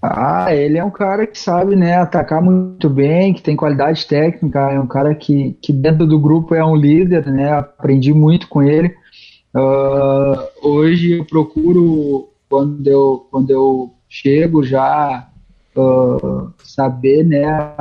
Ah, 0.00 0.54
ele 0.54 0.78
é 0.78 0.84
um 0.84 0.92
cara 0.92 1.26
que 1.26 1.36
sabe, 1.36 1.74
né, 1.74 1.96
atacar 1.96 2.40
muito 2.40 2.88
bem, 2.88 3.34
que 3.34 3.42
tem 3.42 3.56
qualidade 3.56 4.06
técnica, 4.06 4.70
é 4.70 4.78
um 4.78 4.86
cara 4.86 5.12
que, 5.12 5.58
que 5.60 5.72
dentro 5.72 6.06
do 6.06 6.20
grupo 6.20 6.54
é 6.54 6.64
um 6.64 6.76
líder, 6.76 7.26
né, 7.26 7.52
aprendi 7.52 8.12
muito 8.14 8.46
com 8.48 8.62
ele. 8.62 8.94
Uh, 9.54 10.68
hoje 10.68 11.18
eu 11.18 11.24
procuro, 11.24 12.28
quando 12.48 12.86
eu, 12.86 13.26
quando 13.30 13.50
eu 13.50 13.94
chego 14.08 14.62
já, 14.62 15.28
uh, 15.76 16.52
saber, 16.62 17.24
né, 17.24 17.74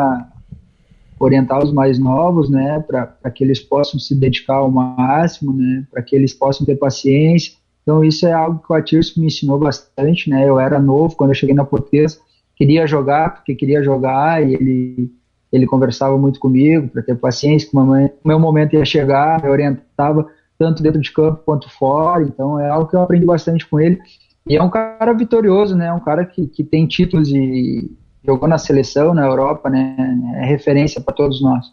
orientar 1.20 1.63
os 1.63 1.72
mais 1.74 1.99
novos, 1.99 2.49
né, 2.49 2.80
para 2.88 3.32
que 3.32 3.43
eles 3.43 3.59
possam 3.59 3.99
se 3.99 4.15
dedicar 4.15 4.55
ao 4.55 4.72
máximo, 4.72 5.53
né, 5.53 5.86
para 5.91 6.01
que 6.01 6.15
eles 6.15 6.34
possam 6.34 6.65
ter 6.65 6.76
paciência, 6.76 7.53
então 7.88 8.03
isso 8.03 8.28
é 8.28 8.34
algo 8.34 8.59
que 8.59 8.72
o 8.72 8.76
Atirso 8.76 9.18
me 9.18 9.28
ensinou 9.28 9.57
bastante, 9.57 10.30
né? 10.30 10.45
Eu 10.45 10.59
era 10.59 10.78
novo 10.78 11.15
quando 11.15 11.30
eu 11.30 11.36
cheguei 11.36 11.55
na 11.55 11.63
Portuguesa, 11.63 12.18
queria 12.53 12.86
jogar 12.86 13.36
porque 13.36 13.55
queria 13.55 13.82
jogar 13.82 14.45
e 14.45 14.55
ele 14.55 15.11
ele 15.49 15.65
conversava 15.65 16.18
muito 16.18 16.38
comigo 16.38 16.89
para 16.89 17.01
ter 17.01 17.15
paciência 17.15 17.70
que 17.70 17.78
o 17.78 18.28
meu 18.28 18.38
momento 18.38 18.74
ia 18.74 18.84
chegar, 18.84 19.41
me 19.41 19.49
orientava 19.49 20.28
tanto 20.58 20.82
dentro 20.82 20.99
de 21.01 21.12
campo 21.12 21.43
quanto 21.45 21.70
fora. 21.70 22.24
Então 22.24 22.60
é 22.60 22.70
algo 22.70 22.88
que 22.88 22.95
eu 22.95 23.01
aprendi 23.01 23.26
bastante 23.26 23.66
com 23.68 23.80
ele. 23.80 23.99
E 24.47 24.55
é 24.55 24.64
um 24.64 24.70
cara 24.70 25.14
vitorioso, 25.14 25.76
né? 25.76 25.91
Um 25.93 25.99
cara 25.99 26.26
que, 26.26 26.47
que 26.47 26.64
tem 26.64 26.88
títulos 26.88 27.30
e 27.30 27.91
jogou 28.26 28.47
na 28.47 28.58
seleção 28.58 29.14
na 29.14 29.26
Europa, 29.26 29.70
né? 29.70 29.95
É 30.38 30.45
referência 30.45 31.01
para 31.01 31.14
todos 31.14 31.41
nós. 31.41 31.66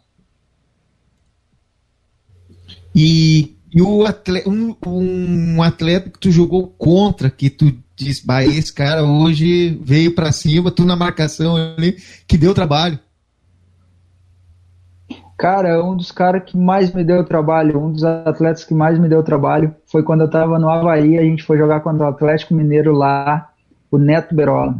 E 2.95 3.55
E 3.75 3.83
o 3.83 4.05
atleta, 4.07 4.49
um, 4.49 4.77
um 4.87 5.63
atleta 5.63 6.09
que 6.09 6.19
tu 6.19 6.31
jogou 6.31 6.69
contra, 6.69 7.29
que 7.29 7.51
tu 7.51 7.77
diz, 7.97 8.21
bah, 8.21 8.45
esse 8.45 8.73
cara 8.73 9.03
hoje 9.03 9.81
veio 9.83 10.15
para 10.15 10.31
cima, 10.31 10.71
tu 10.71 10.85
na 10.85 10.95
marcação 10.95 11.57
ali, 11.57 11.97
que 12.27 12.39
deu 12.39 12.55
trabalho. 12.55 12.99
Cara, 15.37 15.83
um 15.85 15.97
dos 15.97 16.13
caras 16.13 16.45
que 16.45 16.57
mais 16.57 16.93
me 16.93 17.03
deu 17.03 17.25
trabalho, 17.25 17.79
um 17.81 17.91
dos 17.91 18.05
atletas 18.05 18.65
que 18.65 18.73
mais 18.73 18.99
me 18.99 19.09
deu 19.09 19.23
trabalho, 19.23 19.75
foi 19.87 20.03
quando 20.03 20.21
eu 20.21 20.31
tava 20.31 20.59
no 20.59 20.71
Havaí, 20.71 21.19
a 21.19 21.23
gente 21.23 21.43
foi 21.43 21.59
jogar 21.59 21.81
contra 21.81 22.07
o 22.07 22.09
Atlético 22.09 22.55
Mineiro 22.55 22.93
lá, 22.93 23.51
o 23.91 23.99
Neto 23.99 24.35
Berola. 24.35 24.77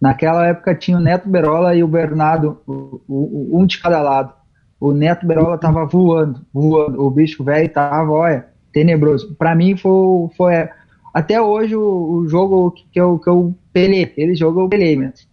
Naquela 0.00 0.46
época 0.46 0.74
tinha 0.74 0.96
o 0.96 1.00
Neto 1.00 1.28
Berola 1.28 1.74
e 1.74 1.84
o 1.84 1.88
Bernardo, 1.88 2.58
o, 2.66 3.00
o, 3.06 3.60
um 3.60 3.66
de 3.66 3.78
cada 3.78 4.00
lado. 4.00 4.32
O 4.80 4.92
Neto 4.92 5.26
Berola 5.26 5.58
tava 5.58 5.84
voando, 5.84 6.40
voando. 6.52 7.02
O 7.02 7.10
bicho 7.10 7.44
velho 7.44 7.68
tava, 7.68 8.10
olha, 8.10 8.46
tenebroso. 8.72 9.34
Para 9.34 9.54
mim 9.54 9.76
foi, 9.76 10.28
foi 10.34 10.68
até 11.12 11.40
hoje 11.40 11.76
o, 11.76 11.82
o, 11.82 12.28
jogo 12.28 12.70
que 12.70 12.98
eu, 12.98 13.18
que 13.18 13.28
eu 13.28 13.54
pelei. 13.74 14.04
Aquele 14.04 14.34
jogo 14.34 14.62
eu 14.62 14.68
pelei 14.70 14.96
mesmo. 14.96 15.28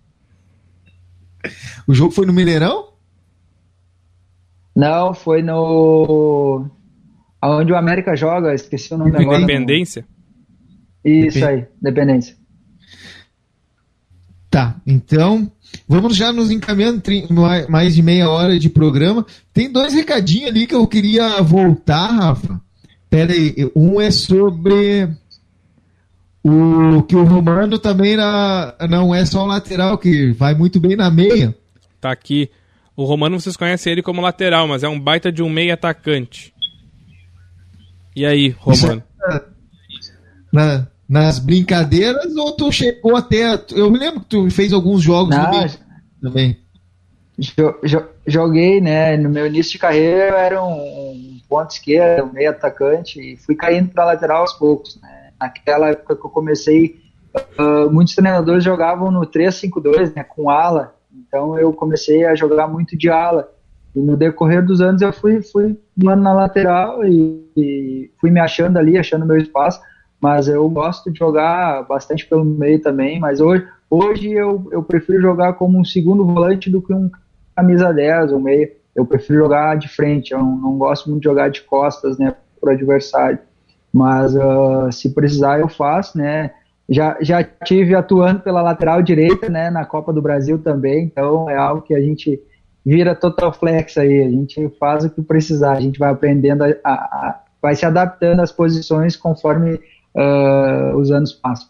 O 1.88 1.94
jogo 1.94 2.12
foi 2.12 2.26
no 2.26 2.34
Mineirão? 2.34 2.87
Não, 4.78 5.12
foi 5.12 5.42
no. 5.42 6.68
Onde 7.42 7.72
o 7.72 7.76
América 7.76 8.16
joga, 8.16 8.54
esqueci 8.54 8.94
o 8.94 8.98
nome 9.00 9.18
agora. 9.18 9.42
Independência? 9.42 10.06
Isso 11.04 11.44
aí, 11.44 11.66
Dependência. 11.82 12.36
Tá, 14.52 14.76
então 14.86 15.52
vamos 15.88 16.16
já 16.16 16.32
nos 16.32 16.52
encaminhando 16.52 17.02
mais 17.68 17.96
de 17.96 18.04
meia 18.04 18.30
hora 18.30 18.60
de 18.60 18.70
programa. 18.70 19.26
Tem 19.52 19.72
dois 19.72 19.96
recadinhos 19.96 20.52
ali 20.52 20.68
que 20.68 20.76
eu 20.76 20.86
queria 20.86 21.42
voltar, 21.42 22.12
Rafa. 22.12 22.62
Pera 23.10 23.34
aí, 23.34 23.72
um 23.76 24.00
é 24.00 24.12
sobre 24.12 25.10
o 26.44 27.02
que 27.02 27.16
o 27.16 27.24
Romano 27.24 27.80
também 27.80 28.16
na, 28.16 28.76
não 28.88 29.14
é 29.14 29.26
só 29.26 29.44
o 29.44 29.48
lateral, 29.48 29.98
que 29.98 30.32
vai 30.34 30.54
muito 30.54 30.80
bem 30.80 30.96
na 30.96 31.10
meia. 31.10 31.56
Tá 32.00 32.12
aqui. 32.12 32.52
O 32.98 33.06
Romano 33.06 33.40
vocês 33.40 33.56
conhecem 33.56 33.94
ele 33.94 34.02
como 34.02 34.24
lateral, 34.24 34.68
mas 34.68 34.84
é 34.84 34.90
um 34.90 35.00
baita 35.00 35.32
de 35.32 35.44
um 35.44 35.50
meia 35.50 35.76
atacante. 35.76 36.52
E 38.16 38.26
aí, 38.26 38.50
Romano? 38.50 39.04
É, 39.32 39.42
na, 40.52 40.88
nas 41.08 41.38
brincadeiras 41.38 42.36
ou 42.36 42.54
tu 42.54 42.72
chegou 42.72 43.16
até. 43.16 43.64
Eu 43.76 43.92
me 43.92 44.00
lembro 44.00 44.22
que 44.22 44.26
tu 44.26 44.50
fez 44.50 44.74
alguns 44.74 45.04
jogos 45.04 45.36
Não, 45.36 45.52
no 45.52 45.70
também. 46.20 46.58
Joguei, 48.26 48.82
né? 48.82 49.16
No 49.16 49.30
meu 49.30 49.46
início 49.46 49.74
de 49.74 49.78
carreira 49.78 50.30
eu 50.30 50.36
era 50.36 50.64
um 50.64 51.40
ponto 51.48 51.70
esquerdo, 51.70 52.28
um 52.28 52.34
meio 52.34 52.50
atacante 52.50 53.22
e 53.22 53.38
fui 53.38 53.54
caindo 53.54 53.90
para 53.90 54.06
lateral 54.06 54.42
aos 54.42 54.54
poucos. 54.54 55.00
Né? 55.00 55.30
Naquela 55.40 55.90
época 55.90 56.16
que 56.16 56.26
eu 56.26 56.32
comecei, 56.32 57.00
uh, 57.60 57.92
muitos 57.92 58.16
treinadores 58.16 58.64
jogavam 58.64 59.12
no 59.12 59.22
3-5-2, 59.22 60.16
né? 60.16 60.24
Com 60.24 60.50
ala. 60.50 60.97
Então 61.18 61.58
eu 61.58 61.74
comecei 61.74 62.26
a 62.26 62.36
jogar 62.36 62.68
muito 62.68 62.98
de 62.98 63.10
ala. 63.10 63.50
E 63.96 64.00
no 64.00 64.16
decorrer 64.16 64.64
dos 64.64 64.82
anos 64.82 65.02
eu 65.02 65.12
fui, 65.12 65.42
fui 65.42 65.78
na 65.98 66.34
lateral 66.34 67.04
e, 67.04 67.44
e 67.56 68.12
fui 68.20 68.30
me 68.30 68.40
achando 68.40 68.78
ali, 68.78 68.98
achando 68.98 69.26
meu 69.26 69.38
espaço. 69.38 69.80
Mas 70.20 70.48
eu 70.48 70.68
gosto 70.70 71.12
de 71.12 71.20
jogar 71.20 71.84
bastante 71.88 72.26
pelo 72.26 72.44
meio 72.44 72.82
também, 72.82 73.20
mas 73.20 73.40
hoje, 73.40 73.68
hoje 73.90 74.32
eu, 74.32 74.68
eu 74.72 74.84
prefiro 74.84 75.22
jogar 75.22 75.54
como 75.54 75.80
um 75.80 75.86
segundo 75.86 76.26
volante 76.26 76.70
do 76.70 76.82
que 76.82 76.94
um 76.94 77.10
camisa 77.56 77.92
10 77.92 78.34
ou 78.34 78.40
meio, 78.40 78.70
eu 78.96 79.06
prefiro 79.06 79.40
jogar 79.40 79.78
de 79.78 79.88
frente, 79.88 80.32
eu 80.32 80.40
não, 80.40 80.58
não 80.58 80.78
gosto 80.78 81.10
muito 81.10 81.22
de 81.22 81.30
jogar 81.30 81.50
de 81.50 81.62
costas, 81.62 82.18
né, 82.18 82.36
pro 82.60 82.72
adversário, 82.72 83.40
mas 83.92 84.36
uh, 84.36 84.92
se 84.92 85.14
precisar 85.14 85.60
eu 85.60 85.68
faço, 85.68 86.18
né, 86.18 86.52
já, 86.90 87.18
já 87.22 87.44
tive 87.44 87.96
atuando 87.96 88.40
pela 88.40 88.62
lateral 88.62 89.02
direita, 89.02 89.50
né, 89.50 89.70
na 89.70 89.86
Copa 89.86 90.14
do 90.14 90.22
Brasil 90.22 90.60
também, 90.60 91.06
então 91.06 91.50
é 91.50 91.56
algo 91.56 91.82
que 91.82 91.94
a 91.94 92.02
gente 92.02 92.40
vira 92.86 93.14
total 93.14 93.52
flex 93.52 93.98
aí, 93.98 94.22
a 94.22 94.30
gente 94.30 94.70
faz 94.80 95.04
o 95.04 95.10
que 95.10 95.22
precisar, 95.22 95.74
a 95.74 95.82
gente 95.82 96.00
vai 96.00 96.10
aprendendo 96.10 96.64
a, 96.64 96.68
a, 96.84 96.94
a 96.94 97.40
vai 97.62 97.76
se 97.76 97.86
adaptando 97.86 98.40
às 98.40 98.52
posições 98.52 99.16
conforme 99.16 99.74
uh, 99.74 100.98
os 100.98 101.12
anos 101.12 101.34
passam. 101.34 101.68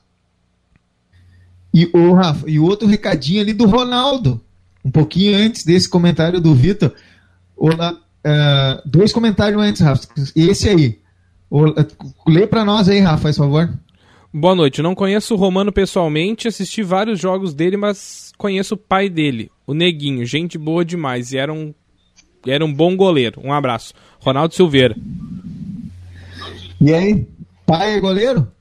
E 1.73 1.89
o 1.93 2.13
Rafa, 2.13 2.49
e 2.49 2.59
outro 2.59 2.87
recadinho 2.87 3.41
ali 3.41 3.53
do 3.53 3.65
Ronaldo, 3.65 4.41
um 4.83 4.91
pouquinho 4.91 5.37
antes 5.37 5.63
desse 5.63 5.89
comentário 5.89 6.39
do 6.39 6.53
Vitor. 6.53 6.93
Uh, 7.57 8.81
dois 8.85 9.11
comentários 9.13 9.61
antes, 9.61 9.81
Rafa. 9.81 10.07
Esse 10.35 10.69
aí. 10.69 10.99
Lê 12.27 12.45
para 12.45 12.65
nós 12.65 12.89
aí, 12.89 12.99
Rafa, 12.99 13.23
faz 13.23 13.37
favor. 13.37 13.69
Boa 14.33 14.53
noite. 14.53 14.81
Não 14.81 14.93
conheço 14.93 15.33
o 15.33 15.37
Romano 15.37 15.71
pessoalmente, 15.71 16.47
assisti 16.47 16.83
vários 16.83 17.19
jogos 17.19 17.53
dele, 17.53 17.77
mas 17.77 18.31
conheço 18.37 18.75
o 18.75 18.77
pai 18.77 19.09
dele, 19.09 19.51
o 19.65 19.73
Neguinho. 19.73 20.25
Gente 20.25 20.57
boa 20.57 20.83
demais. 20.83 21.31
E 21.31 21.37
era 21.37 21.53
um, 21.53 21.73
era 22.45 22.63
um 22.63 22.73
bom 22.73 22.95
goleiro. 22.95 23.41
Um 23.43 23.53
abraço. 23.53 23.93
Ronaldo 24.19 24.53
Silveira. 24.53 24.95
E 26.79 26.93
aí? 26.93 27.27
Pai 27.65 27.95
é 27.95 27.99
goleiro? 27.99 28.51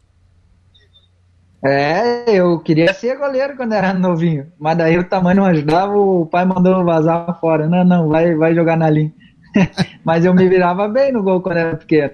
É, 1.65 2.39
eu 2.39 2.61
queria 2.61 2.95
ser 2.95 3.19
goleiro 3.19 3.57
quando 3.57 3.73
era 3.73 3.93
novinho, 3.93 4.47
mas 4.59 4.79
daí 4.79 4.97
o 4.99 5.09
tamanho 5.09 5.39
não 5.39 5.47
ajudava, 5.47 5.97
o 5.97 6.25
pai 6.27 6.45
mandou 6.45 6.85
vazar 6.85 7.39
fora. 7.41 7.69
Não, 7.69 7.85
não, 7.85 8.09
vai, 8.09 8.35
vai 8.37 8.55
jogar 8.55 8.77
na 8.77 8.89
linha. 8.89 9.13
mas 10.05 10.25
eu 10.25 10.33
me 10.33 10.49
virava 10.49 10.87
bem 10.87 11.13
no 11.13 11.23
gol 11.23 11.41
quando 11.41 11.57
era 11.57 11.77
pequeno. 11.77 12.13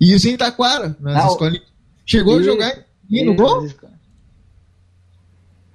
E 0.00 0.14
isso 0.14 0.28
em 0.28 0.36
Taquara, 0.36 0.96
nas 1.00 1.30
escolinhas. 1.30 1.75
Chegou 2.06 2.38
a 2.38 2.42
jogar 2.42 2.72
no 3.10 3.34
gol? 3.34 3.66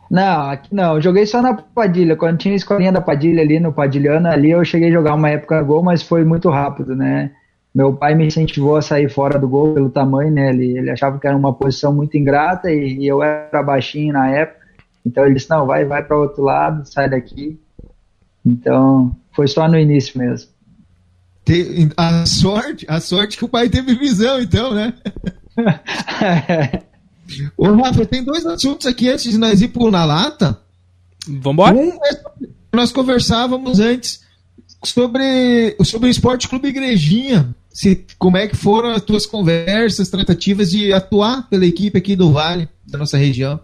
Não, 0.09 0.49
aqui 0.49 0.73
não, 0.73 0.99
joguei 0.99 1.25
só 1.25 1.41
na 1.41 1.53
Padilha. 1.53 2.15
Quando 2.15 2.37
tinha 2.37 2.53
a 2.53 2.57
escolinha 2.57 2.91
da 2.91 3.01
Padilha 3.01 3.41
ali 3.41 3.59
no 3.59 3.71
Padilhana, 3.71 4.31
ali 4.31 4.51
eu 4.51 4.65
cheguei 4.65 4.89
a 4.89 4.93
jogar 4.93 5.13
uma 5.13 5.29
época 5.29 5.61
gol, 5.61 5.83
mas 5.83 6.01
foi 6.01 6.25
muito 6.25 6.49
rápido, 6.49 6.95
né? 6.95 7.31
meu 7.73 7.93
pai 7.93 8.13
me 8.13 8.25
incentivou 8.25 8.75
a 8.75 8.81
sair 8.81 9.09
fora 9.09 9.39
do 9.39 9.47
gol 9.47 9.73
pelo 9.73 9.89
tamanho, 9.89 10.31
né? 10.31 10.49
Ele, 10.49 10.77
ele 10.77 10.91
achava 10.91 11.17
que 11.17 11.25
era 11.25 11.35
uma 11.35 11.53
posição 11.53 11.93
muito 11.93 12.17
ingrata 12.17 12.69
e, 12.69 12.97
e 12.99 13.07
eu 13.07 13.23
era 13.23 13.63
baixinho 13.63 14.13
na 14.13 14.29
época. 14.29 14.59
Então 15.05 15.25
ele 15.25 15.35
disse: 15.35 15.49
não, 15.49 15.65
vai, 15.65 15.85
vai 15.85 16.03
para 16.03 16.17
outro 16.17 16.43
lado, 16.43 16.85
sai 16.85 17.09
daqui. 17.09 17.59
Então 18.45 19.15
foi 19.31 19.47
só 19.47 19.67
no 19.67 19.79
início 19.79 20.19
mesmo. 20.19 20.51
A 21.97 22.25
sorte, 22.25 22.85
a 22.87 22.99
sorte 22.99 23.37
que 23.37 23.45
o 23.45 23.49
pai 23.49 23.69
teve 23.69 23.95
visão, 23.95 24.39
então, 24.39 24.73
né? 24.73 24.93
Ô, 27.57 27.71
Rafa, 27.73 28.05
tem 28.05 28.23
dois 28.23 28.45
assuntos 28.45 28.87
aqui 28.87 29.09
antes 29.09 29.31
de 29.31 29.37
nós 29.37 29.61
ir 29.61 29.69
pro 29.69 29.91
Na 29.91 30.03
Lata. 30.05 30.59
Vambora? 31.27 31.75
Um 31.75 31.89
é 31.89 32.21
nós 32.73 32.91
conversávamos 32.91 33.79
antes 33.79 34.21
sobre, 34.83 35.75
sobre 35.83 36.07
o 36.07 36.11
Esporte 36.11 36.47
Clube 36.47 36.69
Igrejinha 36.69 37.53
se, 37.73 38.05
como 38.19 38.37
é 38.37 38.47
que 38.47 38.55
foram 38.55 38.91
as 38.91 39.01
tuas 39.01 39.25
conversas, 39.25 40.09
tratativas 40.09 40.71
de 40.71 40.91
atuar 40.91 41.47
pela 41.49 41.65
equipe 41.65 41.97
aqui 41.97 42.15
do 42.15 42.31
Vale, 42.31 42.67
da 42.85 42.97
nossa 42.97 43.17
região? 43.17 43.59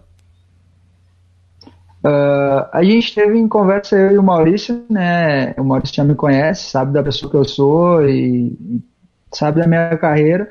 Uh, 2.04 2.64
a 2.72 2.82
gente 2.82 3.14
teve 3.14 3.36
em 3.36 3.48
conversa 3.48 3.96
eu 3.96 4.12
e 4.12 4.18
o 4.18 4.22
Maurício, 4.22 4.84
né? 4.88 5.52
O 5.58 5.64
Maurício 5.64 5.96
já 5.96 6.04
me 6.04 6.14
conhece, 6.14 6.70
sabe 6.70 6.92
da 6.92 7.02
pessoa 7.02 7.30
que 7.30 7.36
eu 7.36 7.44
sou 7.44 8.08
e, 8.08 8.46
e 8.46 8.82
sabe 9.32 9.60
da 9.60 9.66
minha 9.66 9.96
carreira. 9.98 10.48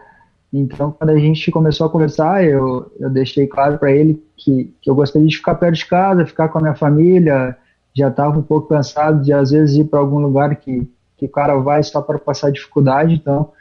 Então, 0.52 0.92
quando 0.92 1.10
a 1.10 1.20
gente 1.20 1.52
começou 1.52 1.88
a 1.88 1.90
conversar, 1.90 2.44
eu, 2.44 2.92
eu 3.00 3.10
deixei 3.10 3.48
claro 3.48 3.78
para 3.78 3.92
ele 3.92 4.22
que, 4.36 4.74
que 4.82 4.90
eu 4.90 4.96
gostaria 4.96 5.28
de 5.28 5.36
ficar 5.36 5.56
perto 5.56 5.76
de 5.76 5.86
casa, 5.86 6.26
ficar 6.26 6.48
com 6.50 6.58
a 6.58 6.62
minha 6.62 6.76
família. 6.76 7.58
Já 7.94 8.08
estava 8.08 8.40
um 8.40 8.44
pouco 8.44 8.70
cansado 8.70 9.24
de, 9.24 9.34
às 9.34 9.52
vezes, 9.52 9.76
ir 9.76 9.86
para 9.86 10.00
algum 10.00 10.20
lugar 10.20 10.56
que, 10.56 10.90
que 11.18 11.26
o 11.26 11.30
cara 11.30 11.58
vai 11.58 11.84
só 11.84 12.02
para 12.02 12.18
passar 12.18 12.52
dificuldade, 12.52 13.16
então 13.16 13.52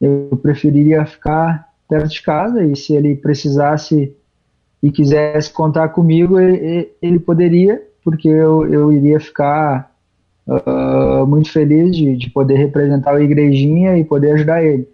eu 0.00 0.38
preferiria 0.40 1.04
ficar 1.04 1.68
perto 1.88 2.08
de 2.08 2.22
casa 2.22 2.64
e 2.64 2.74
se 2.74 2.94
ele 2.94 3.16
precisasse 3.16 4.16
e 4.82 4.90
quisesse 4.90 5.52
contar 5.52 5.90
comigo, 5.90 6.38
ele, 6.38 6.90
ele 7.02 7.18
poderia, 7.18 7.82
porque 8.02 8.28
eu, 8.28 8.66
eu 8.72 8.90
iria 8.92 9.20
ficar 9.20 9.94
uh, 10.46 11.26
muito 11.26 11.52
feliz 11.52 11.94
de, 11.94 12.16
de 12.16 12.30
poder 12.30 12.54
representar 12.54 13.14
a 13.14 13.20
igrejinha 13.20 13.98
e 13.98 14.04
poder 14.04 14.32
ajudar 14.32 14.64
ele. 14.64 14.88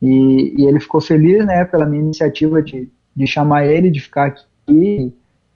E, 0.00 0.54
e, 0.58 0.66
ele 0.66 0.80
ficou 0.80 1.00
feliz, 1.00 1.44
né, 1.46 1.64
pela 1.64 1.86
minha 1.86 2.02
iniciativa 2.02 2.62
de, 2.62 2.88
de 3.14 3.26
chamar 3.26 3.66
ele, 3.66 3.90
de 3.90 4.00
ficar 4.00 4.26
aqui. 4.26 5.12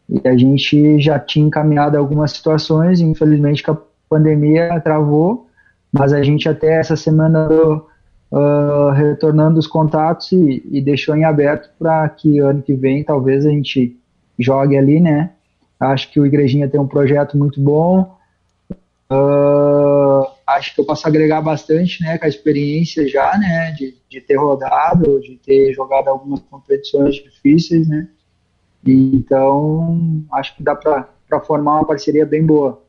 E 0.08 0.28
a 0.28 0.36
gente 0.36 1.00
já 1.00 1.18
tinha 1.18 1.46
encaminhado 1.46 1.96
algumas 1.96 2.32
situações, 2.32 3.00
infelizmente 3.00 3.62
que 3.62 3.70
a 3.70 3.78
pandemia 4.08 4.80
travou, 4.80 5.46
mas 5.92 6.12
a 6.12 6.22
gente 6.22 6.48
até 6.48 6.80
essa 6.80 6.96
semana 6.96 7.48
uh, 8.30 8.90
retornando 8.90 9.58
os 9.58 9.66
contatos 9.66 10.32
e, 10.32 10.62
e 10.70 10.80
deixou 10.80 11.14
em 11.14 11.24
aberto 11.24 11.70
para 11.78 12.08
que 12.08 12.38
ano 12.38 12.62
que 12.62 12.74
vem 12.74 13.04
talvez 13.04 13.44
a 13.44 13.50
gente 13.50 13.96
jogue 14.38 14.76
ali, 14.76 15.00
né? 15.00 15.30
Acho 15.78 16.10
que 16.10 16.20
o 16.20 16.26
Igrejinha 16.26 16.68
tem 16.68 16.80
um 16.80 16.86
projeto 16.86 17.38
muito 17.38 17.60
bom. 17.60 18.16
Uh, 19.10 20.29
acho 20.56 20.74
que 20.74 20.80
eu 20.80 20.84
posso 20.84 21.06
agregar 21.06 21.40
bastante, 21.40 22.02
né, 22.02 22.18
com 22.18 22.24
a 22.24 22.28
experiência 22.28 23.08
já, 23.08 23.36
né, 23.38 23.72
de, 23.72 23.96
de 24.08 24.20
ter 24.20 24.36
rodado, 24.36 25.20
de 25.20 25.36
ter 25.36 25.72
jogado 25.72 26.08
algumas 26.08 26.40
competições 26.40 27.16
difíceis, 27.16 27.88
né, 27.88 28.08
então 28.84 30.24
acho 30.32 30.56
que 30.56 30.62
dá 30.62 30.74
para 30.74 31.40
formar 31.46 31.76
uma 31.76 31.86
parceria 31.86 32.24
bem 32.24 32.44
boa. 32.44 32.82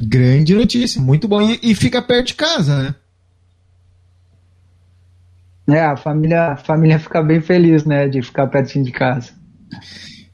Grande 0.00 0.54
notícia, 0.54 1.00
muito 1.00 1.28
bom. 1.28 1.42
E, 1.42 1.58
e, 1.62 1.74
fica 1.74 2.00
perto 2.00 2.28
de 2.28 2.34
casa, 2.34 2.82
né? 2.82 2.94
É, 5.76 5.84
a 5.84 5.96
família, 5.96 6.52
a 6.52 6.56
família 6.56 6.98
fica 6.98 7.22
bem 7.22 7.40
feliz, 7.40 7.84
né, 7.84 8.08
de 8.08 8.22
ficar 8.22 8.46
pertinho 8.46 8.84
de 8.84 8.92
casa. 8.92 9.32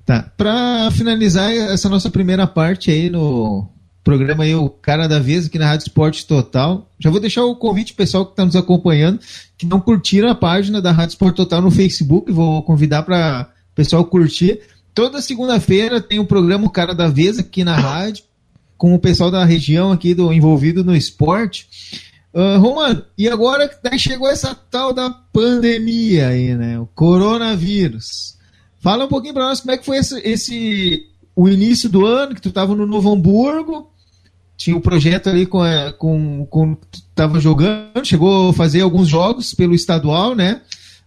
Tá. 0.04 0.30
Para 0.36 0.90
finalizar 0.92 1.52
essa 1.52 1.88
nossa 1.88 2.08
primeira 2.08 2.46
parte 2.46 2.90
aí 2.90 3.10
no 3.10 3.68
programa 4.06 4.44
aí, 4.44 4.54
o 4.54 4.70
Cara 4.70 5.08
da 5.08 5.18
Vez, 5.18 5.46
aqui 5.46 5.58
na 5.58 5.66
Rádio 5.66 5.88
Esporte 5.88 6.24
Total, 6.24 6.88
já 6.96 7.10
vou 7.10 7.18
deixar 7.18 7.44
o 7.44 7.56
convite 7.56 7.92
pessoal 7.92 8.24
que 8.24 8.30
está 8.30 8.44
nos 8.44 8.54
acompanhando, 8.54 9.18
que 9.58 9.66
não 9.66 9.80
curtiram 9.80 10.30
a 10.30 10.34
página 10.34 10.80
da 10.80 10.92
Rádio 10.92 11.14
Esporte 11.14 11.34
Total 11.34 11.60
no 11.60 11.72
Facebook, 11.72 12.30
vou 12.30 12.62
convidar 12.62 13.02
para 13.02 13.50
o 13.72 13.74
pessoal 13.74 14.04
curtir. 14.04 14.60
Toda 14.94 15.20
segunda-feira 15.20 16.00
tem 16.00 16.20
o 16.20 16.24
programa 16.24 16.68
o 16.68 16.70
Cara 16.70 16.94
da 16.94 17.08
Vez 17.08 17.36
aqui 17.36 17.64
na 17.64 17.74
rádio, 17.74 18.22
com 18.78 18.94
o 18.94 18.98
pessoal 19.00 19.28
da 19.28 19.44
região 19.44 19.90
aqui 19.90 20.14
do 20.14 20.32
envolvido 20.32 20.84
no 20.84 20.94
esporte. 20.94 21.66
Uh, 22.32 22.60
Romano, 22.60 23.02
e 23.18 23.28
agora 23.28 23.68
chegou 23.98 24.28
essa 24.28 24.54
tal 24.54 24.92
da 24.92 25.10
pandemia 25.10 26.28
aí, 26.28 26.54
né? 26.54 26.78
O 26.78 26.86
coronavírus. 26.86 28.38
Fala 28.78 29.06
um 29.06 29.08
pouquinho 29.08 29.34
para 29.34 29.48
nós 29.48 29.60
como 29.60 29.72
é 29.72 29.76
que 29.76 29.84
foi 29.84 29.98
esse, 29.98 30.20
esse, 30.20 31.08
o 31.34 31.48
início 31.48 31.88
do 31.88 32.06
ano, 32.06 32.36
que 32.36 32.40
tu 32.40 32.50
estava 32.50 32.72
no 32.72 32.86
Novo 32.86 33.12
Hamburgo, 33.12 33.90
tinha 34.56 34.76
um 34.76 34.80
projeto 34.80 35.28
ali 35.28 35.46
com, 35.46 35.60
a, 35.60 35.92
com, 35.92 36.46
com 36.46 36.74
tu 36.74 36.98
estava 36.98 37.38
jogando, 37.38 38.04
chegou 38.04 38.50
a 38.50 38.52
fazer 38.52 38.80
alguns 38.80 39.08
jogos 39.08 39.54
pelo 39.54 39.74
estadual, 39.74 40.34
né? 40.34 40.62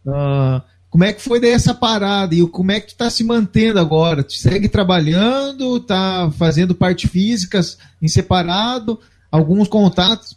Uh, 0.05 0.61
como 0.89 1.03
é 1.03 1.13
que 1.13 1.21
foi 1.21 1.39
daí 1.39 1.51
essa 1.51 1.73
parada 1.73 2.33
e 2.33 2.45
como 2.47 2.71
é 2.71 2.79
que 2.79 2.87
tu 2.87 2.91
está 2.93 3.09
se 3.09 3.23
mantendo 3.23 3.79
agora? 3.79 4.23
Tu 4.23 4.33
segue 4.33 4.67
trabalhando, 4.67 5.77
está 5.77 6.31
fazendo 6.31 6.73
parte 6.73 7.07
físicas 7.07 7.77
em 8.01 8.07
separado, 8.07 8.99
alguns 9.31 9.67
contatos 9.67 10.35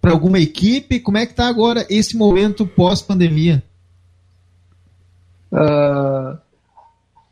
para 0.00 0.10
alguma 0.10 0.40
equipe? 0.40 0.98
Como 1.00 1.18
é 1.18 1.26
que 1.26 1.32
está 1.32 1.48
agora 1.48 1.86
esse 1.88 2.16
momento 2.16 2.66
pós-pandemia? 2.66 3.62
Uh, 5.52 6.38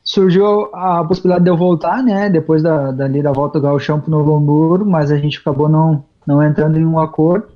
surgiu 0.08 0.70
a 0.74 1.04
possibilidade 1.04 1.44
de 1.44 1.50
eu 1.50 1.56
voltar, 1.56 2.02
né? 2.02 2.30
Depois 2.30 2.62
da, 2.62 2.90
dali 2.90 3.22
da 3.22 3.30
volta 3.30 3.60
do 3.60 3.62
Galchão 3.62 4.00
para 4.00 4.10
Novo 4.10 4.34
Hamburgo, 4.34 4.90
mas 4.90 5.12
a 5.12 5.18
gente 5.18 5.38
acabou 5.38 5.68
não, 5.68 6.02
não 6.26 6.42
entrando 6.42 6.78
em 6.78 6.86
um 6.86 6.98
acordo. 6.98 7.48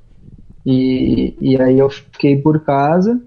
E, 0.64 1.34
e 1.40 1.60
aí 1.60 1.78
eu 1.78 1.88
fiquei 1.88 2.36
por 2.36 2.60
casa. 2.60 3.18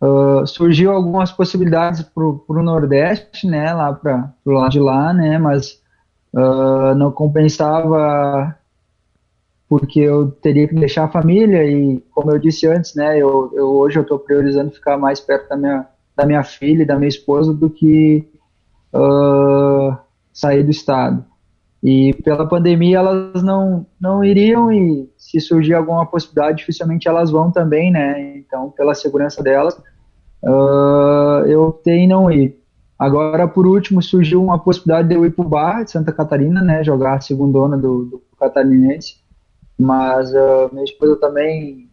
Uh, 0.00 0.46
surgiu 0.46 0.90
algumas 0.90 1.30
possibilidades 1.30 2.02
para 2.02 2.24
o 2.24 2.62
Nordeste, 2.62 3.46
né, 3.46 3.72
lá 3.74 3.92
para 3.92 4.32
o 4.44 4.50
lado 4.50 4.72
de 4.72 4.80
lá, 4.80 5.12
né, 5.12 5.38
mas 5.38 5.78
uh, 6.34 6.94
não 6.96 7.12
compensava 7.12 8.56
porque 9.68 10.00
eu 10.00 10.30
teria 10.30 10.66
que 10.66 10.74
deixar 10.74 11.04
a 11.04 11.08
família 11.08 11.64
e, 11.64 12.02
como 12.10 12.32
eu 12.32 12.38
disse 12.38 12.66
antes, 12.66 12.96
né, 12.96 13.16
eu, 13.16 13.52
eu 13.54 13.68
hoje 13.68 13.96
eu 13.96 14.02
estou 14.02 14.18
priorizando 14.18 14.72
ficar 14.72 14.96
mais 14.96 15.20
perto 15.20 15.50
da 15.50 15.56
minha, 15.56 15.86
da 16.16 16.26
minha 16.26 16.42
filha 16.42 16.82
e 16.82 16.86
da 16.86 16.96
minha 16.96 17.08
esposa 17.08 17.54
do 17.54 17.70
que 17.70 18.31
uh, 18.94 19.96
sair 20.32 20.62
do 20.62 20.70
estado. 20.70 21.24
E 21.82 22.14
pela 22.22 22.46
pandemia 22.46 22.98
elas 22.98 23.42
não, 23.42 23.84
não 24.00 24.24
iriam 24.24 24.70
e 24.70 25.10
se 25.16 25.40
surgir 25.40 25.74
alguma 25.74 26.06
possibilidade, 26.06 26.58
dificilmente 26.58 27.08
elas 27.08 27.30
vão 27.30 27.50
também, 27.50 27.90
né? 27.90 28.36
Então, 28.36 28.70
pela 28.70 28.94
segurança 28.94 29.42
delas, 29.42 29.74
uh, 30.44 31.44
eu 31.46 31.64
optei 31.64 31.98
em 31.98 32.08
não 32.08 32.30
ir. 32.30 32.62
Agora, 32.96 33.48
por 33.48 33.66
último, 33.66 34.00
surgiu 34.00 34.40
uma 34.40 34.60
possibilidade 34.60 35.08
de 35.08 35.14
eu 35.16 35.26
ir 35.26 35.32
para 35.32 35.44
o 35.44 35.48
Bar 35.48 35.84
de 35.84 35.90
Santa 35.90 36.12
Catarina, 36.12 36.62
né, 36.62 36.84
jogar 36.84 37.14
a 37.14 37.20
segunda 37.20 37.76
do, 37.76 38.04
do 38.04 38.22
catarinense, 38.38 39.16
mas 39.76 40.32
uh, 40.32 40.70
minha 40.70 40.84
esposa 40.84 41.16
também 41.16 41.90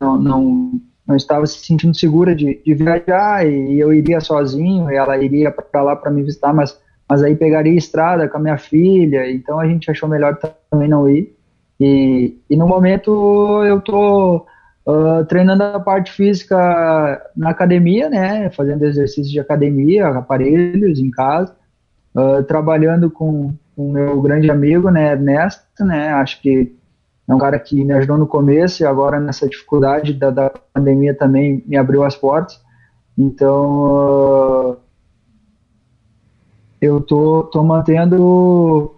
não, 0.00 0.20
não, 0.20 0.80
não, 1.12 1.16
estava 1.16 1.46
se 1.46 1.58
sentindo 1.58 1.94
segura 1.96 2.34
de, 2.34 2.60
de 2.64 2.74
viajar 2.74 3.46
e 3.46 3.78
eu 3.78 3.92
iria 3.92 4.20
sozinho 4.20 4.90
e 4.90 4.96
ela 4.96 5.16
iria 5.18 5.50
para 5.50 5.82
lá 5.82 5.94
para 5.94 6.10
me 6.10 6.22
visitar, 6.22 6.52
mas, 6.52 6.78
mas 7.08 7.22
aí 7.22 7.36
pegaria 7.36 7.76
estrada 7.76 8.28
com 8.28 8.38
a 8.38 8.40
minha 8.40 8.58
filha, 8.58 9.30
então 9.30 9.60
a 9.60 9.66
gente 9.66 9.90
achou 9.90 10.08
melhor 10.08 10.38
também 10.70 10.88
não 10.88 11.08
ir. 11.08 11.34
E, 11.78 12.36
e 12.48 12.56
no 12.56 12.66
momento 12.66 13.62
eu 13.64 13.78
estou 13.78 14.46
Uh, 14.84 15.24
treinando 15.26 15.62
a 15.62 15.78
parte 15.78 16.10
física 16.10 16.56
na 17.36 17.50
academia, 17.50 18.10
né, 18.10 18.50
fazendo 18.50 18.84
exercícios 18.84 19.30
de 19.30 19.38
academia, 19.38 20.08
aparelhos 20.08 20.98
em 20.98 21.08
casa, 21.08 21.54
uh, 22.16 22.42
trabalhando 22.42 23.08
com 23.08 23.54
o 23.76 23.92
meu 23.92 24.20
grande 24.20 24.50
amigo, 24.50 24.90
né, 24.90 25.12
Ernesto, 25.12 25.84
né, 25.84 26.08
acho 26.14 26.42
que 26.42 26.74
é 27.28 27.34
um 27.34 27.38
cara 27.38 27.58
que 27.58 27.84
me 27.84 27.92
ajudou 27.94 28.18
no 28.18 28.26
começo 28.26 28.82
e 28.82 28.86
agora 28.86 29.20
nessa 29.20 29.48
dificuldade 29.48 30.12
da, 30.12 30.30
da 30.30 30.50
pandemia 30.72 31.14
também 31.14 31.62
me 31.66 31.76
abriu 31.76 32.04
as 32.04 32.16
portas, 32.16 32.60
então 33.16 34.72
uh, 34.72 34.76
eu 36.80 37.00
tô, 37.00 37.44
tô 37.44 37.62
mantendo 37.62 38.94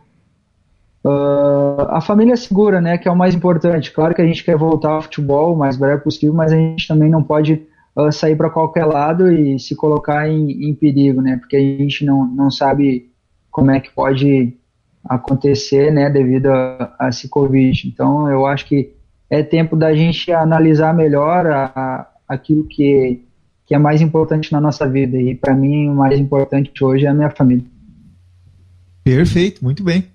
Uh, 1.05 1.85
a 1.91 2.01
família 2.01 2.35
segura, 2.35 2.81
né, 2.81 2.97
que 2.97 3.07
é 3.07 3.11
o 3.11 3.17
mais 3.17 3.35
importante. 3.35 3.93
Claro 3.93 4.15
que 4.15 4.23
a 4.23 4.27
gente 4.27 4.43
quer 4.43 4.57
voltar 4.57 4.93
ao 4.93 5.03
futebol 5.03 5.53
o 5.53 5.59
mais 5.59 5.77
breve 5.77 6.01
possível, 6.03 6.35
mas 6.35 6.51
a 6.51 6.57
gente 6.57 6.89
também 6.89 7.11
não 7.11 7.23
pode 7.23 7.63
uh, 7.95 8.11
sair 8.11 8.35
para 8.35 8.49
qualquer 8.49 8.87
lado 8.87 9.31
e 9.31 9.59
se 9.59 9.77
colocar 9.77 10.27
em, 10.27 10.51
em, 10.67 10.75
perigo, 10.75 11.21
né, 11.21 11.37
porque 11.37 11.57
a 11.57 11.61
gente 11.61 12.07
não, 12.07 12.25
não 12.25 12.51
sabe 12.51 13.11
como 13.51 13.71
é 13.71 13.81
que 13.81 13.91
pode 13.91 14.57
acontecer, 15.09 15.93
né, 15.93 16.09
devido 16.11 16.47
a, 16.47 16.95
a 16.99 17.09
esse 17.09 17.29
Covid. 17.29 17.89
Então, 17.89 18.29
eu 18.29 18.47
acho 18.47 18.67
que 18.67 18.93
é 19.29 19.43
tempo 19.43 19.77
da 19.77 19.95
gente 19.95 20.33
analisar 20.33 20.95
melhor 20.95 21.47
a, 21.47 21.65
a, 21.75 22.07
aquilo 22.29 22.65
que, 22.65 23.23
que 23.67 23.75
é 23.75 23.79
mais 23.79 24.01
importante 24.01 24.53
na 24.53 24.61
nossa 24.61 24.89
vida. 24.89 25.17
E 25.17 25.35
para 25.35 25.55
mim, 25.55 25.89
o 25.89 25.95
mais 25.95 26.19
importante 26.19 26.73
hoje 26.83 27.07
é 27.07 27.09
a 27.09 27.15
minha 27.15 27.31
família. 27.31 27.65
Perfeito, 29.03 29.63
muito 29.63 29.83
bem. 29.83 30.07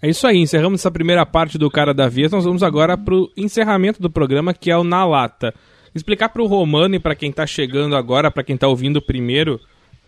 É 0.00 0.08
isso 0.08 0.26
aí, 0.26 0.38
encerramos 0.38 0.80
essa 0.80 0.90
primeira 0.90 1.24
parte 1.24 1.58
do 1.58 1.70
Cara 1.70 1.92
da 1.92 2.08
Vez. 2.08 2.30
Nós 2.30 2.44
vamos 2.44 2.62
agora 2.62 2.96
para 2.96 3.14
o 3.14 3.28
encerramento 3.36 4.00
do 4.00 4.10
programa, 4.10 4.54
que 4.54 4.70
é 4.70 4.76
o 4.76 4.84
Na 4.84 5.04
Lata. 5.04 5.54
Explicar 5.94 6.28
para 6.28 6.42
o 6.42 6.46
Romano 6.46 6.94
e 6.94 7.00
para 7.00 7.14
quem 7.14 7.30
está 7.30 7.46
chegando 7.46 7.96
agora, 7.96 8.30
para 8.30 8.44
quem 8.44 8.54
está 8.54 8.68
ouvindo 8.68 9.00
primeiro, 9.00 9.58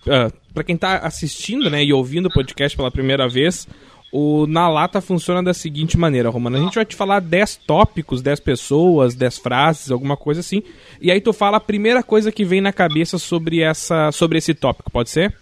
uh, 0.06 0.10
ah, 0.10 0.32
para 0.52 0.64
quem 0.64 0.74
está 0.74 0.98
assistindo 0.98 1.70
né, 1.70 1.84
e 1.84 1.92
ouvindo 1.92 2.26
o 2.26 2.32
podcast 2.32 2.76
pela 2.76 2.90
primeira 2.90 3.28
vez, 3.28 3.66
o 4.12 4.46
Na 4.46 4.68
Lata 4.68 5.00
funciona 5.00 5.42
da 5.42 5.52
seguinte 5.52 5.98
maneira, 5.98 6.30
Romano. 6.30 6.56
A 6.56 6.60
gente 6.60 6.74
vai 6.74 6.84
te 6.84 6.96
falar 6.96 7.20
10 7.20 7.56
tópicos, 7.66 8.22
10 8.22 8.40
pessoas, 8.40 9.14
10 9.14 9.38
frases, 9.38 9.90
alguma 9.90 10.16
coisa 10.16 10.40
assim. 10.40 10.62
E 11.00 11.10
aí 11.10 11.20
tu 11.20 11.32
fala 11.32 11.58
a 11.58 11.60
primeira 11.60 12.02
coisa 12.02 12.32
que 12.32 12.44
vem 12.44 12.60
na 12.60 12.72
cabeça 12.72 13.18
sobre, 13.18 13.62
essa, 13.62 14.10
sobre 14.10 14.38
esse 14.38 14.54
tópico, 14.54 14.90
pode 14.90 15.10
ser? 15.10 15.36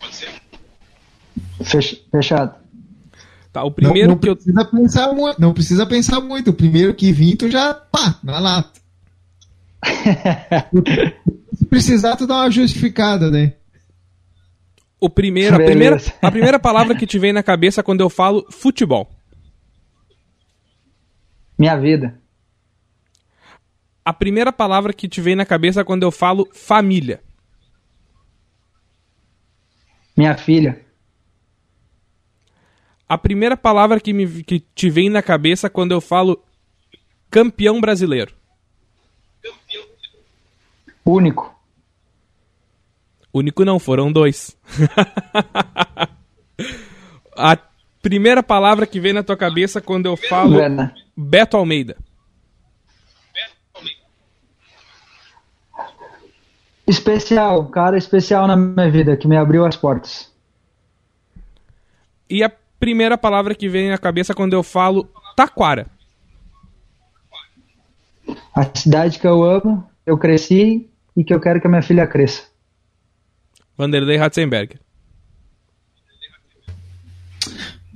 Pode 0.00 0.14
ser. 0.14 0.30
Fechado. 2.10 2.62
Tá, 3.52 3.62
o 3.62 3.70
primeiro 3.70 4.08
não, 4.08 4.14
não 4.14 4.20
que 4.20 4.30
eu. 4.30 4.34
Precisa 4.34 4.64
pensar 4.64 5.12
muito, 5.12 5.40
não 5.40 5.52
precisa 5.52 5.86
pensar 5.86 6.20
muito. 6.20 6.50
O 6.50 6.54
primeiro 6.54 6.94
que 6.94 7.12
vir, 7.12 7.36
tu 7.36 7.50
já, 7.50 7.74
pá, 7.74 8.18
na 8.22 8.38
lata. 8.38 8.81
Se 11.54 11.64
precisar, 11.66 12.16
tu 12.16 12.26
dá 12.26 12.36
uma 12.36 12.50
justificada, 12.50 13.30
né? 13.30 13.54
O 15.00 15.10
primeiro, 15.10 15.56
a 15.56 15.58
primeira, 15.58 15.96
a 16.20 16.30
primeira 16.30 16.58
palavra 16.58 16.94
que 16.94 17.06
te 17.06 17.18
vem 17.18 17.32
na 17.32 17.42
cabeça 17.42 17.82
quando 17.82 18.00
eu 18.00 18.08
falo 18.08 18.46
futebol. 18.50 19.10
Minha 21.58 21.76
vida. 21.76 22.20
A 24.04 24.12
primeira 24.12 24.52
palavra 24.52 24.92
que 24.92 25.08
te 25.08 25.20
vem 25.20 25.34
na 25.34 25.44
cabeça 25.44 25.84
quando 25.84 26.04
eu 26.04 26.10
falo 26.10 26.48
família. 26.52 27.20
Minha 30.16 30.36
filha 30.36 30.82
a 33.12 33.18
primeira 33.18 33.58
palavra 33.58 34.00
que, 34.00 34.10
me, 34.10 34.42
que 34.42 34.58
te 34.58 34.88
vem 34.88 35.10
na 35.10 35.20
cabeça 35.20 35.68
quando 35.68 35.92
eu 35.92 36.00
falo 36.00 36.42
campeão 37.30 37.78
brasileiro? 37.78 38.34
Único. 41.04 41.54
Único 43.32 43.64
não, 43.64 43.78
foram 43.78 44.12
dois. 44.12 44.56
a 47.36 47.56
primeira 48.02 48.42
palavra 48.42 48.86
que 48.86 49.00
vem 49.00 49.12
na 49.12 49.22
tua 49.22 49.36
cabeça 49.36 49.80
quando 49.80 50.06
eu 50.06 50.16
falo 50.16 50.58
Beto 51.16 51.56
Almeida. 51.56 51.96
Especial, 56.86 57.64
cara 57.66 57.96
especial 57.96 58.46
na 58.46 58.56
minha 58.56 58.90
vida, 58.90 59.16
que 59.16 59.26
me 59.26 59.36
abriu 59.36 59.64
as 59.64 59.76
portas. 59.76 60.30
E 62.28 62.42
a 62.42 62.52
primeira 62.78 63.16
palavra 63.16 63.54
que 63.54 63.68
vem 63.68 63.88
na 63.88 63.98
cabeça 63.98 64.34
quando 64.34 64.52
eu 64.52 64.62
falo 64.62 65.08
Taquara? 65.36 65.86
A 68.54 68.64
cidade 68.74 69.18
que 69.18 69.26
eu 69.26 69.42
amo, 69.42 69.88
eu 70.04 70.18
cresci 70.18 70.90
e 71.16 71.24
que 71.24 71.32
eu 71.32 71.40
quero 71.40 71.60
que 71.60 71.66
a 71.66 71.70
minha 71.70 71.82
filha 71.82 72.06
cresça. 72.06 72.44
Vanderlei 73.76 74.16
Ratzenberger. 74.16 74.80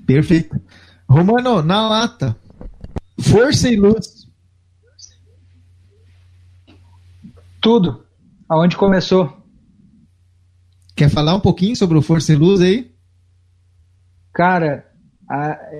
Perfeito. 0.07 0.61
Romano, 1.09 1.62
na 1.62 1.89
lata. 1.89 2.37
Força 3.21 3.69
e 3.69 3.77
luz. 3.77 4.27
Tudo. 7.61 8.05
Aonde 8.49 8.77
começou? 8.77 9.37
Quer 10.95 11.11
falar 11.11 11.35
um 11.35 11.41
pouquinho 11.41 11.77
sobre 11.77 11.99
o 11.99 12.03
Força 12.03 12.33
e 12.33 12.37
Luz 12.37 12.61
aí? 12.61 12.91
Cara, 14.33 14.87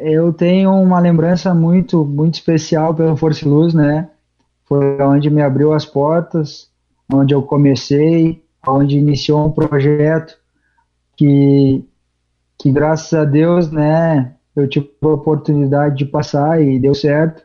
eu 0.03 0.33
tenho 0.33 0.73
uma 0.73 0.99
lembrança 0.99 1.55
muito, 1.55 2.05
muito 2.05 2.35
especial 2.35 2.95
pelo 2.95 3.17
Força 3.17 3.45
e 3.45 3.49
Luz, 3.49 3.73
né? 3.73 4.11
Foi 4.65 5.01
onde 5.01 5.31
me 5.31 5.41
abriu 5.41 5.73
as 5.73 5.85
portas, 5.85 6.69
onde 7.13 7.35
eu 7.35 7.43
comecei, 7.43 8.43
onde 8.67 8.99
iniciou 8.99 9.47
um 9.47 9.51
projeto 9.51 10.37
que, 11.17 11.85
que 12.59 12.71
graças 12.71 13.13
a 13.15 13.25
Deus, 13.25 13.71
né, 13.71 14.35
eu 14.55 14.69
tive 14.69 14.91
a 15.03 15.09
oportunidade 15.09 15.97
de 15.97 16.05
passar 16.05 16.63
e 16.63 16.79
deu 16.79 16.95
certo. 16.95 17.43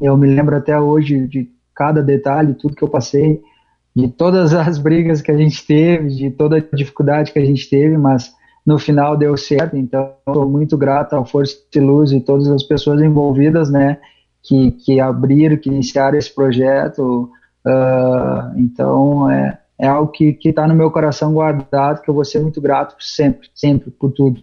Eu 0.00 0.16
me 0.16 0.26
lembro 0.26 0.56
até 0.56 0.78
hoje 0.78 1.26
de 1.26 1.50
cada 1.74 2.02
detalhe, 2.02 2.54
tudo 2.54 2.74
que 2.74 2.82
eu 2.82 2.88
passei, 2.88 3.42
de 3.94 4.08
todas 4.08 4.54
as 4.54 4.78
brigas 4.78 5.20
que 5.20 5.30
a 5.30 5.36
gente 5.36 5.66
teve, 5.66 6.08
de 6.08 6.30
toda 6.30 6.56
a 6.56 6.76
dificuldade 6.76 7.32
que 7.32 7.38
a 7.38 7.44
gente 7.44 7.68
teve, 7.68 7.96
mas 7.96 8.32
no 8.64 8.78
final 8.78 9.16
deu 9.16 9.36
certo. 9.36 9.76
Então, 9.76 10.14
estou 10.26 10.48
muito 10.48 10.76
grato 10.76 11.14
ao 11.14 11.26
Força 11.26 11.56
de 11.72 11.80
Luz 11.80 12.12
e 12.12 12.20
todas 12.20 12.48
as 12.48 12.62
pessoas 12.62 13.00
envolvidas, 13.00 13.70
né, 13.70 13.98
que, 14.42 14.70
que 14.72 15.00
abriram, 15.00 15.56
que 15.56 15.68
iniciaram 15.68 16.18
esse 16.18 16.32
projeto. 16.34 17.30
Uh, 17.66 18.58
então, 18.58 19.30
é, 19.30 19.58
é 19.78 19.86
algo 19.86 20.10
que 20.10 20.38
está 20.44 20.66
no 20.66 20.74
meu 20.74 20.90
coração 20.90 21.32
guardado, 21.32 22.02
que 22.02 22.10
eu 22.10 22.14
vou 22.14 22.24
ser 22.24 22.40
muito 22.40 22.60
grato 22.60 22.94
sempre, 22.98 23.48
sempre, 23.54 23.90
por 23.90 24.12
tudo. 24.12 24.42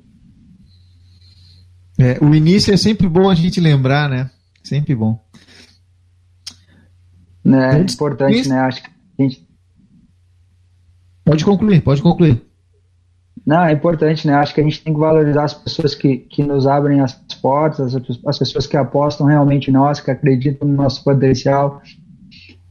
É, 1.99 2.23
o 2.23 2.33
início 2.33 2.73
é 2.73 2.77
sempre 2.77 3.07
bom 3.07 3.29
a 3.29 3.35
gente 3.35 3.59
lembrar, 3.59 4.09
né? 4.09 4.29
Sempre 4.63 4.93
bom. 4.95 5.19
É, 7.45 7.77
é 7.77 7.79
importante, 7.79 8.47
né? 8.47 8.59
Acho 8.59 8.83
que 8.83 8.89
a 8.89 9.23
gente... 9.23 9.47
Pode 11.25 11.43
concluir, 11.43 11.81
pode 11.81 12.01
concluir. 12.01 12.41
Não, 13.45 13.63
é 13.63 13.71
importante, 13.71 14.27
né? 14.27 14.33
Acho 14.33 14.53
que 14.53 14.61
a 14.61 14.63
gente 14.63 14.83
tem 14.83 14.93
que 14.93 14.99
valorizar 14.99 15.45
as 15.45 15.53
pessoas 15.53 15.95
que, 15.95 16.17
que 16.17 16.43
nos 16.43 16.67
abrem 16.67 16.99
as 16.99 17.13
portas, 17.41 17.95
as, 17.95 18.19
as 18.25 18.39
pessoas 18.39 18.67
que 18.67 18.75
apostam 18.75 19.25
realmente 19.25 19.69
em 19.69 19.73
nós, 19.73 20.01
que 20.01 20.11
acreditam 20.11 20.67
no 20.67 20.75
nosso 20.75 21.03
potencial, 21.03 21.81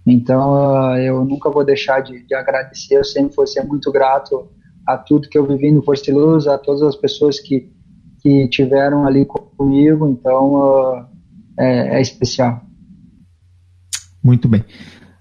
então, 0.07 0.53
uh, 0.53 0.97
eu 0.99 1.25
nunca 1.25 1.51
vou 1.51 1.65
deixar 1.65 2.01
de, 2.01 2.25
de, 2.25 2.35
agradecer, 2.35 2.97
eu 2.97 3.05
sempre 3.05 3.35
vou 3.35 3.47
ser 3.47 3.65
muito 3.65 3.91
grato 3.91 4.49
a 4.87 4.97
tudo 4.97 5.29
que 5.29 5.37
eu 5.37 5.45
vivi 5.45 5.73
no 5.73 5.83
Força 5.83 6.13
Luz, 6.13 6.47
a 6.47 6.57
todas 6.57 6.83
as 6.83 6.95
pessoas 6.95 7.41
que, 7.41 7.73
que 8.21 8.49
tiveram 8.49 9.05
ali 9.05 9.27
comigo, 9.27 10.09
então 10.09 10.55
uh, 10.55 11.07
é, 11.59 11.97
é, 11.97 12.01
especial. 12.01 12.65
Muito 14.23 14.47
bem. 14.47 14.65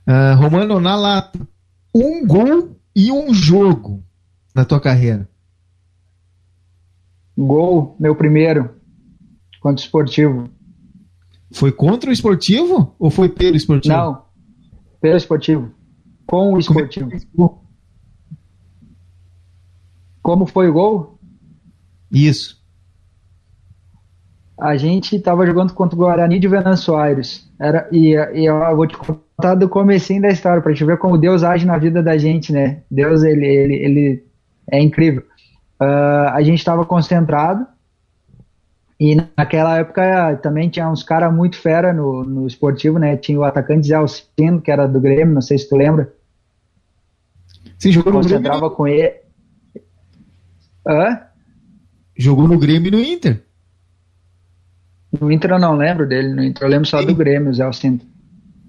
Uh, 0.08 0.40
Romano, 0.40 0.80
na 0.80 0.96
lata, 0.96 1.40
um 1.94 2.26
gol 2.28 2.78
e 2.96 3.12
um 3.12 3.34
jogo 3.34 4.04
na 4.54 4.66
tua 4.66 4.80
carreira. 4.80 5.28
Gol, 7.36 7.96
meu 8.00 8.16
primeiro, 8.16 8.70
contra 9.60 9.82
o 9.82 9.86
esportivo. 9.86 10.50
Foi 11.52 11.72
contra 11.72 12.12
o 12.12 12.14
esportivo 12.14 12.96
ou 13.00 13.10
foi 13.10 13.30
pelo 13.30 13.56
esportivo? 13.56 13.96
Não, 13.96 14.25
pelo 15.06 15.18
esportivo. 15.18 15.72
Com 16.26 16.54
o 16.54 16.58
esportivo. 16.58 17.12
Como 20.24 20.48
foi 20.48 20.68
o 20.68 20.74
gol? 20.74 21.20
Isso. 22.12 22.60
A 24.60 24.76
gente 24.76 25.16
estava 25.16 25.46
jogando 25.46 25.76
contra 25.76 25.96
o 25.96 26.00
Guarani 26.00 26.40
de 26.40 26.48
Venâncio 26.48 26.96
Aires. 26.96 27.48
Era, 27.60 27.88
e, 27.92 28.16
e 28.34 28.46
eu 28.46 28.76
vou 28.76 28.88
te 28.88 28.98
contar 28.98 29.54
do 29.54 29.70
comecinho 29.70 30.24
da 30.24 30.30
história, 30.30 30.60
para 30.60 30.74
te 30.74 30.84
ver 30.84 30.98
como 30.98 31.20
Deus 31.20 31.44
age 31.44 31.68
na 31.68 31.78
vida 31.78 32.02
da 32.02 32.18
gente, 32.18 32.52
né? 32.52 32.82
Deus, 32.90 33.22
ele, 33.22 33.46
ele, 33.46 33.76
ele 33.76 34.24
é 34.72 34.82
incrível. 34.82 35.22
Uh, 35.80 36.30
a 36.34 36.42
gente 36.42 36.58
estava 36.58 36.84
concentrado 36.84 37.68
e 39.00 39.16
naquela 39.16 39.78
época 39.78 40.38
também 40.42 40.70
tinha 40.70 40.90
uns 40.90 41.04
caras 41.04 41.34
muito 41.34 41.58
fera 41.58 41.94
no, 41.94 42.24
no 42.24 42.48
esportivo, 42.48 42.98
né? 42.98 43.18
Tinha 43.18 43.40
o 43.40 43.44
atacante 43.44 43.88
Zé 43.88 43.96
Alcino, 43.96 44.62
que 44.62 44.72
era 44.72 44.88
do 44.88 45.02
Grêmio, 45.02 45.34
não 45.34 45.42
sei 45.42 45.58
se 45.58 45.68
tu 45.68 45.76
lembra. 45.76 46.14
Sim, 47.78 47.92
jogou 47.92 48.14
no 48.14 48.22
Concentrava 48.22 48.60
Grêmio. 48.60 48.76
com 48.76 48.88
ele. 48.88 49.14
Hã? 50.88 51.22
Jogou 52.18 52.48
no 52.48 52.58
Grêmio 52.58 52.88
e 52.88 52.92
no 52.92 53.00
Inter. 53.00 53.44
No 55.20 55.32
Inter 55.32 55.52
eu 55.52 55.60
não 55.60 55.76
lembro 55.76 56.08
dele, 56.08 56.34
no 56.34 56.44
Inter 56.44 56.64
eu 56.64 56.70
lembro 56.70 56.88
só 56.88 57.02
Sim. 57.02 57.08
do 57.08 57.16
Grêmio, 57.16 57.54
Zé 57.54 57.64
Alcino. 57.64 58.00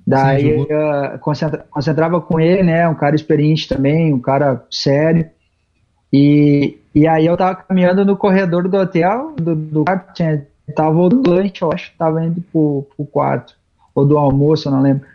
Daí 0.07 0.62
uh, 0.62 1.18
concentra, 1.20 1.66
concentrava 1.68 2.20
com 2.20 2.39
ele, 2.39 2.62
né? 2.62 2.89
Um 2.89 2.95
cara 2.95 3.16
experiente 3.16 3.68
também, 3.68 4.14
um 4.14 4.20
cara 4.20 4.64
sério. 4.70 5.29
E, 6.12 6.79
e 6.97 7.07
aí 7.07 7.26
eu 7.26 7.36
tava 7.36 7.57
caminhando 7.57 8.07
no 8.07 8.16
corredor 8.16 8.66
do 8.66 8.78
hotel, 8.78 9.34
do, 9.36 9.55
do 9.55 9.84
quarto, 9.84 10.14
tinha, 10.14 10.47
tava 10.74 10.92
voltando 10.92 11.28
lanche, 11.28 11.61
eu 11.61 11.70
acho, 11.70 11.92
tava 11.99 12.24
indo 12.24 12.40
pro, 12.51 12.86
pro 12.97 13.05
quarto, 13.05 13.55
ou 13.94 14.07
do 14.07 14.16
almoço, 14.16 14.66
eu 14.66 14.72
não 14.72 14.80
lembro. 14.80 15.07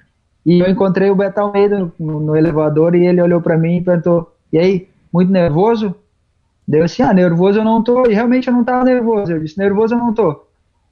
E 0.45 0.59
eu 0.59 0.69
encontrei 0.69 1.09
o 1.09 1.15
Beto 1.15 1.41
Almeida 1.41 1.91
no, 1.97 2.19
no 2.19 2.35
elevador 2.35 2.93
e 2.93 3.03
ele 3.03 3.19
olhou 3.19 3.41
para 3.41 3.57
mim 3.57 3.77
e 3.77 3.81
perguntou, 3.81 4.31
e 4.53 4.59
aí, 4.59 4.89
muito 5.11 5.31
nervoso? 5.31 5.95
Deu 6.67 6.83
assim, 6.83 7.01
ah, 7.01 7.15
nervoso 7.15 7.57
eu 7.57 7.63
não 7.63 7.83
tô, 7.83 8.05
e 8.07 8.13
realmente 8.13 8.47
eu 8.47 8.53
não 8.53 8.63
tava 8.63 8.83
nervoso, 8.85 9.31
eu 9.31 9.39
disse, 9.39 9.57
nervoso 9.57 9.95
eu 9.95 9.97
não 9.97 10.13
tô, 10.13 10.45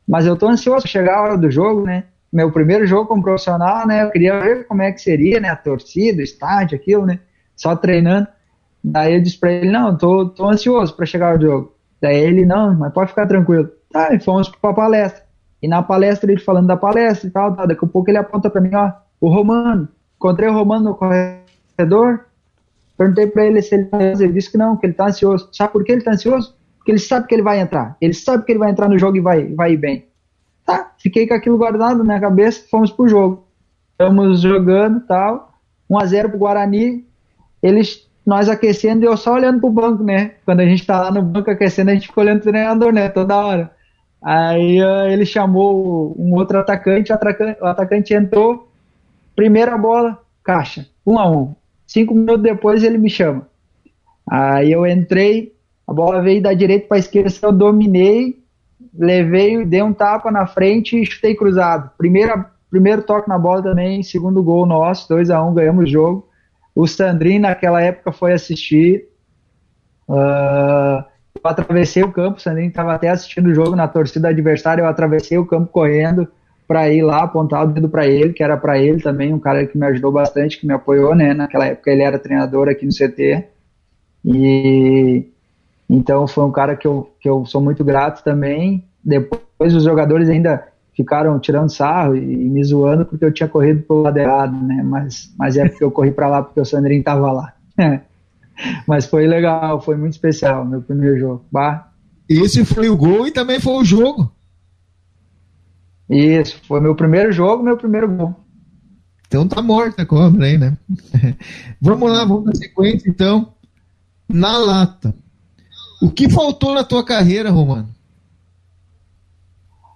mas 0.07 0.25
eu 0.25 0.35
tô 0.35 0.47
ansioso 0.47 0.87
chegar 0.87 1.19
a 1.19 1.21
hora 1.21 1.37
do 1.37 1.51
jogo, 1.51 1.83
né, 1.83 2.05
meu 2.33 2.51
primeiro 2.51 2.87
jogo 2.87 3.07
como 3.07 3.21
profissional, 3.21 3.85
né, 3.85 4.05
eu 4.05 4.09
queria 4.09 4.39
ver 4.39 4.65
como 4.65 4.81
é 4.81 4.91
que 4.91 5.01
seria, 5.03 5.39
né, 5.39 5.49
a 5.49 5.55
torcida, 5.55 6.19
o 6.19 6.23
estádio, 6.23 6.75
aquilo, 6.75 7.05
né, 7.05 7.19
só 7.55 7.75
treinando, 7.75 8.27
Daí 8.83 9.15
eu 9.15 9.21
disse 9.21 9.37
pra 9.37 9.51
ele, 9.51 9.71
não, 9.71 9.97
tô, 9.97 10.29
tô 10.29 10.47
ansioso 10.47 10.95
para 10.95 11.05
chegar 11.05 11.33
ao 11.33 11.41
jogo. 11.41 11.73
Daí 12.01 12.17
ele, 12.17 12.45
não, 12.45 12.73
mas 12.75 12.93
pode 12.93 13.09
ficar 13.09 13.27
tranquilo. 13.27 13.69
Tá, 13.91 14.13
e 14.13 14.19
fomos 14.19 14.49
pra 14.49 14.73
palestra. 14.73 15.23
E 15.61 15.67
na 15.67 15.83
palestra 15.83 16.31
ele 16.31 16.39
falando 16.39 16.67
da 16.67 16.77
palestra 16.77 17.27
e 17.27 17.31
tal, 17.31 17.55
tal. 17.55 17.67
daqui 17.67 17.83
a 17.83 17.87
pouco 17.87 18.09
ele 18.09 18.17
aponta 18.17 18.49
pra 18.49 18.61
mim, 18.61 18.73
ó, 18.73 18.91
o 19.19 19.29
Romano. 19.29 19.89
Encontrei 20.15 20.49
o 20.49 20.53
Romano 20.53 20.85
no 20.85 20.95
corredor. 20.95 22.25
Perguntei 22.97 23.27
pra 23.27 23.45
ele 23.45 23.61
se 23.61 23.75
ele 23.75 23.85
tá 23.85 23.97
ansioso. 23.97 24.23
Ele 24.23 24.33
disse 24.33 24.51
que 24.51 24.57
não, 24.57 24.77
que 24.77 24.85
ele 24.85 24.93
tá 24.93 25.07
ansioso. 25.07 25.49
Sabe 25.51 25.73
por 25.73 25.83
que 25.83 25.91
ele 25.91 26.01
tá 26.01 26.11
ansioso? 26.11 26.55
Porque 26.77 26.91
ele 26.91 26.99
sabe 26.99 27.27
que 27.27 27.35
ele 27.35 27.41
vai 27.41 27.59
entrar. 27.59 27.97
Ele 27.99 28.13
sabe 28.13 28.45
que 28.45 28.51
ele 28.51 28.59
vai 28.59 28.71
entrar 28.71 28.87
no 28.87 28.97
jogo 28.97 29.17
e 29.17 29.21
vai, 29.21 29.53
vai 29.53 29.73
ir 29.73 29.77
bem. 29.77 30.07
Tá, 30.65 30.91
fiquei 30.97 31.27
com 31.27 31.33
aquilo 31.33 31.57
guardado 31.57 32.03
na 32.03 32.19
cabeça, 32.19 32.65
fomos 32.69 32.91
pro 32.91 33.07
jogo. 33.07 33.45
Estamos 33.91 34.41
jogando 34.41 35.01
tal. 35.01 35.53
1x0 35.89 36.29
pro 36.29 36.37
Guarani. 36.37 37.05
Eles 37.61 38.08
nós 38.29 38.47
aquecendo 38.47 39.03
e 39.03 39.07
eu 39.07 39.17
só 39.17 39.33
olhando 39.33 39.59
pro 39.59 39.71
banco, 39.71 40.03
né? 40.03 40.35
Quando 40.45 40.59
a 40.59 40.65
gente 40.65 40.85
tá 40.85 41.01
lá 41.01 41.11
no 41.11 41.23
banco 41.23 41.49
aquecendo, 41.49 41.89
a 41.89 41.95
gente 41.95 42.07
fica 42.07 42.21
olhando 42.21 42.41
pro 42.41 42.51
treinador, 42.51 42.93
né? 42.93 43.09
Toda 43.09 43.35
hora. 43.35 43.71
Aí 44.21 44.79
uh, 44.79 45.07
ele 45.09 45.25
chamou 45.25 46.15
um 46.15 46.35
outro 46.35 46.59
atacante, 46.59 47.11
o 47.11 47.15
atacante, 47.15 47.59
o 47.59 47.65
atacante 47.65 48.13
entrou, 48.13 48.69
primeira 49.35 49.75
bola, 49.75 50.19
caixa, 50.43 50.85
um 51.03 51.17
a 51.17 51.27
um. 51.27 51.55
Cinco 51.87 52.13
minutos 52.13 52.43
depois 52.43 52.83
ele 52.83 52.99
me 52.99 53.09
chama. 53.09 53.47
Aí 54.29 54.71
eu 54.71 54.85
entrei, 54.85 55.55
a 55.87 55.93
bola 55.93 56.21
veio 56.21 56.39
da 56.39 56.53
direita 56.53 56.87
para 56.87 56.99
esquerda, 56.99 57.31
eu 57.41 57.51
dominei, 57.51 58.37
levei, 58.93 59.65
dei 59.65 59.81
um 59.81 59.91
tapa 59.91 60.29
na 60.29 60.45
frente 60.45 61.01
e 61.01 61.05
chutei 61.05 61.33
cruzado. 61.33 61.89
Primeira, 61.97 62.45
primeiro 62.69 63.01
toque 63.01 63.27
na 63.27 63.39
bola 63.39 63.63
também, 63.63 64.03
segundo 64.03 64.43
gol 64.43 64.67
nosso, 64.67 65.09
2 65.09 65.31
a 65.31 65.43
1 65.43 65.49
um, 65.49 65.53
ganhamos 65.55 65.85
o 65.85 65.87
jogo. 65.87 66.28
O 66.75 66.87
Sandrin, 66.87 67.39
naquela 67.39 67.81
época, 67.81 68.11
foi 68.11 68.33
assistir. 68.33 69.07
Uh, 70.07 71.03
eu 71.35 71.49
atravessei 71.49 72.03
o 72.03 72.11
campo, 72.11 72.37
o 72.37 72.41
Sandrin 72.41 72.67
estava 72.67 72.93
até 72.93 73.09
assistindo 73.09 73.47
o 73.47 73.53
jogo 73.53 73.75
na 73.75 73.87
torcida 73.87 74.29
adversária. 74.29 74.81
Eu 74.81 74.87
atravessei 74.87 75.37
o 75.37 75.45
campo 75.45 75.71
correndo 75.71 76.27
para 76.67 76.87
ir 76.89 77.01
lá, 77.01 77.23
apontar 77.23 77.63
o 77.63 77.67
dedo 77.67 77.89
para 77.89 78.05
ele, 78.05 78.31
que 78.31 78.43
era 78.43 78.55
para 78.55 78.77
ele 78.77 79.01
também, 79.01 79.33
um 79.33 79.39
cara 79.39 79.65
que 79.65 79.75
me 79.77 79.87
ajudou 79.87 80.11
bastante, 80.11 80.59
que 80.59 80.67
me 80.67 80.73
apoiou, 80.73 81.15
né? 81.15 81.33
Naquela 81.33 81.65
época 81.65 81.89
ele 81.89 82.03
era 82.03 82.19
treinador 82.19 82.69
aqui 82.69 82.85
no 82.85 82.91
CT. 82.91 83.47
E 84.23 85.25
então 85.89 86.27
foi 86.27 86.43
um 86.43 86.51
cara 86.51 86.75
que 86.75 86.85
eu, 86.85 87.11
que 87.19 87.27
eu 87.27 87.43
sou 87.45 87.59
muito 87.59 87.83
grato 87.83 88.23
também. 88.23 88.85
Depois 89.03 89.73
os 89.73 89.83
jogadores 89.83 90.29
ainda 90.29 90.67
ficaram 90.99 91.39
tirando 91.39 91.69
sarro 91.69 92.13
e, 92.13 92.19
e, 92.19 92.49
me 92.49 92.61
zoando 92.61 93.05
porque 93.05 93.23
eu 93.23 93.31
tinha 93.31 93.47
corrido 93.47 93.83
pro 93.83 94.01
lado 94.01 94.17
errado, 94.17 94.53
né? 94.65 94.83
Mas, 94.83 95.33
mas 95.37 95.55
é 95.55 95.69
porque 95.69 95.81
eu 95.81 95.89
corri 95.89 96.11
para 96.11 96.27
lá 96.27 96.43
porque 96.43 96.59
o 96.59 96.65
Sandrinho 96.65 97.01
tava 97.01 97.31
lá. 97.31 97.53
mas 98.85 99.05
foi 99.05 99.25
legal, 99.25 99.79
foi 99.81 99.95
muito 99.95 100.11
especial 100.13 100.65
meu 100.65 100.81
primeiro 100.81 101.17
jogo. 101.17 101.45
Bah, 101.49 101.87
Esse 102.27 102.65
foi 102.65 102.89
o 102.89 102.97
gol 102.97 103.25
e 103.25 103.31
também 103.31 103.61
foi 103.61 103.75
o 103.75 103.85
jogo. 103.85 104.29
Isso, 106.09 106.59
foi 106.67 106.81
meu 106.81 106.93
primeiro 106.95 107.31
jogo, 107.31 107.63
meu 107.63 107.77
primeiro 107.77 108.09
gol. 108.09 108.35
Então 109.25 109.47
tá 109.47 109.61
morta 109.61 110.01
a 110.01 110.05
cobra 110.05 110.47
aí, 110.47 110.57
né? 110.57 110.77
vamos 111.79 112.11
lá, 112.11 112.25
vamos 112.25 112.43
na 112.43 112.55
sequência 112.55 113.09
então. 113.09 113.53
Na 114.27 114.57
lata. 114.57 115.15
O 116.01 116.11
que 116.11 116.29
faltou 116.29 116.73
na 116.73 116.83
tua 116.83 117.05
carreira, 117.05 117.51
Romano? 117.51 117.87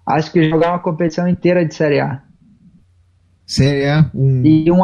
Acho 0.06 0.32
que 0.32 0.50
jogar 0.50 0.72
uma 0.72 0.80
competição 0.80 1.28
inteira 1.28 1.66
de 1.66 1.74
Série 1.74 2.00
A. 2.00 2.22
Série 3.46 3.88
A? 3.88 4.10
Um... 4.14 4.44
E, 4.46 4.72
um, 4.72 4.82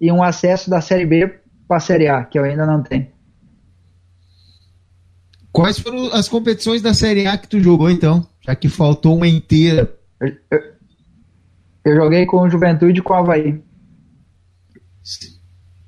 e 0.00 0.12
um 0.12 0.22
acesso 0.22 0.70
da 0.70 0.80
Série 0.80 1.06
B 1.06 1.40
para 1.68 1.76
a 1.76 1.80
Série 1.80 2.08
A, 2.08 2.24
que 2.24 2.38
eu 2.38 2.44
ainda 2.44 2.66
não 2.66 2.82
tenho. 2.82 3.08
Quais 5.52 5.78
foram 5.78 6.12
as 6.12 6.28
competições 6.28 6.82
da 6.82 6.92
Série 6.92 7.26
A 7.26 7.38
que 7.38 7.48
tu 7.48 7.60
jogou 7.60 7.88
então? 7.88 8.26
Já 8.40 8.56
que 8.56 8.68
faltou 8.68 9.16
uma 9.16 9.28
inteira. 9.28 9.94
Eu, 10.20 10.28
eu, 10.50 10.60
eu 11.84 11.96
joguei 11.96 12.26
com 12.26 12.38
o 12.38 12.50
Juventude 12.50 12.98
e 12.98 13.02
com 13.02 13.12
o 13.12 13.16
Havaí. 13.16 13.62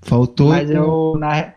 Faltou. 0.02 0.50
Mas 0.50 0.70
eu. 0.70 1.16
Na, 1.18 1.54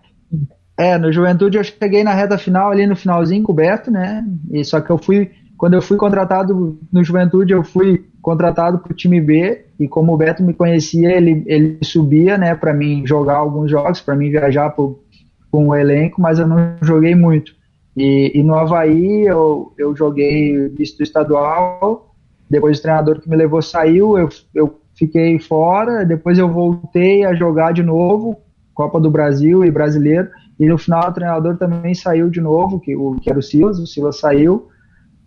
é, 0.77 0.97
no 0.97 1.11
Juventude 1.11 1.57
eu 1.57 1.63
cheguei 1.63 2.03
na 2.03 2.13
reta 2.13 2.37
final, 2.37 2.71
ali 2.71 2.87
no 2.87 2.95
finalzinho, 2.95 3.43
coberto, 3.43 3.91
né? 3.91 4.25
E 4.51 4.63
só 4.63 4.81
que 4.81 4.89
eu 4.89 4.97
fui. 4.97 5.31
Quando 5.59 5.73
eu 5.73 5.81
fui 5.81 5.97
contratado 5.97 6.79
no 6.89 7.03
Juventude, 7.03 7.51
eu 7.51 7.65
fui 7.65 8.05
contratado 8.21 8.79
para 8.79 8.93
o 8.93 8.95
time 8.95 9.19
B. 9.19 9.65
E 9.77 9.89
como 9.89 10.13
o 10.13 10.17
Beto 10.17 10.41
me 10.41 10.53
conhecia, 10.53 11.11
ele, 11.11 11.43
ele 11.45 11.77
subia, 11.83 12.37
né, 12.37 12.55
para 12.55 12.73
mim 12.73 13.05
jogar 13.05 13.35
alguns 13.35 13.69
jogos, 13.69 13.99
para 13.99 14.15
mim 14.15 14.29
viajar 14.29 14.69
pro, 14.69 15.03
com 15.51 15.67
o 15.67 15.75
elenco, 15.75 16.21
mas 16.21 16.39
eu 16.39 16.47
não 16.47 16.75
joguei 16.81 17.13
muito. 17.13 17.51
E, 17.95 18.31
e 18.35 18.41
no 18.41 18.55
Havaí 18.55 19.25
eu, 19.25 19.73
eu 19.77 19.93
joguei 19.93 20.69
visto 20.69 21.03
estadual, 21.03 22.15
depois 22.49 22.79
o 22.79 22.81
treinador 22.81 23.19
que 23.19 23.29
me 23.29 23.35
levou 23.35 23.61
saiu, 23.61 24.17
eu, 24.17 24.29
eu 24.55 24.79
fiquei 24.95 25.39
fora, 25.39 26.05
depois 26.05 26.39
eu 26.39 26.47
voltei 26.47 27.25
a 27.25 27.33
jogar 27.33 27.73
de 27.73 27.83
novo, 27.83 28.37
Copa 28.73 28.97
do 28.97 29.11
Brasil 29.11 29.65
e 29.65 29.71
Brasileiro, 29.71 30.29
e 30.57 30.65
no 30.67 30.77
final 30.77 31.09
o 31.09 31.13
treinador 31.13 31.57
também 31.57 31.93
saiu 31.93 32.29
de 32.29 32.39
novo, 32.39 32.79
que, 32.79 32.95
o, 32.95 33.15
que 33.15 33.29
era 33.29 33.39
o 33.39 33.43
Silas, 33.43 33.77
o 33.77 33.85
Silas 33.85 34.19
saiu, 34.19 34.69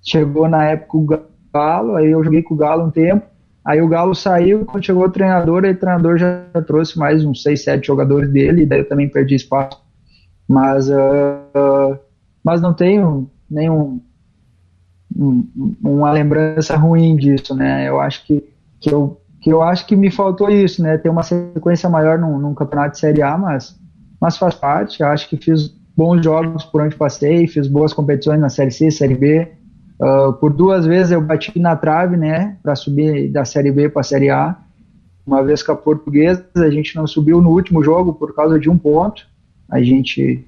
chegou 0.02 0.48
na 0.48 0.64
época 0.64 0.96
o 0.96 1.06
Galo, 1.52 1.96
aí 1.96 2.10
eu 2.10 2.22
joguei 2.24 2.42
com 2.42 2.54
o 2.54 2.56
Galo 2.56 2.86
um 2.86 2.90
tempo, 2.90 3.26
aí 3.64 3.80
o 3.80 3.88
Galo 3.88 4.14
saiu, 4.14 4.64
quando 4.64 4.84
chegou 4.84 5.04
o 5.04 5.10
treinador, 5.10 5.64
aí 5.64 5.72
o 5.72 5.78
treinador 5.78 6.18
já 6.18 6.44
trouxe 6.66 6.98
mais 6.98 7.24
uns 7.24 7.42
6, 7.42 7.62
7 7.62 7.86
jogadores 7.86 8.30
dele, 8.30 8.62
e 8.62 8.66
daí 8.66 8.80
eu 8.80 8.88
também 8.88 9.08
perdi 9.08 9.34
espaço. 9.34 9.80
Mas, 10.48 10.88
uh, 10.88 11.98
mas 12.44 12.60
não 12.60 12.74
tenho 12.74 13.30
nenhum 13.48 14.00
um, 15.16 15.46
uma 15.82 16.10
lembrança 16.10 16.76
ruim 16.76 17.16
disso, 17.16 17.54
né? 17.54 17.88
Eu 17.88 18.00
acho 18.00 18.26
que, 18.26 18.44
que 18.80 18.92
eu 18.92 19.18
que 19.42 19.50
eu 19.52 19.60
acho 19.60 19.84
que 19.86 19.96
me 19.96 20.08
faltou 20.08 20.48
isso, 20.48 20.80
né? 20.80 20.96
Ter 20.96 21.08
uma 21.08 21.24
sequência 21.24 21.88
maior 21.88 22.16
num, 22.16 22.38
num 22.38 22.54
campeonato 22.54 22.92
de 22.92 23.00
Série 23.00 23.22
A, 23.22 23.36
mas, 23.36 23.76
mas 24.20 24.36
faz 24.36 24.54
parte. 24.54 25.00
Eu 25.00 25.08
acho 25.08 25.28
que 25.28 25.36
fiz 25.36 25.68
bons 25.96 26.22
jogos 26.22 26.64
por 26.64 26.80
onde 26.80 26.94
passei, 26.94 27.48
fiz 27.48 27.66
boas 27.66 27.92
competições 27.92 28.40
na 28.40 28.48
Série 28.48 28.70
C, 28.70 28.88
Série 28.92 29.16
B. 29.16 29.52
Uh, 30.02 30.32
por 30.32 30.52
duas 30.52 30.84
vezes 30.84 31.12
eu 31.12 31.20
bati 31.20 31.56
na 31.60 31.76
trave, 31.76 32.16
né? 32.16 32.56
Para 32.60 32.74
subir 32.74 33.30
da 33.30 33.44
Série 33.44 33.70
B 33.70 33.88
para 33.88 34.00
a 34.00 34.04
Série 34.04 34.30
A. 34.30 34.56
Uma 35.24 35.44
vez 35.44 35.62
com 35.62 35.70
a 35.70 35.76
Portuguesa, 35.76 36.44
a 36.56 36.70
gente 36.70 36.96
não 36.96 37.06
subiu 37.06 37.40
no 37.40 37.50
último 37.50 37.84
jogo 37.84 38.12
por 38.12 38.34
causa 38.34 38.58
de 38.58 38.68
um 38.68 38.76
ponto. 38.76 39.24
A 39.70 39.80
gente, 39.80 40.44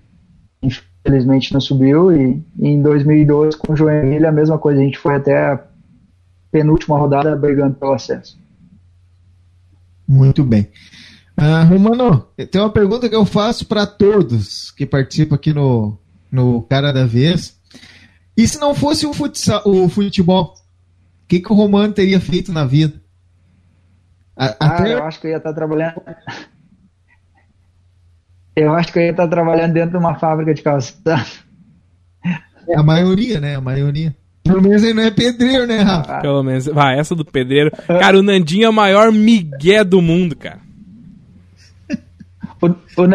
infelizmente, 0.60 1.52
não 1.52 1.60
subiu. 1.60 2.10
E, 2.10 2.42
e 2.58 2.66
em 2.66 2.82
2012, 2.82 3.56
com 3.56 3.74
o 3.74 3.76
Joinville, 3.76 4.26
a 4.26 4.32
mesma 4.32 4.58
coisa. 4.58 4.80
A 4.80 4.84
gente 4.84 4.98
foi 4.98 5.14
até 5.14 5.52
a 5.52 5.60
penúltima 6.50 6.98
rodada 6.98 7.36
brigando 7.36 7.76
pelo 7.76 7.92
acesso. 7.92 8.36
Muito 10.06 10.42
bem. 10.42 10.66
Uh, 11.38 11.64
Romano, 11.68 12.26
tem 12.50 12.60
uma 12.60 12.70
pergunta 12.70 13.08
que 13.08 13.14
eu 13.14 13.24
faço 13.24 13.66
para 13.66 13.86
todos 13.86 14.72
que 14.72 14.84
participam 14.84 15.36
aqui 15.36 15.52
no, 15.52 15.96
no 16.30 16.62
Cara 16.62 16.92
da 16.92 17.06
Vez. 17.06 17.53
E 18.36 18.48
se 18.48 18.58
não 18.58 18.74
fosse 18.74 19.06
o, 19.06 19.12
futsal, 19.12 19.62
o 19.64 19.88
futebol, 19.88 20.54
o 21.24 21.28
que, 21.28 21.40
que 21.40 21.52
o 21.52 21.56
Romano 21.56 21.92
teria 21.92 22.20
feito 22.20 22.52
na 22.52 22.64
vida? 22.64 23.00
A, 24.36 24.46
ah, 24.46 24.56
até... 24.60 24.94
eu 24.94 25.04
acho 25.04 25.20
que 25.20 25.26
eu 25.28 25.30
ia 25.30 25.36
estar 25.36 25.52
trabalhando. 25.52 26.02
Eu 28.56 28.72
acho 28.74 28.92
que 28.92 28.98
eu 28.98 29.02
ia 29.02 29.10
estar 29.10 29.28
trabalhando 29.28 29.72
dentro 29.72 29.90
de 29.92 29.96
uma 29.96 30.14
fábrica 30.16 30.54
de 30.54 30.62
calçado. 30.62 31.44
É 32.68 32.76
a 32.76 32.82
maioria, 32.82 33.40
né? 33.40 33.56
A 33.56 33.60
maioria. 33.60 34.14
Pelo 34.44 34.60
menos 34.60 34.82
ele 34.82 34.94
não 34.94 35.02
é 35.02 35.10
pedreiro, 35.10 35.66
né, 35.66 35.80
Rafa? 35.80 36.20
Pelo 36.20 36.42
menos. 36.42 36.66
Vai, 36.66 36.98
essa 36.98 37.14
do 37.14 37.24
pedreiro. 37.24 37.70
Cara, 37.86 38.18
o 38.18 38.22
Nandinho 38.22 38.66
é 38.66 38.68
o 38.68 38.72
maior 38.72 39.10
migué 39.10 39.82
do 39.82 40.02
mundo, 40.02 40.36
cara. 40.36 40.60
O, 42.60 42.66
o, 42.66 43.06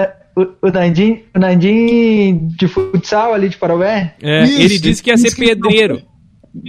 o, 0.62 0.72
Nandinho, 0.72 1.22
o 1.36 1.40
Nandinho 1.40 2.48
de 2.58 2.68
futsal 2.68 3.34
ali 3.34 3.50
de 3.50 3.58
Parobé? 3.58 4.16
É, 4.22 4.44
Isso, 4.44 4.62
ele 4.62 4.80
disse 4.80 5.04
que 5.04 5.10
ia 5.10 5.18
ser 5.18 5.36
pedreiro. 5.36 6.02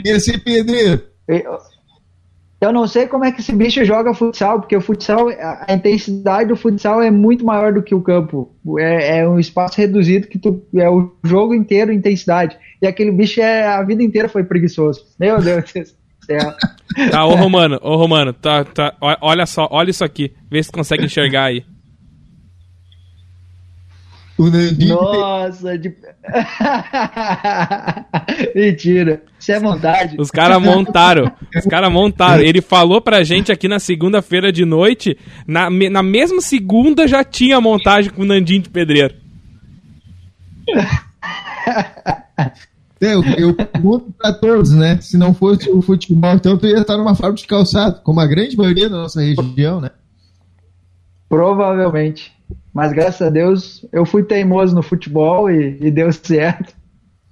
Ia 0.05 0.21
ser 0.21 0.39
pedreiro. 0.39 1.03
Eu, 1.29 1.59
eu 2.61 2.73
não 2.73 2.87
sei 2.87 3.07
como 3.07 3.25
é 3.25 3.33
que 3.33 3.41
esse 3.41 3.53
bicho 3.53 3.83
joga 3.87 4.13
futsal, 4.13 4.61
porque 4.61 4.77
o 4.77 4.83
futsal, 4.83 5.29
a 5.31 5.73
intensidade 5.73 6.51
do 6.51 6.57
futsal 6.57 7.01
é 7.01 7.11
muito 7.11 7.45
maior 7.45 7.73
do 7.73 7.83
que 7.83 7.95
o 7.95 8.03
campo. 8.03 8.55
É, 8.79 9.21
é 9.21 9.29
um 9.29 9.39
espaço 9.39 9.79
reduzido 9.79 10.27
que 10.27 10.39
tu, 10.39 10.63
é 10.75 10.89
o 10.89 11.11
jogo 11.25 11.55
inteiro 11.55 11.91
intensidade. 11.91 12.59
E 12.83 12.87
aquele 12.87 13.11
bicho 13.11 13.41
é, 13.41 13.67
a 13.67 13.83
vida 13.83 14.03
inteira 14.03 14.29
foi 14.29 14.45
preguiçoso. 14.45 15.07
Meu 15.19 15.41
Deus 15.41 15.65
do 15.73 15.85
céu. 16.27 16.55
Tá, 17.11 17.25
ô 17.25 17.35
Romano, 17.35 17.79
ô 17.83 17.97
Romano, 17.97 18.33
tá, 18.33 18.65
tá, 18.65 18.95
olha 19.23 19.47
só, 19.47 19.67
olha 19.71 19.91
isso 19.91 20.05
aqui. 20.05 20.33
Vê 20.51 20.63
se 20.63 20.71
consegue 20.71 21.05
enxergar 21.05 21.45
aí. 21.45 21.65
O 24.41 24.49
Nandinho. 24.49 24.95
Nossa, 24.95 25.77
de... 25.77 25.91
Mentira. 28.57 29.23
Isso 29.39 29.53
é 29.53 29.61
montagem. 29.61 30.19
Os 30.19 30.31
caras 30.31 30.63
montaram. 30.63 31.31
Os 31.55 31.67
caras 31.67 31.93
montaram. 31.93 32.43
Ele 32.43 32.63
falou 32.63 33.03
pra 33.03 33.23
gente 33.23 33.53
aqui 33.53 33.69
na 33.69 33.79
segunda-feira 33.79 34.51
de 34.51 34.65
noite. 34.65 35.19
Na, 35.47 35.69
na 35.69 36.03
mesma 36.03 36.41
segunda 36.41 37.07
já 37.07 37.23
tinha 37.23 37.61
montagem 37.61 38.11
com 38.11 38.23
o 38.23 38.25
Nandinho 38.25 38.63
de 38.63 38.71
pedreiro. 38.71 39.15
É, 42.99 43.15
eu, 43.15 43.23
eu 43.37 43.55
pergunto 43.55 44.11
pra 44.17 44.33
todos, 44.33 44.71
né? 44.71 44.99
Se 45.03 45.19
não 45.19 45.35
fosse 45.35 45.71
o 45.71 45.83
futebol, 45.83 46.33
então 46.33 46.57
tu 46.57 46.67
ia 46.67 46.81
estar 46.81 46.97
numa 46.97 47.15
fábrica 47.15 47.43
de 47.43 47.47
calçado, 47.47 48.01
como 48.03 48.21
a 48.21 48.27
grande 48.27 48.57
maioria 48.57 48.89
da 48.89 48.97
nossa 48.97 49.21
região, 49.21 49.83
né? 49.83 49.91
Provavelmente. 51.29 52.40
Mas 52.73 52.93
graças 52.93 53.27
a 53.27 53.31
Deus 53.31 53.85
eu 53.93 54.07
fui 54.07 54.23
teimoso 54.23 54.75
no 54.75 54.83
futebol 54.83 55.51
e, 55.51 55.77
e 55.81 55.91
deu 55.91 56.13
certo. 56.13 56.75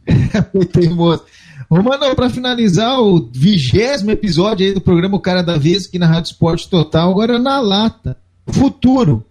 fui 0.53 0.64
teimoso. 0.64 1.24
Romano, 1.70 2.14
para 2.14 2.30
finalizar 2.30 3.01
o 3.01 3.28
vigésimo 3.32 4.11
episódio 4.11 4.66
aí 4.66 4.72
do 4.72 4.80
programa 4.80 5.16
O 5.16 5.20
Cara 5.20 5.43
da 5.43 5.59
Vez 5.59 5.86
aqui 5.86 5.99
na 5.99 6.07
Rádio 6.07 6.30
Esporte 6.32 6.68
Total, 6.68 7.11
agora 7.11 7.39
na 7.39 7.61
lata. 7.61 8.16
Futuro. 8.47 9.24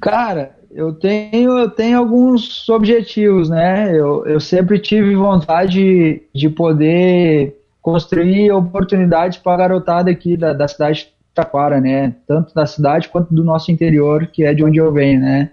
Cara, 0.00 0.56
eu 0.70 0.92
tenho, 0.92 1.58
eu 1.58 1.68
tenho 1.68 1.98
alguns 1.98 2.68
objetivos, 2.68 3.50
né? 3.50 3.90
Eu, 3.90 4.24
eu 4.24 4.38
sempre 4.38 4.78
tive 4.78 5.14
vontade 5.16 6.22
de 6.32 6.48
poder 6.48 7.56
construir 7.82 8.52
oportunidades 8.52 9.38
para 9.38 9.52
a 9.54 9.56
garotada 9.56 10.10
aqui 10.10 10.36
da, 10.36 10.52
da 10.52 10.68
cidade 10.68 11.00
de 11.00 11.19
Taquara, 11.42 11.80
né? 11.80 12.14
Tanto 12.26 12.54
da 12.54 12.66
cidade 12.66 13.08
quanto 13.08 13.34
do 13.34 13.44
nosso 13.44 13.70
interior, 13.70 14.26
que 14.26 14.44
é 14.44 14.54
de 14.54 14.64
onde 14.64 14.78
eu 14.78 14.92
venho, 14.92 15.20
né? 15.20 15.50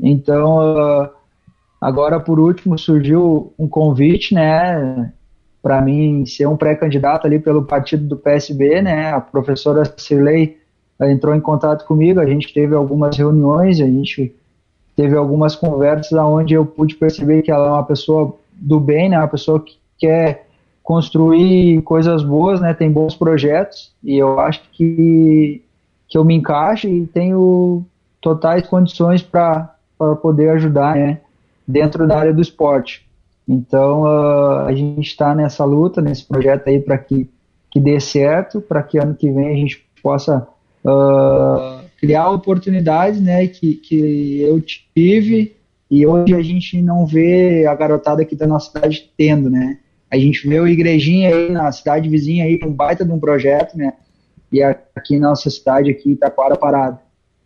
Então, 0.00 1.10
agora 1.80 2.18
por 2.18 2.40
último 2.40 2.78
surgiu 2.78 3.52
um 3.58 3.68
convite, 3.68 4.34
né? 4.34 5.12
Para 5.62 5.80
mim 5.80 6.26
ser 6.26 6.46
um 6.46 6.56
pré-candidato 6.56 7.26
ali 7.26 7.38
pelo 7.38 7.64
partido 7.64 8.06
do 8.06 8.16
PSB, 8.16 8.82
né? 8.82 9.12
A 9.12 9.20
professora 9.20 9.84
Cirlei 9.96 10.58
entrou 11.00 11.34
em 11.34 11.40
contato 11.40 11.84
comigo, 11.86 12.20
a 12.20 12.26
gente 12.26 12.52
teve 12.52 12.74
algumas 12.74 13.16
reuniões, 13.16 13.80
a 13.80 13.86
gente 13.86 14.34
teve 14.96 15.16
algumas 15.16 15.56
conversas 15.56 16.12
onde 16.18 16.54
eu 16.54 16.64
pude 16.64 16.94
perceber 16.94 17.42
que 17.42 17.50
ela 17.50 17.66
é 17.66 17.70
uma 17.72 17.84
pessoa 17.84 18.36
do 18.52 18.78
bem, 18.78 19.08
né, 19.08 19.18
uma 19.18 19.28
pessoa 19.28 19.60
que 19.60 19.76
quer 19.98 20.46
construir 20.84 21.80
coisas 21.80 22.22
boas, 22.22 22.60
né, 22.60 22.74
tem 22.74 22.92
bons 22.92 23.16
projetos 23.16 23.90
e 24.04 24.18
eu 24.18 24.38
acho 24.38 24.60
que, 24.70 25.62
que 26.06 26.18
eu 26.18 26.22
me 26.22 26.34
encaixo 26.34 26.86
e 26.86 27.06
tenho 27.06 27.82
totais 28.20 28.66
condições 28.66 29.22
para 29.22 29.74
poder 30.20 30.50
ajudar 30.50 30.94
né, 30.94 31.20
dentro 31.66 32.06
da 32.06 32.18
área 32.18 32.34
do 32.34 32.42
esporte. 32.42 33.02
Então 33.48 34.02
uh, 34.02 34.66
a 34.66 34.74
gente 34.74 35.00
está 35.00 35.34
nessa 35.34 35.64
luta, 35.64 36.02
nesse 36.02 36.26
projeto 36.26 36.68
aí 36.68 36.78
para 36.78 36.98
que, 36.98 37.30
que 37.70 37.80
dê 37.80 37.98
certo, 37.98 38.60
para 38.60 38.82
que 38.82 38.98
ano 38.98 39.14
que 39.14 39.30
vem 39.32 39.48
a 39.48 39.56
gente 39.56 39.82
possa 40.02 40.46
uh, 40.84 41.82
criar 41.98 42.28
oportunidades 42.28 43.22
né, 43.22 43.46
que, 43.46 43.76
que 43.76 44.42
eu 44.42 44.60
tive 44.60 45.56
e 45.90 46.06
hoje 46.06 46.34
a 46.34 46.42
gente 46.42 46.82
não 46.82 47.06
vê 47.06 47.66
a 47.66 47.74
garotada 47.74 48.20
aqui 48.20 48.36
da 48.36 48.46
nossa 48.46 48.70
cidade 48.70 49.10
tendo, 49.16 49.48
né? 49.48 49.78
A 50.14 50.18
gente 50.18 50.46
vê 50.46 50.60
o 50.60 50.68
Igrejinha 50.68 51.34
aí 51.34 51.50
na 51.50 51.72
cidade 51.72 52.08
vizinha 52.08 52.44
aí 52.44 52.60
um 52.62 52.70
baita 52.70 53.04
de 53.04 53.10
um 53.10 53.18
projeto, 53.18 53.76
né? 53.76 53.94
E 54.52 54.62
aqui 54.62 55.18
na 55.18 55.30
nossa 55.30 55.50
cidade 55.50 55.90
aqui, 55.90 56.14
Taquara 56.14 56.56
Parada. 56.56 57.00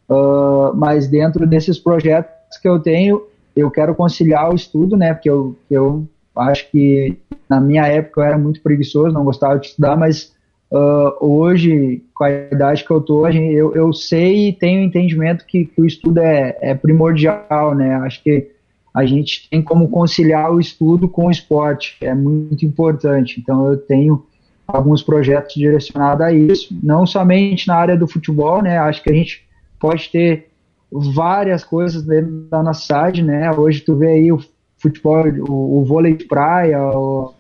Uh, 0.07 0.77
mas 0.77 1.09
dentro 1.09 1.47
desses 1.47 1.79
projetos 1.79 2.59
que 2.61 2.69
eu 2.69 2.79
tenho, 2.79 3.23
eu 3.57 3.71
quero 3.71 3.95
conciliar 3.95 4.53
o 4.53 4.55
estudo, 4.55 4.99
né? 4.99 5.15
Porque 5.15 5.31
eu, 5.31 5.57
eu 5.71 6.07
acho 6.37 6.71
que 6.71 7.17
na 7.49 7.59
minha 7.59 7.87
época 7.87 8.21
eu 8.21 8.25
era 8.25 8.37
muito 8.37 8.61
preguiçoso, 8.61 9.15
não 9.15 9.25
gostava 9.25 9.59
de 9.59 9.69
estudar, 9.69 9.97
mas 9.97 10.35
uh, 10.71 11.27
hoje, 11.27 12.03
com 12.15 12.25
a 12.25 12.31
idade 12.31 12.85
que 12.85 12.91
eu 12.91 13.01
tô, 13.01 13.27
eu, 13.29 13.75
eu 13.75 13.95
sei 13.95 14.49
e 14.49 14.53
tenho 14.53 14.83
entendimento 14.83 15.47
que, 15.47 15.65
que 15.65 15.81
o 15.81 15.87
estudo 15.87 16.19
é, 16.19 16.59
é 16.61 16.75
primordial, 16.75 17.75
né? 17.75 17.95
Acho 17.95 18.23
que 18.23 18.51
a 18.99 19.07
gente 19.07 19.49
tem 19.49 19.63
como 19.63 19.89
conciliar 19.89 20.53
o 20.53 20.59
estudo 20.59 21.09
com 21.09 21.27
o 21.27 21.31
esporte, 21.31 21.97
é 22.01 22.13
muito 22.13 22.67
importante. 22.67 23.39
Então 23.39 23.69
eu 23.69 23.77
tenho 23.77 24.27
alguns 24.67 25.05
projetos 25.05 25.55
direcionados 25.55 26.27
a 26.27 26.33
isso, 26.33 26.77
não 26.83 27.07
somente 27.07 27.69
na 27.69 27.77
área 27.77 27.97
do 27.97 28.09
futebol, 28.09 28.61
né? 28.61 28.77
Acho 28.77 29.01
que 29.01 29.11
a 29.11 29.15
gente 29.15 29.47
pode 29.79 30.11
ter 30.11 30.49
várias 30.91 31.63
coisas 31.63 32.03
dentro 32.03 32.49
da 32.51 32.61
nossa 32.61 32.81
cidade, 32.81 33.23
né? 33.23 33.49
Hoje 33.53 33.83
tu 33.83 33.95
vê 33.95 34.09
aí 34.09 34.33
o 34.33 34.41
futebol, 34.79 35.25
o, 35.49 35.79
o 35.79 35.85
vôlei 35.85 36.17
de 36.17 36.25
praia, 36.25 36.83
o, 36.83 37.33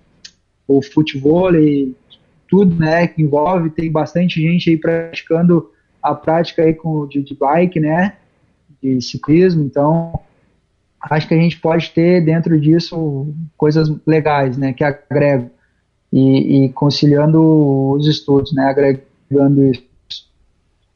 o 0.68 0.80
futebol, 0.80 1.50
tudo, 2.46 2.76
né, 2.76 3.08
que 3.08 3.20
envolve, 3.20 3.70
tem 3.70 3.90
bastante 3.90 4.40
gente 4.40 4.70
aí 4.70 4.76
praticando 4.76 5.72
a 6.00 6.14
prática 6.14 6.62
aí 6.62 6.72
com, 6.72 7.04
de, 7.06 7.20
de 7.20 7.34
bike, 7.34 7.80
né, 7.80 8.16
de 8.80 9.00
ciclismo, 9.02 9.64
então 9.64 10.20
acho 11.02 11.28
que 11.28 11.34
a 11.34 11.38
gente 11.38 11.60
pode 11.60 11.90
ter 11.90 12.24
dentro 12.24 12.60
disso 12.60 13.32
coisas 13.56 13.90
legais, 14.06 14.56
né, 14.56 14.72
que 14.72 14.84
agregam 14.84 15.50
e, 16.12 16.64
e 16.64 16.68
conciliando 16.70 17.40
os 17.92 18.06
estudos, 18.06 18.52
né, 18.54 18.64
agregando 18.64 19.64
isso. 19.64 19.88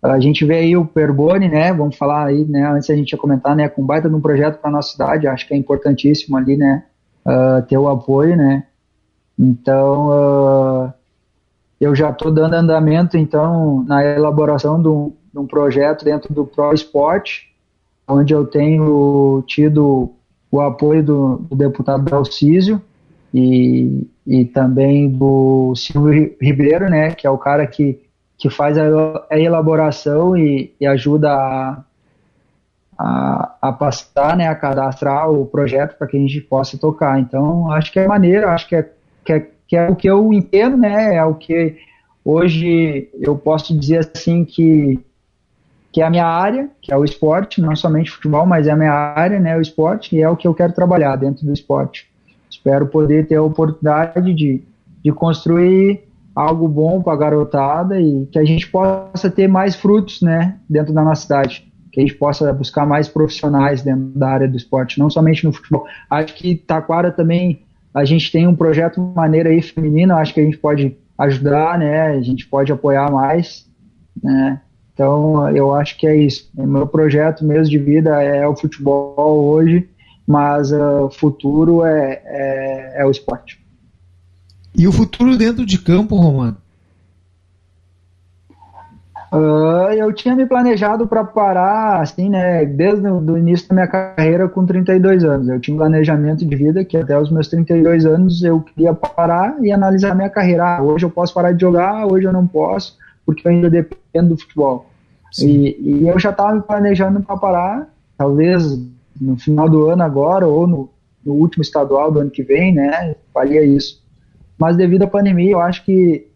A 0.03 0.19
gente 0.19 0.45
vê 0.45 0.57
aí 0.57 0.77
o 0.77 0.85
Perbone, 0.85 1.49
né? 1.49 1.73
Vamos 1.73 1.97
falar 1.97 2.27
aí, 2.27 2.45
né? 2.45 2.67
Antes 2.67 2.91
a 2.91 2.97
gente 2.97 3.13
ia 3.13 3.19
comentar, 3.19 3.55
né? 3.55 3.69
Com 3.69 3.87
baita 3.87 4.09
de 4.09 4.15
um 4.17 4.21
projeto 4.21 4.59
para 4.59 4.69
nossa 4.69 4.91
cidade, 4.91 5.29
acho 5.29 5.47
que 5.47 5.55
é 5.55 5.57
importantíssimo 5.57 6.37
ali, 6.37 6.57
né? 6.57 6.83
Uh, 7.25 7.63
ter 7.69 7.79
o 7.79 7.89
apoio, 7.89 8.37
né? 8.37 8.65
Então, 9.39 10.09
uh, 10.09 10.93
eu 11.81 11.95
já 11.95 12.11
estou 12.11 12.33
dando 12.33 12.55
andamento, 12.55 13.17
então, 13.17 13.85
na 13.85 14.05
elaboração 14.05 14.83
de 14.83 14.89
um, 14.89 15.13
de 15.33 15.39
um, 15.39 15.47
projeto 15.47 16.05
dentro 16.05 16.35
do 16.35 16.45
Pro 16.45 16.73
Esporte, 16.73 17.52
onde 18.07 18.35
eu 18.35 18.47
tenho 18.47 19.43
tido 19.47 20.13
o 20.51 20.61
apoio 20.61 21.03
do, 21.03 21.39
do 21.39 21.57
deputado 21.57 22.05
Dalcísio 22.05 22.81
e, 23.33 24.07
e 24.27 24.45
também 24.45 25.09
do 25.09 25.75
Silvio 25.75 26.35
Ribeiro, 26.41 26.91
né? 26.91 27.13
Que 27.13 27.27
é 27.27 27.31
o 27.31 27.39
cara 27.39 27.67
que 27.67 27.99
que 28.43 28.51
faz 28.51 28.77
a, 28.77 28.83
a 29.31 29.39
elaboração 29.39 30.37
e, 30.37 30.75
e 30.81 30.85
ajuda 30.85 31.33
a, 31.33 31.85
a, 32.99 33.57
a, 33.63 33.73
passar, 33.73 34.37
né, 34.37 34.49
a 34.49 34.55
cadastrar 34.57 35.31
o 35.31 35.47
projeto 35.47 35.97
para 35.97 36.09
que 36.09 36.17
a 36.17 36.21
gente 36.21 36.41
possa 36.41 36.77
tocar. 36.77 37.21
Então, 37.21 37.71
acho 37.71 37.93
que 37.93 38.01
é 38.01 38.07
maneiro, 38.09 38.49
acho 38.49 38.69
que 38.69 38.75
é, 38.75 38.91
que 39.25 39.33
é, 39.33 39.49
que 39.69 39.77
é 39.77 39.89
o 39.89 39.95
que 39.95 40.11
eu 40.11 40.33
entendo, 40.33 40.77
né, 40.77 41.15
é 41.15 41.25
o 41.25 41.37
que 41.37 41.77
hoje 42.25 43.09
eu 43.21 43.39
posso 43.39 43.79
dizer 43.79 44.11
assim 44.13 44.45
que 44.45 44.99
que 45.93 46.01
é 46.01 46.05
a 46.05 46.11
minha 46.11 46.27
área, 46.27 46.71
que 46.81 46.93
é 46.93 46.97
o 46.97 47.05
esporte, 47.05 47.61
não 47.61 47.77
somente 47.77 48.11
futebol, 48.11 48.47
mas 48.47 48.67
é 48.67 48.71
a 48.71 48.77
minha 48.77 48.93
área, 48.93 49.39
né, 49.39 49.57
o 49.57 49.61
esporte, 49.61 50.17
e 50.17 50.23
é 50.23 50.29
o 50.29 50.37
que 50.37 50.49
eu 50.49 50.55
quero 50.55 50.73
trabalhar 50.73 51.17
dentro 51.17 51.45
do 51.45 51.53
esporte. 51.53 52.11
Espero 52.51 52.87
poder 52.87 53.27
ter 53.27 53.37
a 53.37 53.43
oportunidade 53.43 54.33
de, 54.33 54.63
de 55.05 55.13
construir 55.13 56.05
algo 56.35 56.67
bom 56.67 57.03
para 57.03 57.13
a 57.13 57.17
garotada 57.17 58.01
e 58.01 58.27
que 58.33 58.39
a 58.39 58.45
gente 58.45 58.67
possa 58.71 59.31
ter 59.31 59.47
mais 59.47 59.77
frutos, 59.77 60.23
né, 60.23 60.57
dentro 60.69 60.95
da 60.95 61.03
nossa 61.03 61.23
cidade, 61.23 61.71
que 61.93 62.01
a 62.01 62.03
gente 62.03 62.15
possa 62.15 62.51
buscar 62.55 62.87
mais 62.87 63.07
profissionais 63.07 63.83
dentro 63.83 64.19
da 64.19 64.31
área 64.31 64.49
do 64.49 64.57
esporte, 64.57 64.99
não 64.99 65.11
somente 65.11 65.45
no 65.45 65.53
futebol. 65.53 65.85
Acho 66.09 66.35
que 66.35 66.55
Taquara 66.55 67.13
também 67.13 67.63
a 67.95 68.07
gente 68.07 68.33
tem 68.33 68.49
um 68.49 68.57
projeto 68.57 68.99
maneiro 69.15 69.51
aí 69.51 69.61
feminino, 69.61 70.17
acho 70.17 70.33
que 70.33 70.41
a 70.41 70.45
gente 70.45 70.57
pode 70.57 70.97
ajudar, 71.19 71.79
né, 71.79 72.07
a 72.07 72.23
gente 72.23 72.47
pode 72.47 72.73
apoiar 72.73 73.13
mais, 73.13 73.71
né. 74.23 74.59
Então, 74.95 75.49
eu 75.57 75.75
acho 75.75 75.97
que 75.97 76.07
é 76.07 76.15
isso. 76.15 76.51
O 76.57 76.67
meu 76.67 76.87
projeto 76.87 77.45
mesmo 77.45 77.71
de 77.71 77.79
vida 77.79 78.23
é 78.23 78.47
o 78.47 78.55
futebol 78.55 79.45
hoje, 79.45 79.89
mas 80.27 80.71
o 80.71 81.07
uh, 81.07 81.11
futuro 81.11 81.85
é, 81.85 82.21
é, 82.25 83.03
é 83.03 83.07
o 83.07 83.11
esporte. 83.11 83.61
E 84.77 84.87
o 84.87 84.93
futuro 84.93 85.37
dentro 85.37 85.65
de 85.65 85.79
campo, 85.79 86.17
Romano? 86.17 86.57
Uh, 89.33 89.91
eu 89.95 90.13
tinha 90.13 90.37
me 90.37 90.45
planejado 90.45 91.07
para 91.07 91.25
parar, 91.25 92.03
assim, 92.03 92.29
né, 92.29 92.67
desde 92.67 93.09
o 93.09 93.39
início 93.39 93.67
da 93.67 93.75
minha 93.75 93.87
carreira 93.87 94.47
com 94.47 94.67
32 94.67 95.25
anos. 95.25 95.49
Eu 95.49 95.59
tinha 95.59 95.75
um 95.75 95.79
planejamento 95.79 96.45
de 96.45 96.55
vida 96.55 96.85
que 96.85 96.99
até 96.99 97.19
os 97.19 97.31
meus 97.31 97.49
32 97.49 98.05
anos 98.05 98.43
eu 98.43 98.61
queria 98.61 98.93
parar 98.93 99.57
e 99.63 99.73
analisar 99.73 100.15
minha 100.15 100.29
carreira. 100.29 100.77
Ah, 100.77 100.83
hoje 100.83 101.07
eu 101.07 101.11
posso 101.11 101.33
parar 101.33 101.53
de 101.53 101.63
jogar, 101.63 102.07
hoje 102.07 102.27
eu 102.27 102.33
não 102.33 102.47
posso, 102.47 102.99
porque 103.25 103.49
eu 103.49 103.53
ainda 103.53 103.71
dependo 103.71 104.02
do 104.21 104.37
futebol. 104.37 104.87
E, 105.39 105.77
e, 105.81 106.09
eu 106.09 106.19
já 106.19 106.31
estava 106.31 106.55
me 106.55 106.63
planejando 106.63 107.23
para 107.23 107.37
parar, 107.37 107.95
talvez 108.19 108.79
no 109.21 109.37
final 109.39 109.69
do 109.69 109.87
ano 109.87 110.03
agora 110.03 110.47
ou 110.47 110.67
no, 110.67 110.91
no 111.25 111.35
último 111.35 111.63
estadual 111.63 112.13
do 112.13 112.19
ano 112.19 112.31
que 112.31 112.43
vem, 112.43 112.75
né, 112.75 113.15
faria 113.33 113.65
isso 113.65 114.03
mas 114.63 114.77
devido 114.77 115.03
à 115.03 115.09
pandemia, 115.09 115.51
eu 115.51 115.61
acho 115.61 115.85
que 115.85 116.29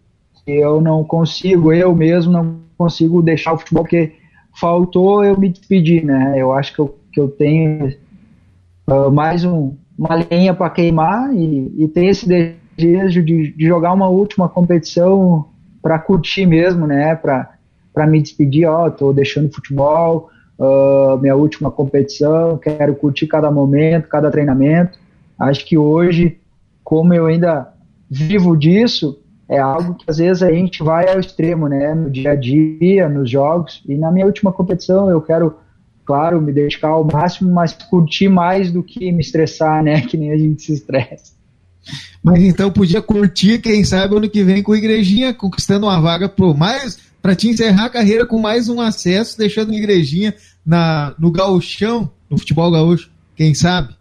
eu 0.44 0.80
não 0.80 1.04
consigo, 1.04 1.72
eu 1.72 1.94
mesmo 1.94 2.32
não 2.32 2.56
consigo 2.76 3.22
deixar 3.22 3.52
o 3.52 3.58
futebol, 3.58 3.84
porque 3.84 4.14
faltou 4.52 5.24
eu 5.24 5.38
me 5.38 5.48
despedir, 5.48 6.04
né? 6.04 6.34
Eu 6.36 6.52
acho 6.52 6.74
que 6.74 6.80
eu, 6.80 6.98
que 7.12 7.20
eu 7.20 7.28
tenho 7.28 7.94
uh, 8.88 9.12
mais 9.12 9.44
um, 9.44 9.76
uma 9.96 10.26
lenha 10.28 10.52
para 10.52 10.70
queimar 10.70 11.32
e, 11.36 11.84
e 11.84 11.86
ter 11.86 12.06
esse 12.06 12.26
desejo 12.26 13.22
de, 13.22 13.52
de 13.52 13.64
jogar 13.64 13.92
uma 13.92 14.08
última 14.08 14.48
competição 14.48 15.46
para 15.80 15.96
curtir 15.96 16.46
mesmo, 16.46 16.84
né? 16.84 17.14
Para 17.14 17.55
me 18.04 18.20
despedir, 18.20 18.68
ó, 18.68 18.90
tô 18.90 19.12
deixando 19.12 19.54
futebol, 19.54 20.28
uh, 20.58 21.16
minha 21.18 21.36
última 21.36 21.70
competição, 21.70 22.58
quero 22.58 22.96
curtir 22.96 23.28
cada 23.28 23.48
momento, 23.48 24.08
cada 24.08 24.28
treinamento. 24.28 24.98
Acho 25.38 25.64
que 25.64 25.78
hoje, 25.78 26.38
como 26.82 27.14
eu 27.14 27.26
ainda 27.26 27.72
vivo 28.10 28.56
disso 28.56 29.20
é 29.48 29.58
algo 29.58 29.94
que 29.94 30.04
às 30.08 30.18
vezes 30.18 30.42
a 30.42 30.50
gente 30.50 30.82
vai 30.82 31.08
ao 31.08 31.20
extremo, 31.20 31.68
né, 31.68 31.94
no 31.94 32.10
dia 32.10 32.32
a 32.32 32.34
dia, 32.34 33.08
nos 33.08 33.30
jogos. 33.30 33.82
E 33.86 33.96
na 33.96 34.10
minha 34.10 34.26
última 34.26 34.52
competição 34.52 35.08
eu 35.08 35.20
quero, 35.20 35.54
claro, 36.04 36.40
me 36.40 36.52
dedicar 36.52 36.88
ao 36.88 37.04
máximo, 37.04 37.52
mas 37.52 37.72
curtir 37.72 38.28
mais 38.28 38.72
do 38.72 38.82
que 38.82 39.12
me 39.12 39.20
estressar, 39.20 39.82
né, 39.84 40.00
que 40.06 40.16
nem 40.16 40.32
a 40.32 40.36
gente 40.36 40.62
se 40.62 40.72
estressa. 40.72 41.36
Mas 42.22 42.42
então 42.42 42.72
podia 42.72 43.00
curtir, 43.00 43.60
quem 43.60 43.84
sabe, 43.84 44.16
ano 44.16 44.28
que 44.28 44.42
vem 44.42 44.60
com 44.60 44.72
a 44.72 44.78
Igrejinha, 44.78 45.32
conquistando 45.32 45.86
uma 45.86 46.00
vaga 46.00 46.28
por 46.28 46.56
mais 46.56 46.98
para 47.26 47.34
te 47.34 47.48
encerrar 47.48 47.86
a 47.86 47.90
carreira 47.90 48.24
com 48.24 48.38
mais 48.38 48.68
um 48.68 48.80
acesso, 48.80 49.36
deixando 49.36 49.72
a 49.72 49.74
Igrejinha 49.74 50.32
na, 50.64 51.12
no 51.18 51.32
gauchão, 51.32 52.08
no 52.30 52.38
futebol 52.38 52.70
gaúcho, 52.70 53.10
quem 53.34 53.52
sabe? 53.52 53.96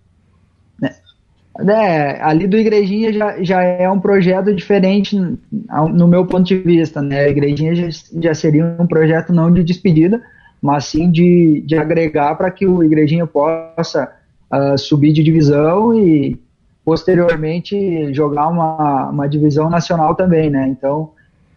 É, 1.59 2.21
ali 2.21 2.45
do 2.45 2.55
Igrejinha 2.55 3.11
já, 3.11 3.41
já 3.41 3.63
é 3.63 3.89
um 3.89 3.99
projeto 3.99 4.53
diferente 4.53 5.17
no 5.17 6.07
meu 6.07 6.27
ponto 6.27 6.43
de 6.43 6.57
vista, 6.57 7.01
né? 7.01 7.21
A 7.21 7.29
Igrejinha 7.29 7.73
já, 7.73 7.87
já 8.21 8.35
seria 8.35 8.77
um 8.79 8.85
projeto 8.85 9.33
não 9.33 9.51
de 9.51 9.63
despedida, 9.63 10.21
mas 10.61 10.85
sim 10.85 11.09
de, 11.09 11.63
de 11.65 11.75
agregar 11.79 12.35
para 12.35 12.51
que 12.51 12.67
o 12.67 12.83
Igrejinha 12.83 13.25
possa 13.25 14.13
uh, 14.53 14.77
subir 14.77 15.13
de 15.13 15.23
divisão 15.23 15.97
e 15.97 16.39
posteriormente 16.83 18.13
jogar 18.13 18.49
uma, 18.49 19.09
uma 19.09 19.27
divisão 19.27 19.67
nacional 19.67 20.13
também, 20.13 20.51
né? 20.51 20.67
Então, 20.67 21.14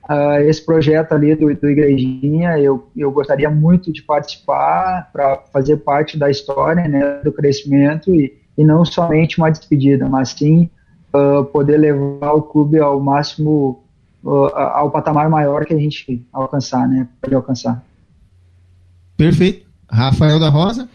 uh, 0.08 0.40
esse 0.40 0.64
projeto 0.64 1.12
ali 1.12 1.34
do, 1.34 1.54
do 1.54 1.70
Igrejinha, 1.70 2.58
eu, 2.58 2.88
eu 2.96 3.10
gostaria 3.10 3.50
muito 3.50 3.92
de 3.92 4.02
participar 4.02 5.10
para 5.12 5.42
fazer 5.52 5.78
parte 5.78 6.18
da 6.18 6.30
história, 6.30 6.86
né, 6.88 7.20
do 7.22 7.32
crescimento 7.32 8.14
e 8.14 8.38
e 8.58 8.64
não 8.64 8.84
somente 8.84 9.38
uma 9.38 9.50
despedida, 9.50 10.08
mas 10.08 10.30
sim 10.30 10.68
uh, 11.14 11.44
poder 11.44 11.76
levar 11.76 12.32
o 12.32 12.42
clube 12.42 12.76
ao 12.80 12.98
máximo, 12.98 13.84
uh, 14.24 14.46
ao 14.56 14.90
patamar 14.90 15.30
maior 15.30 15.64
que 15.64 15.72
a 15.72 15.78
gente 15.78 16.26
alcançar, 16.32 16.88
né? 16.88 17.06
Pode 17.22 17.36
alcançar. 17.36 17.80
Perfeito. 19.16 19.64
Rafael 19.88 20.40
da 20.40 20.48
Rosa? 20.48 20.88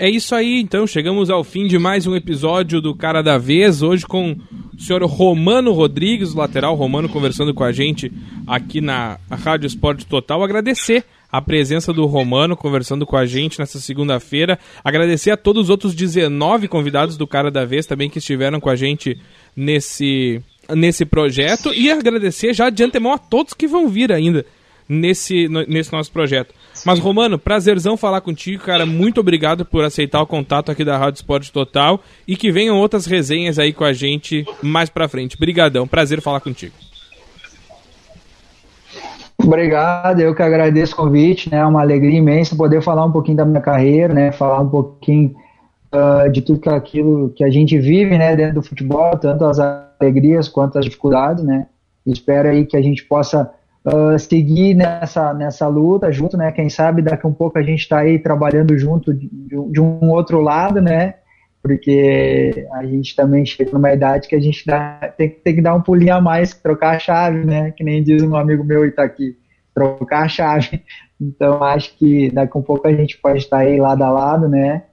É 0.00 0.08
isso 0.08 0.32
aí, 0.32 0.60
então. 0.60 0.86
Chegamos 0.86 1.28
ao 1.28 1.42
fim 1.42 1.66
de 1.66 1.76
mais 1.76 2.06
um 2.06 2.14
episódio 2.14 2.80
do 2.80 2.94
Cara 2.94 3.20
da 3.20 3.36
Vez. 3.36 3.82
Hoje 3.82 4.06
com 4.06 4.36
o 4.72 4.80
senhor 4.80 5.02
Romano 5.02 5.72
Rodrigues, 5.72 6.34
lateral 6.34 6.76
Romano, 6.76 7.08
conversando 7.08 7.52
com 7.52 7.64
a 7.64 7.72
gente 7.72 8.12
aqui 8.46 8.80
na 8.80 9.18
Rádio 9.28 9.66
Esporte 9.66 10.06
Total. 10.06 10.40
Agradecer 10.40 11.04
a 11.32 11.42
presença 11.42 11.92
do 11.92 12.06
Romano 12.06 12.56
conversando 12.56 13.04
com 13.04 13.16
a 13.16 13.26
gente 13.26 13.58
nessa 13.58 13.80
segunda-feira. 13.80 14.56
Agradecer 14.84 15.32
a 15.32 15.36
todos 15.36 15.64
os 15.64 15.70
outros 15.70 15.96
19 15.96 16.68
convidados 16.68 17.16
do 17.16 17.26
Cara 17.26 17.50
da 17.50 17.64
Vez 17.64 17.84
também 17.84 18.08
que 18.08 18.18
estiveram 18.18 18.60
com 18.60 18.70
a 18.70 18.76
gente 18.76 19.18
nesse, 19.56 20.40
nesse 20.76 21.04
projeto. 21.04 21.74
E 21.74 21.90
agradecer 21.90 22.54
já 22.54 22.70
de 22.70 22.84
antemão 22.84 23.14
a 23.14 23.18
todos 23.18 23.52
que 23.52 23.66
vão 23.66 23.88
vir 23.88 24.12
ainda 24.12 24.46
nesse, 24.88 25.48
nesse 25.68 25.92
nosso 25.92 26.10
projeto. 26.10 26.54
Mas, 26.84 26.98
Romano, 26.98 27.38
prazerzão 27.38 27.96
falar 27.96 28.20
contigo, 28.20 28.62
cara. 28.62 28.86
Muito 28.86 29.20
obrigado 29.20 29.64
por 29.64 29.84
aceitar 29.84 30.22
o 30.22 30.26
contato 30.26 30.70
aqui 30.70 30.84
da 30.84 30.96
Rádio 30.96 31.18
Esporte 31.18 31.52
Total 31.52 32.00
e 32.26 32.36
que 32.36 32.50
venham 32.50 32.78
outras 32.78 33.04
resenhas 33.04 33.58
aí 33.58 33.72
com 33.72 33.84
a 33.84 33.92
gente 33.92 34.46
mais 34.62 34.88
pra 34.88 35.08
frente. 35.08 35.38
Brigadão, 35.38 35.86
prazer 35.86 36.22
falar 36.22 36.40
contigo. 36.40 36.74
Obrigado, 39.40 40.20
eu 40.20 40.34
que 40.34 40.42
agradeço 40.42 40.94
o 40.94 40.96
convite, 40.96 41.50
né? 41.50 41.58
É 41.58 41.64
uma 41.64 41.80
alegria 41.80 42.18
imensa 42.18 42.56
poder 42.56 42.82
falar 42.82 43.04
um 43.04 43.12
pouquinho 43.12 43.36
da 43.36 43.44
minha 43.44 43.60
carreira, 43.60 44.12
né? 44.12 44.32
Falar 44.32 44.60
um 44.60 44.68
pouquinho 44.68 45.34
uh, 45.94 46.30
de 46.30 46.42
tudo 46.42 46.60
que 46.60 46.68
aquilo 46.68 47.30
que 47.30 47.44
a 47.44 47.50
gente 47.50 47.78
vive, 47.78 48.18
né? 48.18 48.34
Dentro 48.34 48.56
do 48.56 48.62
futebol, 48.62 49.16
tanto 49.16 49.44
as 49.44 49.58
alegrias 49.58 50.48
quanto 50.48 50.78
as 50.78 50.84
dificuldades, 50.84 51.44
né? 51.44 51.66
Espero 52.04 52.48
aí 52.48 52.66
que 52.66 52.76
a 52.76 52.82
gente 52.82 53.04
possa 53.04 53.50
uh, 53.88 54.18
seguir 54.18 54.74
nessa, 54.74 55.32
nessa 55.34 55.66
luta 55.66 56.12
junto, 56.12 56.36
né? 56.36 56.52
Quem 56.52 56.68
sabe 56.68 57.02
daqui 57.02 57.26
a 57.26 57.28
um 57.28 57.32
pouco 57.32 57.58
a 57.58 57.62
gente 57.62 57.80
está 57.80 57.98
aí 58.00 58.18
trabalhando 58.18 58.76
junto 58.78 59.12
de, 59.14 59.28
de, 59.28 59.80
um 59.80 60.10
outro 60.10 60.40
lado, 60.40 60.80
né? 60.80 61.14
Porque 61.62 62.66
a 62.72 62.84
gente 62.84 63.16
também 63.16 63.44
chega 63.44 63.72
numa 63.72 63.92
idade 63.92 64.28
que 64.28 64.36
a 64.36 64.40
gente 64.40 64.64
dá, 64.64 65.12
tem, 65.16 65.30
tem 65.30 65.54
que 65.56 65.62
dar 65.62 65.74
um 65.74 65.82
pulinho 65.82 66.14
a 66.14 66.20
mais, 66.20 66.54
trocar 66.54 66.96
a 66.96 66.98
chave, 66.98 67.44
né? 67.44 67.72
Que 67.72 67.82
nem 67.82 68.02
diz 68.02 68.22
um 68.22 68.36
amigo 68.36 68.62
meu 68.62 68.84
e 68.84 68.92
tá 68.92 69.02
aqui, 69.02 69.36
trocar 69.74 70.24
a 70.24 70.28
chave. 70.28 70.82
Então 71.20 71.64
acho 71.64 71.98
que 71.98 72.30
daqui 72.30 72.56
a 72.56 72.60
um 72.60 72.62
pouco 72.62 72.86
a 72.86 72.92
gente 72.92 73.18
pode 73.18 73.38
estar 73.38 73.58
aí 73.58 73.80
lado 73.80 74.04
a 74.04 74.08
lado, 74.08 74.48
né? 74.48 74.84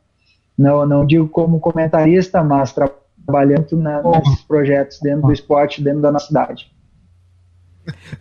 Não, 0.58 0.84
não 0.84 1.06
digo 1.06 1.28
como 1.28 1.60
comentarista, 1.60 2.44
mas 2.44 2.74
trabalhando 2.74 3.78
né, 3.78 4.02
nesses 4.04 4.42
projetos 4.42 5.00
dentro 5.00 5.28
do 5.28 5.32
esporte, 5.32 5.84
dentro 5.84 6.02
da 6.02 6.12
nossa 6.12 6.26
cidade. 6.26 6.75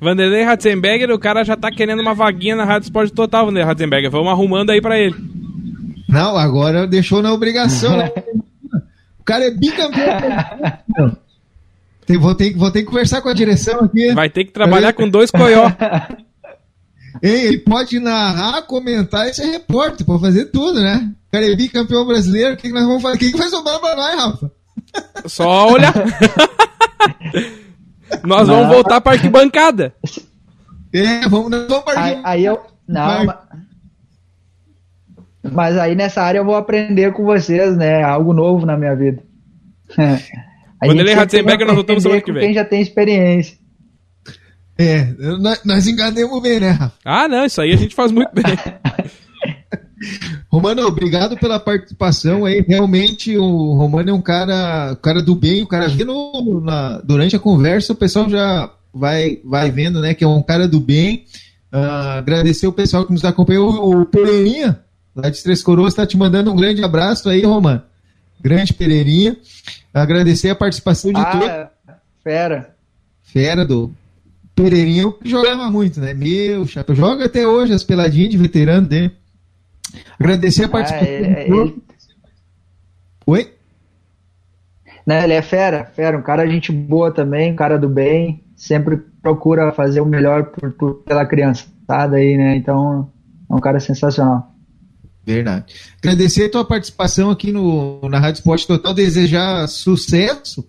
Vanderlei 0.00 0.42
Ratzenberger, 0.42 1.10
o 1.10 1.18
cara 1.18 1.44
já 1.44 1.56
tá 1.56 1.70
querendo 1.70 2.00
uma 2.00 2.14
vaguinha 2.14 2.56
na 2.56 2.64
Rádio 2.64 2.86
Esporte 2.86 3.12
Total, 3.12 3.46
Vanderlei 3.46 3.66
Ratzenberger. 3.66 4.10
Vamos 4.10 4.28
arrumando 4.28 4.70
aí 4.70 4.80
pra 4.80 4.98
ele. 4.98 5.14
Não, 6.08 6.36
agora 6.36 6.86
deixou 6.86 7.22
na 7.22 7.32
obrigação. 7.32 7.96
Né? 7.96 8.10
o 9.18 9.24
cara 9.24 9.46
é 9.46 9.50
bicampeão. 9.50 11.16
Tem, 12.06 12.18
vou, 12.18 12.34
ter, 12.34 12.54
vou 12.54 12.70
ter 12.70 12.80
que 12.80 12.86
conversar 12.86 13.22
com 13.22 13.28
a 13.28 13.34
direção 13.34 13.80
aqui. 13.80 14.12
Vai 14.12 14.28
ter 14.28 14.44
que 14.44 14.52
trabalhar 14.52 14.92
com 14.92 15.08
dois 15.08 15.30
coió. 15.30 15.70
Ele 17.22 17.58
pode 17.58 17.98
narrar, 18.00 18.62
comentar 18.62 19.28
e 19.28 19.34
ser 19.34 19.46
repórter, 19.46 20.04
pode 20.04 20.20
fazer 20.20 20.46
tudo, 20.46 20.80
né? 20.80 21.10
O 21.28 21.32
cara 21.32 21.46
é 21.46 21.56
bicampeão 21.56 22.04
brasileiro, 22.04 22.54
o 22.54 22.56
que, 22.56 22.68
que 22.68 22.74
nós 22.74 22.84
vamos 22.84 23.02
fazer? 23.02 23.16
O 23.16 23.18
que, 23.18 23.30
que 23.30 23.38
vai 23.38 23.48
sobrar 23.48 23.78
pra 23.78 23.96
nós, 23.96 24.16
Rafa? 24.16 24.50
Só 25.26 25.72
olhar. 25.72 25.94
Nós 28.22 28.48
não. 28.48 28.56
vamos 28.56 28.74
voltar 28.74 29.00
para 29.00 29.12
arquibancada. 29.12 29.94
É, 30.92 31.28
vamos, 31.28 31.50
vamos 31.50 31.84
para 31.84 32.02
aí, 32.02 32.20
aí 32.22 32.44
eu 32.44 32.60
Não, 32.86 33.24
mas, 33.24 33.38
mas 35.42 35.76
aí 35.76 35.94
nessa 35.94 36.22
área 36.22 36.38
eu 36.38 36.44
vou 36.44 36.54
aprender 36.54 37.12
com 37.12 37.24
vocês, 37.24 37.76
né? 37.76 38.02
Algo 38.02 38.32
novo 38.32 38.64
na 38.64 38.76
minha 38.76 38.94
vida. 38.94 39.22
Vanderlei 40.86 41.14
Ratzenberger, 41.14 41.66
nós 41.66 41.76
voltamos 41.76 42.02
semana 42.02 42.20
que 42.20 42.32
vem. 42.32 42.42
Quem 42.44 42.54
já 42.54 42.64
tem 42.64 42.80
experiência. 42.80 43.56
É, 44.76 45.04
nós, 45.38 45.64
nós 45.64 45.86
enganemos 45.86 46.42
bem, 46.42 46.60
né, 46.60 46.70
Rafa? 46.70 46.94
Ah, 47.04 47.28
não, 47.28 47.44
isso 47.44 47.60
aí 47.60 47.72
a 47.72 47.76
gente 47.76 47.94
faz 47.94 48.10
muito 48.12 48.30
bem. 48.34 48.44
Romano, 50.54 50.86
obrigado 50.86 51.36
pela 51.36 51.58
participação 51.58 52.44
aí. 52.44 52.64
Realmente 52.66 53.36
o 53.36 53.74
Romano 53.74 54.10
é 54.10 54.12
um 54.12 54.20
cara, 54.20 54.96
cara 55.02 55.20
do 55.20 55.34
bem, 55.34 55.64
o 55.64 55.66
cara 55.66 55.88
no, 55.88 56.60
na, 56.60 57.00
durante 57.00 57.34
a 57.34 57.40
conversa 57.40 57.92
o 57.92 57.96
pessoal 57.96 58.30
já 58.30 58.72
vai, 58.92 59.40
vai 59.44 59.72
vendo, 59.72 60.00
né, 60.00 60.14
que 60.14 60.22
é 60.22 60.28
um 60.28 60.40
cara 60.40 60.68
do 60.68 60.78
bem. 60.78 61.24
Uh, 61.72 62.18
agradecer 62.18 62.68
o 62.68 62.72
pessoal 62.72 63.04
que 63.04 63.12
nos 63.12 63.24
acompanhou. 63.24 64.00
O 64.00 64.06
Pereirinha, 64.06 64.78
lá 65.12 65.28
de 65.28 65.42
Três 65.42 65.60
Coroas, 65.60 65.92
está 65.92 66.06
te 66.06 66.16
mandando 66.16 66.52
um 66.52 66.56
grande 66.56 66.84
abraço 66.84 67.28
aí, 67.28 67.44
Romano. 67.44 67.82
Grande 68.40 68.72
Pereirinha. 68.72 69.36
Agradecer 69.92 70.50
a 70.50 70.54
participação 70.54 71.12
de 71.12 71.18
ah, 71.18 71.24
todos. 71.24 71.96
Fera. 72.22 72.76
Fera 73.24 73.64
do 73.64 73.92
Pereirinha, 74.54 75.12
que 75.20 75.28
jogava 75.28 75.68
muito, 75.68 75.98
né? 75.98 76.14
Meu, 76.14 76.64
chapa, 76.64 76.94
joga 76.94 77.24
até 77.24 77.44
hoje 77.44 77.72
as 77.72 77.82
peladinhas 77.82 78.30
de 78.30 78.38
veterano 78.38 78.86
dele. 78.86 79.10
Agradecer 80.18 80.64
a 80.64 80.66
ah, 80.66 80.70
participação. 80.70 81.08
Ah, 81.08 81.18
ele, 81.18 81.52
ele... 81.52 81.82
Oi? 83.26 83.54
Não, 85.06 85.16
ele 85.16 85.34
é 85.34 85.42
fera, 85.42 85.84
fera, 85.84 86.16
um 86.16 86.22
cara 86.22 86.46
gente 86.46 86.72
boa 86.72 87.12
também, 87.12 87.52
um 87.52 87.56
cara 87.56 87.78
do 87.78 87.88
bem, 87.88 88.42
sempre 88.56 88.96
procura 89.22 89.72
fazer 89.72 90.00
o 90.00 90.06
melhor 90.06 90.44
por, 90.44 90.72
por, 90.72 90.94
pela 91.02 91.26
criança, 91.26 91.66
tá? 91.86 92.06
Daí, 92.06 92.36
né? 92.36 92.56
Então, 92.56 93.10
é 93.50 93.54
um 93.54 93.60
cara 93.60 93.80
sensacional. 93.80 94.54
Verdade. 95.26 95.74
Agradecer 95.98 96.46
a 96.46 96.50
tua 96.50 96.64
participação 96.64 97.30
aqui 97.30 97.50
no, 97.50 98.00
na 98.08 98.18
Rádio 98.18 98.38
Esporte 98.38 98.66
Total, 98.66 98.92
desejar 98.92 99.66
sucesso 99.68 100.66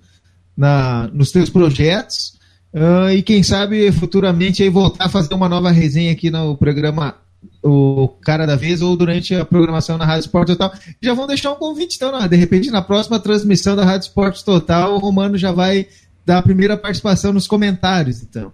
na, 0.55 1.09
nos 1.13 1.31
teus 1.31 1.49
projetos 1.49 2.37
uh, 2.73 3.09
e 3.11 3.21
quem 3.21 3.43
sabe 3.43 3.91
futuramente 3.91 4.63
aí 4.63 4.69
voltar 4.69 5.05
a 5.05 5.09
fazer 5.09 5.33
uma 5.33 5.49
nova 5.49 5.71
resenha 5.71 6.13
aqui 6.13 6.31
no 6.31 6.55
programa 6.55 7.15
o 7.63 8.07
cara 8.21 8.45
da 8.45 8.55
vez 8.55 8.81
ou 8.81 8.95
durante 8.95 9.33
a 9.35 9.45
programação 9.45 9.97
na 9.97 10.05
Rádio 10.05 10.21
Esporte 10.21 10.55
Total. 10.55 10.73
Já 11.01 11.13
vão 11.13 11.27
deixar 11.27 11.51
um 11.51 11.55
convite, 11.55 11.95
então, 11.95 12.17
né? 12.17 12.27
de 12.27 12.35
repente, 12.35 12.69
na 12.69 12.81
próxima 12.81 13.19
transmissão 13.19 13.75
da 13.75 13.83
Rádio 13.83 14.07
Esporte 14.07 14.43
Total, 14.43 14.93
o 14.93 14.99
Romano 14.99 15.37
já 15.37 15.51
vai 15.51 15.87
dar 16.25 16.39
a 16.39 16.41
primeira 16.41 16.77
participação 16.77 17.33
nos 17.33 17.47
comentários, 17.47 18.21
então. 18.23 18.51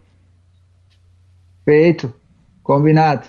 Feito. 1.63 2.13
Combinado. 2.63 3.27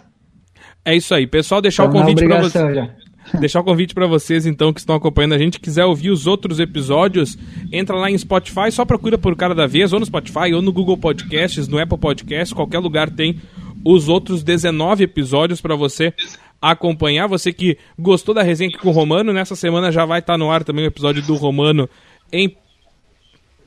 É 0.84 0.96
isso 0.96 1.14
aí. 1.14 1.26
Pessoal, 1.26 1.60
deixar 1.60 1.84
o 1.84 1.90
convite 1.90 2.24
para 2.24 2.40
vocês. 2.40 2.90
Deixar 3.38 3.60
o 3.60 3.64
convite 3.64 3.94
para 3.94 4.06
vocês, 4.06 4.46
então, 4.46 4.72
que 4.72 4.80
estão 4.80 4.96
acompanhando 4.96 5.34
a 5.34 5.38
gente. 5.38 5.60
Quiser 5.60 5.84
ouvir 5.84 6.10
os 6.10 6.26
outros 6.26 6.58
episódios, 6.60 7.38
entra 7.70 7.96
lá 7.96 8.10
em 8.10 8.18
Spotify, 8.18 8.70
só 8.70 8.84
procura 8.84 9.16
por 9.16 9.34
Cara 9.36 9.54
da 9.54 9.66
Vez, 9.66 9.92
ou 9.92 10.00
no 10.00 10.04
Spotify, 10.04 10.52
ou 10.52 10.60
no 10.60 10.72
Google 10.72 10.98
Podcasts, 10.98 11.68
no 11.68 11.78
Apple 11.78 11.96
Podcasts, 11.96 12.52
qualquer 12.52 12.80
lugar 12.80 13.08
tem 13.08 13.40
os 13.85 14.09
outros 14.09 14.43
19 14.43 15.05
episódios 15.05 15.61
para 15.61 15.76
você 15.76 16.12
acompanhar. 16.61 17.26
Você 17.26 17.53
que 17.53 17.76
gostou 17.99 18.35
da 18.35 18.43
resenha 18.43 18.70
aqui 18.70 18.78
com 18.78 18.89
o 18.89 18.93
Romano, 18.93 19.33
nessa 19.33 19.57
semana 19.57 19.91
já 19.91 20.05
vai 20.05 20.20
estar 20.20 20.35
tá 20.35 20.39
no 20.39 20.51
ar 20.51 20.62
também 20.62 20.85
o 20.85 20.89
episódio 20.89 21.22
do 21.22 21.35
Romano 21.35 21.89
em, 22.33 22.57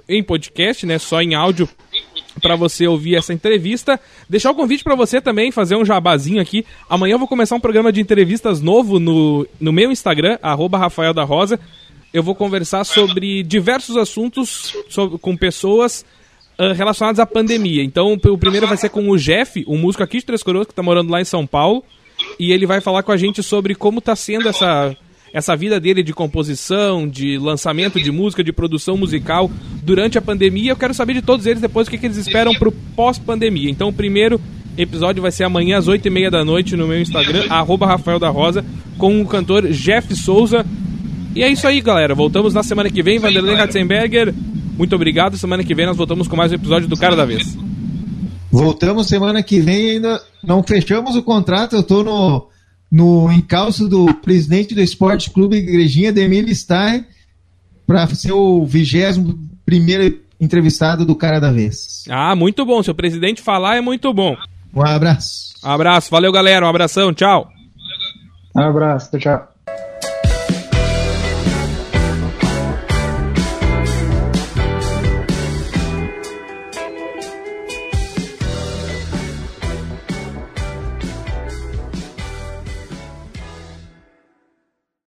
em 0.07 0.23
podcast, 0.23 0.85
né? 0.85 0.97
Só 0.97 1.21
em 1.21 1.35
áudio 1.35 1.67
para 2.41 2.55
você 2.55 2.87
ouvir 2.87 3.15
essa 3.15 3.33
entrevista. 3.33 3.99
Deixar 4.29 4.51
o 4.51 4.55
convite 4.55 4.83
para 4.83 4.95
você 4.95 5.21
também 5.21 5.51
fazer 5.51 5.75
um 5.75 5.85
jabazinho 5.85 6.41
aqui. 6.41 6.65
Amanhã 6.89 7.13
eu 7.13 7.19
vou 7.19 7.27
começar 7.27 7.55
um 7.55 7.59
programa 7.59 7.91
de 7.91 8.01
entrevistas 8.01 8.61
novo 8.61 8.99
no, 8.99 9.47
no 9.59 9.71
meu 9.71 9.91
Instagram, 9.91 10.37
arroba 10.41 10.77
Rafael 10.77 11.13
da 11.13 11.23
Rosa. 11.23 11.59
Eu 12.13 12.23
vou 12.23 12.35
conversar 12.35 12.85
sobre 12.85 13.43
diversos 13.43 13.97
assuntos 13.97 14.73
sobre, 14.89 15.17
com 15.19 15.35
pessoas 15.35 16.05
relacionados 16.75 17.19
à 17.19 17.25
pandemia. 17.25 17.83
Então, 17.83 18.13
o 18.13 18.37
primeiro 18.37 18.67
vai 18.67 18.77
ser 18.77 18.89
com 18.89 19.09
o 19.09 19.17
Jeff, 19.17 19.63
um 19.67 19.77
músico 19.77 20.03
aqui 20.03 20.19
de 20.19 20.25
Três 20.25 20.43
Coroas, 20.43 20.67
que 20.67 20.71
está 20.71 20.83
morando 20.83 21.11
lá 21.11 21.21
em 21.21 21.25
São 21.25 21.45
Paulo. 21.45 21.83
E 22.39 22.51
ele 22.51 22.65
vai 22.65 22.81
falar 22.81 23.03
com 23.03 23.11
a 23.11 23.17
gente 23.17 23.43
sobre 23.43 23.75
como 23.75 23.99
está 23.99 24.15
sendo 24.15 24.47
essa, 24.47 24.95
essa 25.33 25.55
vida 25.55 25.79
dele 25.79 26.01
de 26.01 26.13
composição, 26.13 27.07
de 27.07 27.37
lançamento 27.37 28.01
de 28.01 28.11
música, 28.11 28.43
de 28.43 28.53
produção 28.53 28.95
musical 28.95 29.51
durante 29.83 30.17
a 30.17 30.21
pandemia. 30.21 30.71
Eu 30.71 30.77
quero 30.77 30.93
saber 30.93 31.13
de 31.13 31.21
todos 31.21 31.45
eles 31.45 31.61
depois 31.61 31.87
o 31.87 31.91
que, 31.91 31.97
que 31.97 32.05
eles 32.05 32.17
esperam 32.17 32.53
para 32.53 32.69
o 32.69 32.73
pós-pandemia. 32.95 33.69
Então, 33.69 33.89
o 33.89 33.93
primeiro 33.93 34.39
episódio 34.77 35.21
vai 35.21 35.31
ser 35.31 35.43
amanhã 35.43 35.77
às 35.77 35.87
8h30 35.87 36.29
da 36.29 36.45
noite 36.45 36.75
no 36.75 36.87
meu 36.87 36.99
Instagram, 36.99 37.45
arroba 37.49 37.85
Rafael 37.85 38.19
da 38.19 38.29
Rosa, 38.29 38.63
com 38.97 39.21
o 39.21 39.27
cantor 39.27 39.67
Jeff 39.69 40.15
Souza. 40.15 40.65
E 41.35 41.43
é 41.43 41.49
isso 41.49 41.67
aí, 41.67 41.81
galera. 41.81 42.15
Voltamos 42.15 42.53
na 42.53 42.63
semana 42.63 42.89
que 42.89 43.03
vem. 43.03 43.19
Vanderlei 43.19 43.55
Ratzenberger. 43.55 44.33
Muito 44.77 44.95
obrigado. 44.95 45.37
Semana 45.37 45.63
que 45.63 45.73
vem 45.73 45.85
nós 45.85 45.97
voltamos 45.97 46.27
com 46.27 46.35
mais 46.35 46.51
um 46.51 46.55
episódio 46.55 46.87
do 46.87 46.97
Cara 46.97 47.15
da 47.15 47.25
Vez. 47.25 47.57
Voltamos 48.51 49.07
semana 49.07 49.41
que 49.43 49.59
vem 49.59 49.91
ainda. 49.91 50.21
Não 50.43 50.63
fechamos 50.63 51.15
o 51.15 51.23
contrato. 51.23 51.75
Eu 51.75 51.81
estou 51.81 52.03
no, 52.03 52.47
no 52.91 53.31
encalço 53.31 53.87
do 53.87 54.13
presidente 54.15 54.75
do 54.75 54.81
Esporte 54.81 55.29
Clube 55.29 55.57
Igrejinha, 55.57 56.11
Demir 56.13 56.53
Stein, 56.55 57.05
para 57.85 58.07
ser 58.07 58.33
o 58.33 58.65
vigésimo 58.65 59.37
primeiro 59.65 60.19
entrevistado 60.39 61.05
do 61.05 61.15
Cara 61.15 61.39
da 61.39 61.51
Vez. 61.51 62.03
Ah, 62.09 62.35
muito 62.35 62.65
bom. 62.65 62.83
Se 62.83 62.91
o 62.91 62.95
presidente 62.95 63.41
falar, 63.41 63.77
é 63.77 63.81
muito 63.81 64.13
bom. 64.13 64.35
Um 64.73 64.85
abraço. 64.85 65.53
Um 65.63 65.69
abraço. 65.69 66.11
Valeu, 66.11 66.31
galera. 66.31 66.65
Um 66.65 66.69
abração. 66.69 67.13
Tchau. 67.13 67.49
Um 68.55 68.61
abraço. 68.61 69.17
Tchau. 69.17 69.54